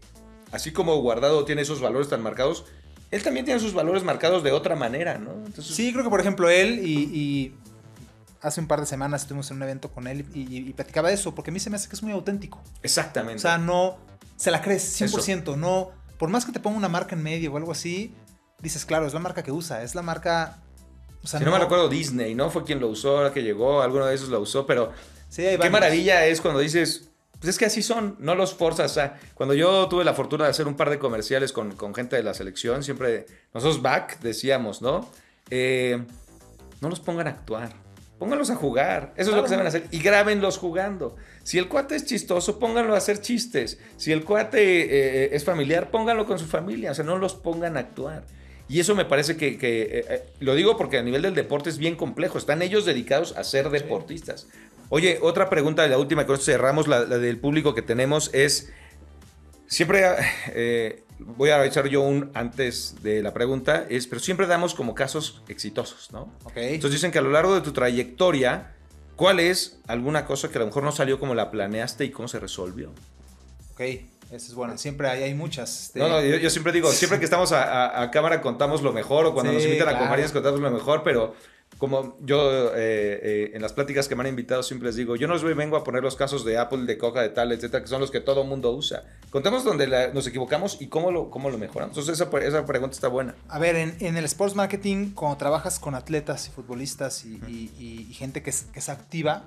así 0.52 0.72
como 0.72 1.00
Guardado 1.02 1.46
tiene 1.46 1.62
esos 1.62 1.82
valores 1.82 2.10
tan 2.10 2.24
marcados, 2.24 2.66
él 3.12 3.22
también 3.22 3.46
tiene 3.46 3.60
sus 3.60 3.74
valores 3.74 4.04
marcados 4.04 4.44
de 4.44 4.52
otra 4.52 4.76
manera, 4.76 5.18
¿no? 5.18 5.34
Sí, 5.62 5.92
creo 5.92 6.04
que 6.04 6.10
por 6.10 6.20
ejemplo 6.20 6.50
él 6.50 6.80
y, 6.84 7.54
hace 8.42 8.62
un 8.62 8.68
par 8.68 8.80
de 8.80 8.86
semanas 8.86 9.24
estuvimos 9.24 9.50
en 9.50 9.58
un 9.58 9.64
evento 9.64 9.92
con 9.92 10.08
él 10.08 10.26
y, 10.34 10.72
platicaba 10.74 11.10
de 11.10 11.16
eso, 11.16 11.36
porque 11.36 11.52
a 11.52 11.54
mí 11.54 11.60
se 11.60 11.70
me 11.70 11.76
hace 11.76 11.90
que 11.90 11.96
es 11.96 12.04
muy 12.04 12.12
auténtico. 12.12 12.62
Exactamente. 12.84 13.38
O 13.38 13.42
sea, 13.42 13.58
no, 13.58 13.98
se 14.36 14.52
la 14.52 14.62
crees 14.62 15.02
100%, 15.02 15.58
no, 15.58 15.92
por 16.18 16.30
más 16.30 16.46
que 16.46 16.52
te 16.52 16.60
ponga 16.60 16.78
una 16.78 16.90
marca 16.90 17.16
en 17.16 17.24
medio 17.24 17.54
o 17.54 17.58
algo 17.58 17.72
así, 17.72 18.14
dices, 18.60 18.86
claro, 18.86 19.08
es 19.08 19.14
la 19.14 19.20
marca 19.20 19.44
que 19.44 19.52
usa, 19.52 19.84
es 19.84 19.96
la 19.96 20.02
marca... 20.02 20.62
O 21.24 21.28
sea, 21.28 21.40
si 21.40 21.46
no, 21.46 21.52
me 21.52 21.60
recuerdo 21.60 21.90
Disney, 21.90 22.36
¿no? 22.36 22.50
Fue 22.52 22.64
quien 22.64 22.80
lo 22.80 22.88
usó, 22.88 23.32
que 23.32 23.42
llegó, 23.42 23.82
alguno 23.82 24.06
de 24.06 24.16
esos 24.16 24.30
lo 24.30 24.40
usó, 24.40 24.66
pero... 24.66 24.92
Sí, 25.28 25.44
qué 25.60 25.70
maravilla 25.70 26.26
es 26.28 26.40
cuando 26.40 26.60
dices, 26.60 27.10
pues 27.40 27.50
es 27.50 27.58
que 27.58 27.66
así 27.66 27.84
son, 27.84 28.16
no 28.20 28.36
los 28.36 28.54
forzas. 28.54 28.92
O 28.92 28.94
sea, 28.94 29.20
cuando 29.34 29.54
yo 29.54 29.88
tuve 29.88 30.04
la 30.04 30.14
fortuna 30.14 30.46
de 30.46 30.52
hacer 30.52 30.68
un 30.68 30.76
par 30.76 30.90
de 30.90 31.00
comerciales 31.00 31.52
con, 31.52 31.94
gente 31.94 32.16
de 32.16 32.24
la 32.24 32.34
selección, 32.34 32.84
siempre 32.84 33.26
nosotros 33.54 33.82
back 33.82 34.20
decíamos, 34.22 34.82
¿no? 34.82 35.10
Eh, 35.50 36.04
no 36.82 36.90
los 36.90 37.00
pongan 37.00 37.28
a 37.28 37.32
actuar, 37.32 37.74
pónganlos 38.20 38.50
a 38.50 38.56
jugar. 38.56 39.14
Eso 39.18 39.32
es 39.32 39.38
lo 39.38 39.44
que 39.44 39.54
a 39.54 39.68
hacer. 39.68 39.88
Y 39.92 40.00
grábenlos 40.00 40.58
jugando. 40.58 41.16
Si 41.44 41.58
el 41.58 41.68
cuate 41.68 41.96
es 41.96 42.06
chistoso, 42.06 42.60
pónganlo 42.60 42.94
a 42.96 42.98
hacer 42.98 43.20
chistes. 43.20 43.80
Si 43.98 44.12
el 44.12 44.24
cuate 44.24 44.82
eh, 44.82 45.36
es 45.36 45.44
familiar, 45.44 45.92
pónganlo 45.92 46.26
con 46.26 46.40
su 46.40 46.46
familia. 46.46 46.92
O 46.92 46.94
sea, 46.96 47.06
no 47.06 47.18
los 47.18 47.36
pongan 47.36 47.78
a 47.78 47.82
actuar. 47.82 48.26
Y 48.68 48.80
eso 48.80 48.96
me 48.96 49.06
parece 49.06 49.38
que, 49.38 49.58
eh, 49.62 50.24
lo 50.40 50.56
digo 50.56 50.76
porque 50.76 50.98
a 50.98 51.04
nivel 51.04 51.22
del 51.22 51.36
deporte 51.36 51.70
es 51.70 51.78
bien 51.78 51.96
complejo. 51.96 52.38
Están 52.38 52.62
ellos 52.62 52.86
dedicados 52.86 53.36
a 53.38 53.44
ser 53.44 53.70
deportistas. 53.70 54.48
Oye, 54.90 55.20
otra 55.22 55.50
pregunta, 55.50 55.88
la 55.88 55.98
última 55.98 56.26
que 56.26 56.38
cerramos, 56.38 56.88
la, 56.88 57.06
del 57.06 57.38
público 57.40 57.76
que 57.76 57.82
tenemos, 57.82 58.32
es, 58.34 58.72
siempre, 59.68 60.04
eh, 60.54 61.04
voy 61.20 61.50
a 61.50 61.64
echar 61.66 61.88
yo 61.88 62.02
un 62.02 62.32
antes 62.34 62.96
de 63.02 63.24
la 63.24 63.34
pregunta, 63.34 63.86
es, 63.90 64.08
pero 64.08 64.20
siempre 64.20 64.48
damos 64.48 64.76
como 64.76 64.96
casos 64.96 65.42
exitosos, 65.48 66.12
¿no? 66.12 66.32
Ok. 66.44 66.58
Entonces 66.58 67.00
dicen 67.00 67.12
que 67.12 67.20
a 67.20 67.22
lo 67.22 67.32
largo 67.32 67.56
de 67.56 67.62
tu 67.62 67.72
trayectoria, 67.72 68.74
¿cuál 69.16 69.40
es 69.40 69.80
alguna 69.88 70.26
cosa 70.26 70.50
que 70.50 70.58
a 70.58 70.62
lo 70.62 70.68
mejor 70.68 70.84
no 70.84 70.92
salió 70.92 71.20
como 71.20 71.36
la 71.36 71.52
planeaste 71.52 72.06
y 72.06 72.12
cómo 72.12 72.28
se 72.28 72.40
resolvió? 72.40 72.92
Ok. 73.74 73.82
Esa 74.32 74.48
es 74.48 74.56
buena. 74.56 74.78
Siempre 74.78 75.08
hay, 75.08 75.24
hay 75.24 75.34
muchas. 75.34 75.84
Este, 75.84 76.00
no, 76.00 76.10
no, 76.10 76.22
yo, 76.22 76.50
siempre 76.50 76.74
digo, 76.74 76.92
siempre 76.92 77.20
que 77.20 77.26
estamos 77.26 77.52
a, 77.52 78.10
cámara 78.12 78.42
contamos 78.42 78.82
lo 78.82 78.92
mejor, 78.92 79.28
o 79.28 79.34
cuando 79.34 79.52
nos 79.54 79.64
invitan 79.64 79.90
a 79.90 80.00
comer 80.00 80.32
contamos 80.32 80.60
lo 80.60 80.72
mejor, 80.72 81.04
pero 81.04 81.36
como 81.78 82.18
yo 82.22 82.74
eh, 82.74 83.20
eh, 83.22 83.52
en 83.54 83.62
las 83.62 83.74
pláticas 83.74 84.08
que 84.08 84.16
me 84.16 84.22
han 84.22 84.28
invitado 84.28 84.64
siempre 84.64 84.88
les 84.88 84.96
digo, 84.96 85.16
yo 85.16 85.28
no 85.28 85.38
vengo 85.56 85.76
a 85.76 85.84
poner 85.84 86.04
los 86.04 86.16
casos 86.16 86.46
de 86.46 86.58
Apple, 86.58 86.86
de 86.86 86.98
Coca, 86.98 87.22
de 87.22 87.30
tal, 87.30 87.52
etcétera, 87.52 87.82
que 87.82 87.90
son 87.90 88.00
los 88.00 88.12
que 88.12 88.22
todo 88.22 88.44
mundo 88.46 88.72
usa. 88.72 89.04
Contemos 89.30 89.64
donde 89.64 90.12
nos 90.14 90.26
equivocamos 90.28 90.82
y 90.82 90.88
cómo 90.88 91.12
lo, 91.12 91.30
cómo 91.30 91.50
lo 91.50 91.58
mejoramos. 91.58 91.98
Entonces 91.98 92.20
esa, 92.20 92.38
esa 92.40 92.66
pregunta 92.66 92.96
está 92.96 93.10
buena. 93.10 93.36
A 93.50 93.60
ver, 93.60 93.76
en, 93.76 94.18
el 94.18 94.26
sports 94.26 94.56
marketing, 94.56 95.12
cuando 95.12 95.38
trabajas 95.38 95.80
con 95.80 95.96
atletas 95.96 96.48
y 96.48 96.52
futbolistas 96.52 97.26
y, 97.26 98.14
gente 98.14 98.42
que 98.42 98.52
es, 98.52 98.68
que 98.72 98.80
es 98.80 98.90
activa, 98.90 99.44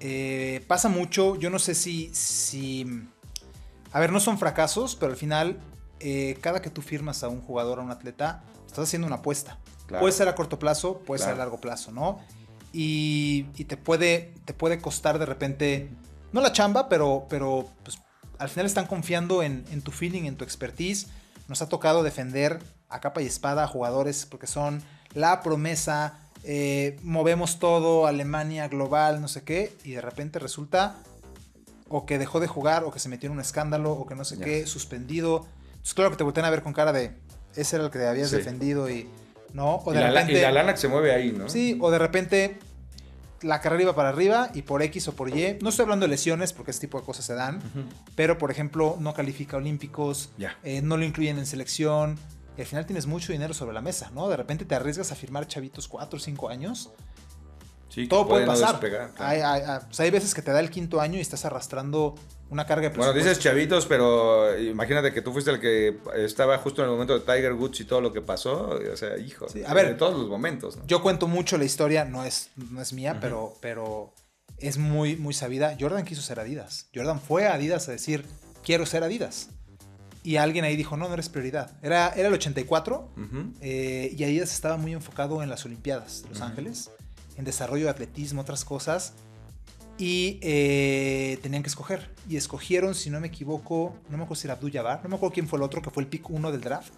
eh, 0.00 0.64
pasa 0.66 0.88
mucho, 0.88 1.36
yo 1.36 1.50
no 1.50 1.58
sé 1.58 1.74
si, 1.74 2.10
si... 2.12 2.86
A 3.92 4.00
ver, 4.00 4.12
no 4.12 4.20
son 4.20 4.38
fracasos, 4.38 4.96
pero 4.96 5.12
al 5.12 5.18
final, 5.18 5.58
cada 6.40 6.62
que 6.62 6.70
tú 6.70 6.82
firmas 6.82 7.22
a 7.22 7.28
un 7.28 7.40
jugador, 7.40 7.78
a 7.78 7.82
un 7.82 7.90
atleta, 7.90 8.42
estás 8.66 8.84
haciendo 8.84 9.06
una 9.06 9.16
apuesta. 9.16 9.58
Puede 9.88 10.12
ser 10.12 10.28
a 10.28 10.34
corto 10.34 10.58
plazo, 10.58 10.98
puede 10.98 11.22
ser 11.22 11.30
a 11.32 11.36
largo 11.36 11.60
plazo, 11.60 11.92
¿no? 11.92 12.18
Y, 12.72 13.44
te, 13.64 13.76
puede, 13.76 14.34
te 14.44 14.52
puede 14.52 14.80
costar 14.80 15.18
de 15.18 15.26
repente, 15.26 15.90
no 16.32 16.40
la 16.40 16.52
chamba, 16.52 16.88
pero, 16.88 17.26
pero 17.30 17.66
pues, 17.82 17.98
al 18.38 18.48
final 18.48 18.66
están 18.66 18.86
confiando 18.86 19.42
en, 19.42 19.82
tu 19.82 19.90
feeling, 19.90 20.24
en 20.24 20.36
tu 20.36 20.44
expertise. 20.44 21.08
Nos 21.48 21.62
ha 21.62 21.68
tocado 21.68 22.02
defender 22.02 22.62
a 22.90 23.00
capa 23.00 23.22
y 23.22 23.26
espada 23.26 23.64
a 23.64 23.66
jugadores 23.66 24.26
porque 24.26 24.46
son 24.46 24.82
la 25.14 25.40
promesa, 25.40 26.18
eh, 26.44 26.98
movemos 27.02 27.58
todo, 27.58 28.06
Alemania 28.06 28.68
global, 28.68 29.20
no 29.22 29.28
sé 29.28 29.42
qué, 29.44 29.76
y 29.84 29.92
de 29.92 30.02
repente 30.02 30.38
resulta 30.38 30.96
o 31.88 32.04
que 32.04 32.18
dejó 32.18 32.38
de 32.38 32.46
jugar, 32.46 32.84
o 32.84 32.90
que 32.90 32.98
se 32.98 33.08
metió 33.08 33.28
en 33.28 33.32
un 33.32 33.40
escándalo, 33.40 33.92
o 33.92 34.06
que 34.06 34.14
no 34.14 34.26
sé 34.26 34.38
qué, 34.38 34.66
suspendido. 34.66 35.46
Entonces, 35.88 35.94
claro 35.94 36.10
que 36.10 36.18
te 36.18 36.24
voltean 36.24 36.44
a 36.44 36.50
ver 36.50 36.62
con 36.62 36.74
cara 36.74 36.92
de, 36.92 37.12
ese 37.56 37.76
era 37.76 37.86
el 37.86 37.90
que 37.90 38.06
habías 38.06 38.30
defendido 38.30 38.90
y 38.90 39.08
¿no? 39.54 39.76
O 39.76 39.92
de 39.94 40.00
la, 40.00 40.10
repente, 40.10 40.38
y 40.38 40.42
la 40.42 40.52
lana 40.52 40.74
que 40.74 40.80
se 40.80 40.88
mueve 40.88 41.12
ahí, 41.12 41.32
¿no? 41.32 41.48
Sí, 41.48 41.78
o 41.80 41.90
de 41.90 41.98
repente 41.98 42.58
la 43.40 43.62
carrera 43.62 43.84
iba 43.84 43.94
para 43.94 44.10
arriba 44.10 44.50
y 44.52 44.62
por 44.62 44.82
X 44.82 45.08
o 45.08 45.14
por 45.14 45.30
Y, 45.30 45.56
no 45.62 45.70
estoy 45.70 45.84
hablando 45.84 46.04
de 46.04 46.10
lesiones 46.10 46.52
porque 46.52 46.72
ese 46.72 46.80
tipo 46.80 47.00
de 47.00 47.06
cosas 47.06 47.24
se 47.24 47.32
dan, 47.32 47.62
pero 48.16 48.36
por 48.36 48.50
ejemplo 48.50 48.98
no 49.00 49.14
califica 49.14 49.56
olímpicos, 49.56 50.28
eh, 50.62 50.82
no 50.82 50.98
lo 50.98 51.04
incluyen 51.04 51.38
en 51.38 51.46
selección, 51.46 52.18
y 52.58 52.60
al 52.60 52.66
final 52.66 52.84
tienes 52.84 53.06
mucho 53.06 53.32
dinero 53.32 53.54
sobre 53.54 53.72
la 53.72 53.80
mesa, 53.80 54.10
¿no? 54.12 54.28
De 54.28 54.36
repente 54.36 54.66
te 54.66 54.74
arriesgas 54.74 55.10
a 55.10 55.14
firmar 55.14 55.46
chavitos 55.46 55.88
4 55.88 56.18
o 56.18 56.20
5 56.20 56.50
años 56.50 56.90
todo 58.08 58.28
puede 58.28 58.46
pasar. 58.46 58.80
hay, 59.18 60.10
veces 60.10 60.34
que 60.34 60.42
te 60.42 60.52
da 60.52 60.60
el 60.60 60.70
quinto 60.70 61.00
año 61.00 61.18
y 61.18 61.20
estás 61.20 61.44
arrastrando 61.44 62.14
una 62.50 62.66
carga 62.66 62.88
de 62.88 62.96
Bueno, 62.96 63.12
dices 63.12 63.38
chavitos, 63.38 63.86
pero 63.86 64.58
imagínate 64.58 65.12
que 65.12 65.22
tú 65.22 65.32
fuiste 65.32 65.50
el 65.50 65.60
que 65.60 65.98
estaba 66.16 66.58
justo 66.58 66.82
en 66.82 66.88
el 66.88 66.92
momento 66.92 67.18
de 67.18 67.20
Tiger 67.20 67.52
Woods 67.52 67.80
y 67.80 67.84
todo 67.84 68.00
lo 68.00 68.12
que 68.12 68.20
pasó. 68.20 68.78
O 68.92 68.96
sea, 68.96 69.18
hijo, 69.18 69.46
a 69.66 69.74
ver, 69.74 69.86
en 69.86 69.96
todos 69.96 70.18
los 70.18 70.28
momentos. 70.28 70.78
Yo 70.86 71.02
cuento 71.02 71.28
mucho 71.28 71.58
la 71.58 71.64
historia, 71.64 72.04
no 72.04 72.24
es, 72.24 72.50
no 72.56 72.80
es 72.80 72.92
mía, 72.92 73.18
pero, 73.20 73.54
pero 73.60 74.12
es 74.58 74.78
muy, 74.78 75.16
muy 75.16 75.34
sabida. 75.34 75.76
Jordan 75.78 76.04
quiso 76.04 76.22
ser 76.22 76.40
Adidas. 76.40 76.88
Jordan 76.94 77.20
fue 77.20 77.46
a 77.46 77.54
Adidas 77.54 77.88
a 77.88 77.92
decir, 77.92 78.24
quiero 78.62 78.86
ser 78.86 79.02
Adidas. 79.02 79.50
Y 80.24 80.36
alguien 80.36 80.64
ahí 80.64 80.76
dijo, 80.76 80.96
no, 80.96 81.06
no 81.06 81.14
eres 81.14 81.28
prioridad. 81.28 81.72
Era, 81.82 82.08
era 82.10 82.28
el 82.28 82.34
84 82.34 83.12
eh, 83.60 84.14
y 84.16 84.24
Adidas 84.24 84.52
estaba 84.52 84.76
muy 84.76 84.92
enfocado 84.92 85.42
en 85.42 85.48
las 85.48 85.64
Olimpiadas 85.64 86.22
de 86.22 86.30
Los 86.30 86.40
Ángeles 86.40 86.90
en 87.38 87.44
desarrollo 87.44 87.84
de 87.84 87.90
atletismo, 87.90 88.42
otras 88.42 88.64
cosas. 88.64 89.14
Y 89.96 90.38
eh, 90.42 91.38
tenían 91.40 91.62
que 91.62 91.68
escoger. 91.68 92.10
Y 92.28 92.36
escogieron, 92.36 92.94
si 92.94 93.10
no 93.10 93.20
me 93.20 93.28
equivoco, 93.28 93.96
no 94.10 94.18
me 94.18 94.24
acuerdo 94.24 94.40
si 94.40 94.46
era 94.46 94.54
Abdul 94.54 94.72
Jabbar, 94.72 95.00
no 95.02 95.08
me 95.08 95.16
acuerdo 95.16 95.32
quién 95.32 95.48
fue 95.48 95.58
el 95.58 95.62
otro, 95.62 95.80
que 95.80 95.90
fue 95.90 96.02
el 96.02 96.08
pick 96.08 96.28
1 96.28 96.52
del 96.52 96.60
draft. 96.60 96.92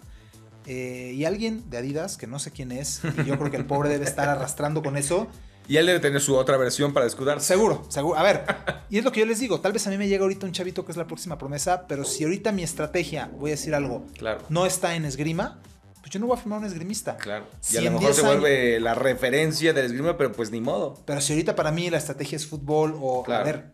Eh, 0.67 1.13
y 1.15 1.25
alguien 1.25 1.67
de 1.69 1.77
Adidas, 1.77 2.17
que 2.17 2.27
no 2.27 2.37
sé 2.37 2.51
quién 2.51 2.71
es, 2.71 3.01
y 3.03 3.25
yo 3.25 3.37
creo 3.39 3.49
que 3.49 3.57
el 3.57 3.65
pobre 3.65 3.89
debe 3.89 4.05
estar 4.05 4.29
arrastrando 4.29 4.83
con 4.83 4.97
eso. 4.97 5.27
Y 5.67 5.77
él 5.77 5.85
debe 5.85 5.99
tener 5.99 6.21
su 6.21 6.35
otra 6.35 6.57
versión 6.57 6.91
para 6.91 7.05
escudarse. 7.05 7.47
Seguro, 7.47 7.85
seguro. 7.87 8.17
A 8.17 8.23
ver, 8.23 8.43
y 8.89 8.97
es 8.97 9.03
lo 9.03 9.11
que 9.11 9.21
yo 9.21 9.25
les 9.25 9.39
digo. 9.39 9.61
Tal 9.61 9.71
vez 9.71 9.85
a 9.87 9.89
mí 9.89 9.97
me 9.97 10.07
llega 10.07 10.23
ahorita 10.23 10.45
un 10.45 10.51
chavito 10.51 10.85
que 10.85 10.91
es 10.91 10.97
la 10.97 11.07
próxima 11.07 11.37
promesa, 11.37 11.87
pero 11.87 12.03
si 12.03 12.23
ahorita 12.23 12.51
mi 12.51 12.63
estrategia, 12.63 13.31
voy 13.37 13.51
a 13.51 13.53
decir 13.53 13.73
algo, 13.73 14.05
claro. 14.17 14.41
no 14.49 14.65
está 14.65 14.95
en 14.95 15.05
esgrima, 15.05 15.61
pues 16.01 16.11
yo 16.11 16.19
no 16.19 16.27
voy 16.27 16.37
a 16.37 16.39
firmar 16.39 16.59
un 16.59 16.65
esgrimista. 16.65 17.15
Claro. 17.17 17.47
y 17.71 17.77
a 17.77 17.81
lo 17.81 17.91
mejor 17.91 18.13
se 18.13 18.23
vuelve 18.23 18.79
la 18.79 18.95
referencia 18.95 19.73
del 19.73 19.85
esgrima, 19.85 20.17
pero 20.17 20.31
pues 20.31 20.51
ni 20.51 20.59
modo. 20.59 21.01
Pero 21.05 21.21
si 21.21 21.33
ahorita 21.33 21.55
para 21.55 21.71
mí 21.71 21.89
la 21.89 21.97
estrategia 21.97 22.35
es 22.35 22.47
fútbol 22.47 22.97
o, 22.99 23.23
a 23.31 23.43
ver, 23.43 23.73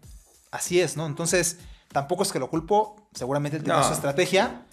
así 0.51 0.79
es, 0.79 0.97
¿no? 0.97 1.05
Entonces, 1.05 1.57
tampoco 1.91 2.23
es 2.23 2.31
que 2.31 2.39
lo 2.39 2.49
culpo, 2.49 3.09
seguramente 3.13 3.59
tiene 3.59 3.83
su 3.83 3.93
estrategia, 3.93 4.65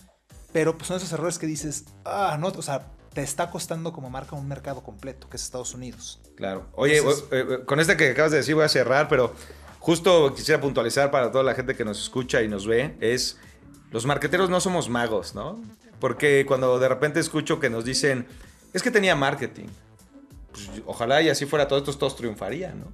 pero 0.53 0.77
pues 0.77 0.89
son 0.89 0.97
esos 0.97 1.13
errores 1.13 1.39
que 1.39 1.47
dices, 1.47 1.85
ah, 2.05 2.37
no, 2.39 2.49
o 2.49 2.63
sea, 2.63 2.87
te 3.15 3.23
está 3.23 3.51
costando 3.51 3.93
como 3.93 4.11
marca 4.11 4.37
un 4.37 4.49
mercado 4.49 4.83
completo, 4.83 5.29
que 5.31 5.37
es 5.37 5.45
Estados 5.45 5.73
Unidos. 5.75 6.21
Claro. 6.37 6.67
Oye, 6.75 6.99
eh, 6.99 7.03
eh, 7.31 7.59
con 7.65 7.81
este 7.81 7.97
que 7.97 8.11
acabas 8.11 8.33
de 8.33 8.39
decir 8.39 8.55
voy 8.55 8.65
a 8.65 8.69
cerrar, 8.69 9.09
pero 9.09 9.35
justo 9.79 10.35
quisiera 10.35 10.61
puntualizar 10.61 11.11
para 11.11 11.31
toda 11.31 11.45
la 11.45 11.55
gente 11.55 11.77
que 11.77 11.85
nos 11.85 12.01
escucha 12.01 12.43
y 12.43 12.49
nos 12.49 12.67
ve, 12.67 12.97
es, 13.01 13.39
los 13.95 14.07
marqueteros 14.07 14.51
no 14.51 14.61
somos 14.61 14.89
magos, 14.89 15.37
¿no? 15.37 15.57
Porque 16.01 16.45
cuando 16.47 16.81
de 16.81 16.89
repente 16.89 17.21
escucho 17.21 17.61
que 17.61 17.71
nos 17.71 17.85
dicen, 17.85 18.27
es 18.73 18.83
que 18.83 18.91
tenía 18.91 19.15
marketing. 19.15 19.67
Pues, 20.51 20.69
ojalá 20.85 21.23
y 21.23 21.29
así 21.29 21.47
fuera 21.47 21.69
todo 21.69 21.79
esto, 21.79 21.97
todos 21.97 22.17
triunfarían, 22.17 22.81
¿no? 22.81 22.87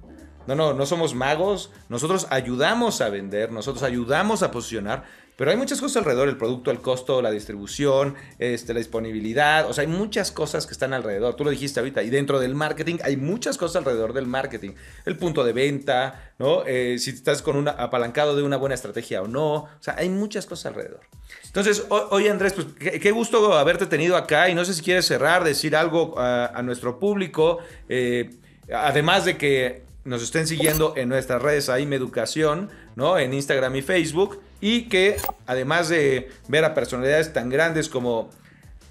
No, 0.45 0.53
no, 0.53 0.75
no 0.75 0.85
somos 0.85 1.15
magos, 1.15 1.71
nosotros 1.89 2.27
ayudamos 2.29 3.01
a 3.01 3.09
vender, 3.09 3.51
nosotros 3.51 3.81
ayudamos 3.81 4.43
a 4.43 4.51
posicionar, 4.51 5.05
pero 5.41 5.49
hay 5.49 5.57
muchas 5.57 5.81
cosas 5.81 5.97
alrededor, 5.97 6.29
el 6.29 6.37
producto, 6.37 6.69
el 6.69 6.81
costo, 6.81 7.19
la 7.19 7.31
distribución, 7.31 8.13
este, 8.37 8.75
la 8.75 8.77
disponibilidad, 8.77 9.67
o 9.67 9.73
sea, 9.73 9.81
hay 9.81 9.87
muchas 9.87 10.31
cosas 10.31 10.67
que 10.67 10.73
están 10.73 10.93
alrededor, 10.93 11.35
tú 11.35 11.43
lo 11.43 11.49
dijiste 11.49 11.79
ahorita, 11.79 12.03
y 12.03 12.11
dentro 12.11 12.39
del 12.39 12.53
marketing 12.53 12.97
hay 13.03 13.17
muchas 13.17 13.57
cosas 13.57 13.77
alrededor 13.77 14.13
del 14.13 14.27
marketing, 14.27 14.73
el 15.03 15.17
punto 15.17 15.43
de 15.43 15.51
venta, 15.51 16.33
¿no? 16.37 16.63
Eh, 16.67 16.99
si 16.99 17.09
estás 17.09 17.41
con 17.41 17.55
un 17.55 17.67
apalancado 17.67 18.35
de 18.35 18.43
una 18.43 18.55
buena 18.55 18.75
estrategia 18.75 19.23
o 19.23 19.27
no, 19.27 19.53
o 19.53 19.69
sea, 19.79 19.95
hay 19.97 20.09
muchas 20.09 20.45
cosas 20.45 20.67
alrededor. 20.67 20.99
Entonces, 21.47 21.87
oye 21.89 22.29
Andrés, 22.29 22.53
pues 22.53 22.67
qué, 22.77 23.09
gusto 23.09 23.55
haberte 23.55 23.87
tenido 23.87 24.17
acá 24.17 24.47
y 24.47 24.53
no 24.53 24.63
sé 24.63 24.75
si 24.75 24.83
quieres 24.83 25.07
cerrar, 25.07 25.43
decir 25.43 25.75
algo 25.75 26.19
a, 26.19 26.61
nuestro 26.61 26.99
público, 26.99 27.57
eh, 27.89 28.29
además 28.71 29.25
de 29.25 29.37
que 29.37 29.81
nos 30.03 30.21
estén 30.21 30.45
siguiendo 30.45 30.93
en 30.97 31.09
nuestras 31.09 31.41
redes 31.41 31.67
AIME 31.67 31.95
Educación, 31.95 32.69
¿no? 32.95 33.17
En 33.17 33.33
Instagram 33.33 33.75
y 33.75 33.81
Facebook. 33.81 34.41
Y 34.59 34.89
que 34.89 35.17
además 35.47 35.89
de 35.89 36.29
ver 36.47 36.65
a 36.65 36.73
personalidades 36.73 37.33
tan 37.33 37.49
grandes 37.49 37.89
como 37.89 38.29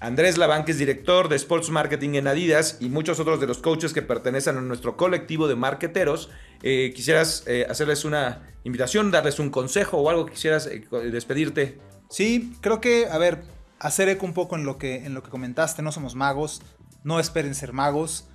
Andrés 0.01 0.39
Laván, 0.39 0.65
que 0.65 0.71
es 0.71 0.79
director 0.79 1.29
de 1.29 1.35
Sports 1.35 1.69
Marketing 1.69 2.15
en 2.15 2.27
Adidas, 2.27 2.77
y 2.79 2.89
muchos 2.89 3.19
otros 3.19 3.39
de 3.39 3.45
los 3.45 3.59
coaches 3.59 3.93
que 3.93 4.01
pertenecen 4.01 4.57
a 4.57 4.61
nuestro 4.61 4.97
colectivo 4.97 5.47
de 5.47 5.55
marketeros, 5.55 6.31
eh, 6.63 6.91
quisieras 6.95 7.43
eh, 7.45 7.67
hacerles 7.69 8.03
una 8.03 8.41
invitación, 8.63 9.11
darles 9.11 9.37
un 9.37 9.51
consejo 9.51 9.97
o 9.99 10.09
algo 10.09 10.25
que 10.25 10.33
quisieras 10.33 10.65
eh, 10.65 10.83
despedirte 11.11 11.79
Sí, 12.09 12.57
creo 12.61 12.81
que, 12.81 13.07
a 13.07 13.17
ver, 13.19 13.43
hacer 13.79 14.09
eco 14.09 14.25
un 14.25 14.33
poco 14.33 14.55
en 14.55 14.65
lo 14.65 14.79
que, 14.79 15.05
en 15.05 15.13
lo 15.13 15.21
que 15.21 15.29
comentaste, 15.29 15.83
no 15.83 15.91
somos 15.91 16.15
magos, 16.15 16.63
no 17.03 17.19
esperen 17.19 17.55
ser 17.55 17.71
magos, 17.71 18.27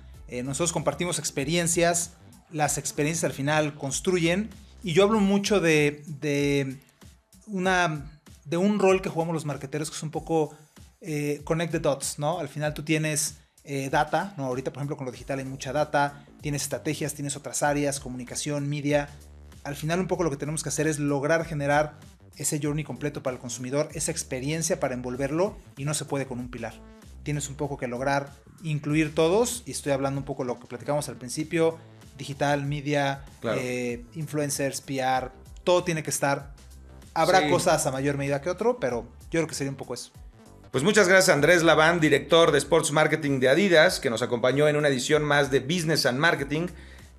nosotros 0.43 0.73
compartimos 0.73 1.19
experiencias, 1.19 2.13
las 2.49 2.79
experiencias 2.79 3.23
al 3.23 3.33
final 3.33 3.75
construyen, 3.75 4.49
y 4.87 4.93
yo 4.93 5.03
hablo 5.03 5.19
mucho 5.19 5.59
de, 5.59 6.01
de, 6.21 6.77
una, 7.45 8.09
de 8.45 8.55
un 8.55 8.79
rol 8.79 9.01
que 9.01 9.09
jugamos 9.09 9.33
los 9.33 9.43
marqueteros 9.43 9.89
que 9.89 9.97
es 9.97 10.01
un 10.01 10.11
poco 10.11 10.55
eh, 11.01 11.41
connect 11.43 11.73
the 11.73 11.79
dots, 11.79 12.19
¿no? 12.19 12.39
Al 12.39 12.47
final 12.47 12.73
tú 12.73 12.83
tienes 12.83 13.35
eh, 13.65 13.89
data, 13.89 14.33
¿no? 14.37 14.45
Ahorita, 14.45 14.71
por 14.71 14.79
ejemplo, 14.79 14.95
con 14.95 15.05
lo 15.05 15.11
digital 15.11 15.39
hay 15.39 15.45
mucha 15.45 15.73
data, 15.73 16.23
tienes 16.39 16.61
estrategias, 16.61 17.15
tienes 17.15 17.35
otras 17.35 17.63
áreas, 17.63 17.99
comunicación, 17.99 18.69
media. 18.69 19.09
Al 19.65 19.75
final 19.75 19.99
un 19.99 20.07
poco 20.07 20.23
lo 20.23 20.29
que 20.29 20.37
tenemos 20.37 20.63
que 20.63 20.69
hacer 20.69 20.87
es 20.87 20.99
lograr 20.99 21.43
generar 21.43 21.99
ese 22.37 22.57
journey 22.63 22.85
completo 22.85 23.21
para 23.21 23.35
el 23.35 23.41
consumidor, 23.41 23.89
esa 23.93 24.11
experiencia 24.11 24.79
para 24.79 24.93
envolverlo 24.93 25.57
y 25.75 25.83
no 25.83 25.95
se 25.95 26.05
puede 26.05 26.27
con 26.27 26.39
un 26.39 26.49
pilar. 26.49 26.75
Tienes 27.23 27.49
un 27.49 27.55
poco 27.55 27.75
que 27.75 27.87
lograr 27.87 28.31
incluir 28.63 29.13
todos 29.13 29.63
y 29.65 29.71
estoy 29.71 29.91
hablando 29.91 30.21
un 30.21 30.25
poco 30.25 30.43
de 30.43 30.47
lo 30.47 30.59
que 30.61 30.67
platicamos 30.67 31.09
al 31.09 31.17
principio, 31.17 31.77
digital, 32.17 32.65
media, 32.65 33.23
eh, 33.43 34.03
influencers, 34.15 34.81
PR, 34.81 35.31
todo 35.63 35.83
tiene 35.83 36.03
que 36.03 36.09
estar. 36.09 36.53
Habrá 37.13 37.49
cosas 37.49 37.85
a 37.85 37.91
mayor 37.91 38.17
medida 38.17 38.41
que 38.41 38.49
otro, 38.49 38.79
pero 38.79 39.07
yo 39.31 39.39
creo 39.39 39.47
que 39.47 39.55
sería 39.55 39.71
un 39.71 39.77
poco 39.77 39.93
eso. 39.93 40.11
Pues 40.71 40.83
muchas 40.83 41.07
gracias 41.07 41.33
Andrés 41.33 41.63
Laván, 41.63 41.99
director 41.99 42.51
de 42.51 42.57
Sports 42.57 42.91
Marketing 42.91 43.39
de 43.39 43.49
Adidas, 43.49 43.99
que 43.99 44.09
nos 44.09 44.21
acompañó 44.21 44.67
en 44.67 44.75
una 44.75 44.89
edición 44.89 45.23
más 45.23 45.49
de 45.49 45.61
Business 45.61 46.05
and 46.05 46.19
Marketing. 46.19 46.67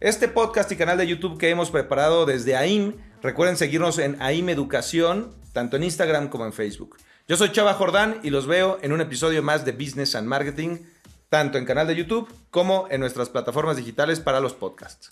Este 0.01 0.29
podcast 0.29 0.71
y 0.71 0.77
canal 0.77 0.99
de 0.99 1.07
YouTube 1.07 1.39
que 1.39 1.51
hemos 1.51 1.71
preparado 1.71 2.27
desde 2.27 2.57
AIM, 2.57 2.97
recuerden 3.23 3.57
seguirnos 3.57 3.99
en 3.99 4.21
AIM 4.21 4.51
Educación, 4.51 5.35
tanto 5.53 5.77
en 5.77 5.85
Instagram 5.85 6.29
como 6.29 6.45
en 6.47 6.53
Facebook. 6.53 6.99
Yo 7.27 7.37
soy 7.37 7.51
Chava 7.51 7.75
Jordán 7.75 8.21
y 8.23 8.31
los 8.31 8.47
veo 8.47 8.79
en 8.83 8.93
un 8.93 9.01
episodio 9.01 9.43
más 9.43 9.65
de 9.65 9.73
Business 9.73 10.15
and 10.15 10.29
Marketing, 10.29 10.79
tanto 11.29 11.59
en 11.59 11.65
canal 11.65 11.87
de 11.87 11.97
YouTube 11.97 12.33
como 12.51 12.87
en 12.91 13.01
nuestras 13.01 13.29
plataformas 13.29 13.77
digitales 13.77 14.21
para 14.21 14.41
los 14.41 14.55
podcasts. 14.55 15.11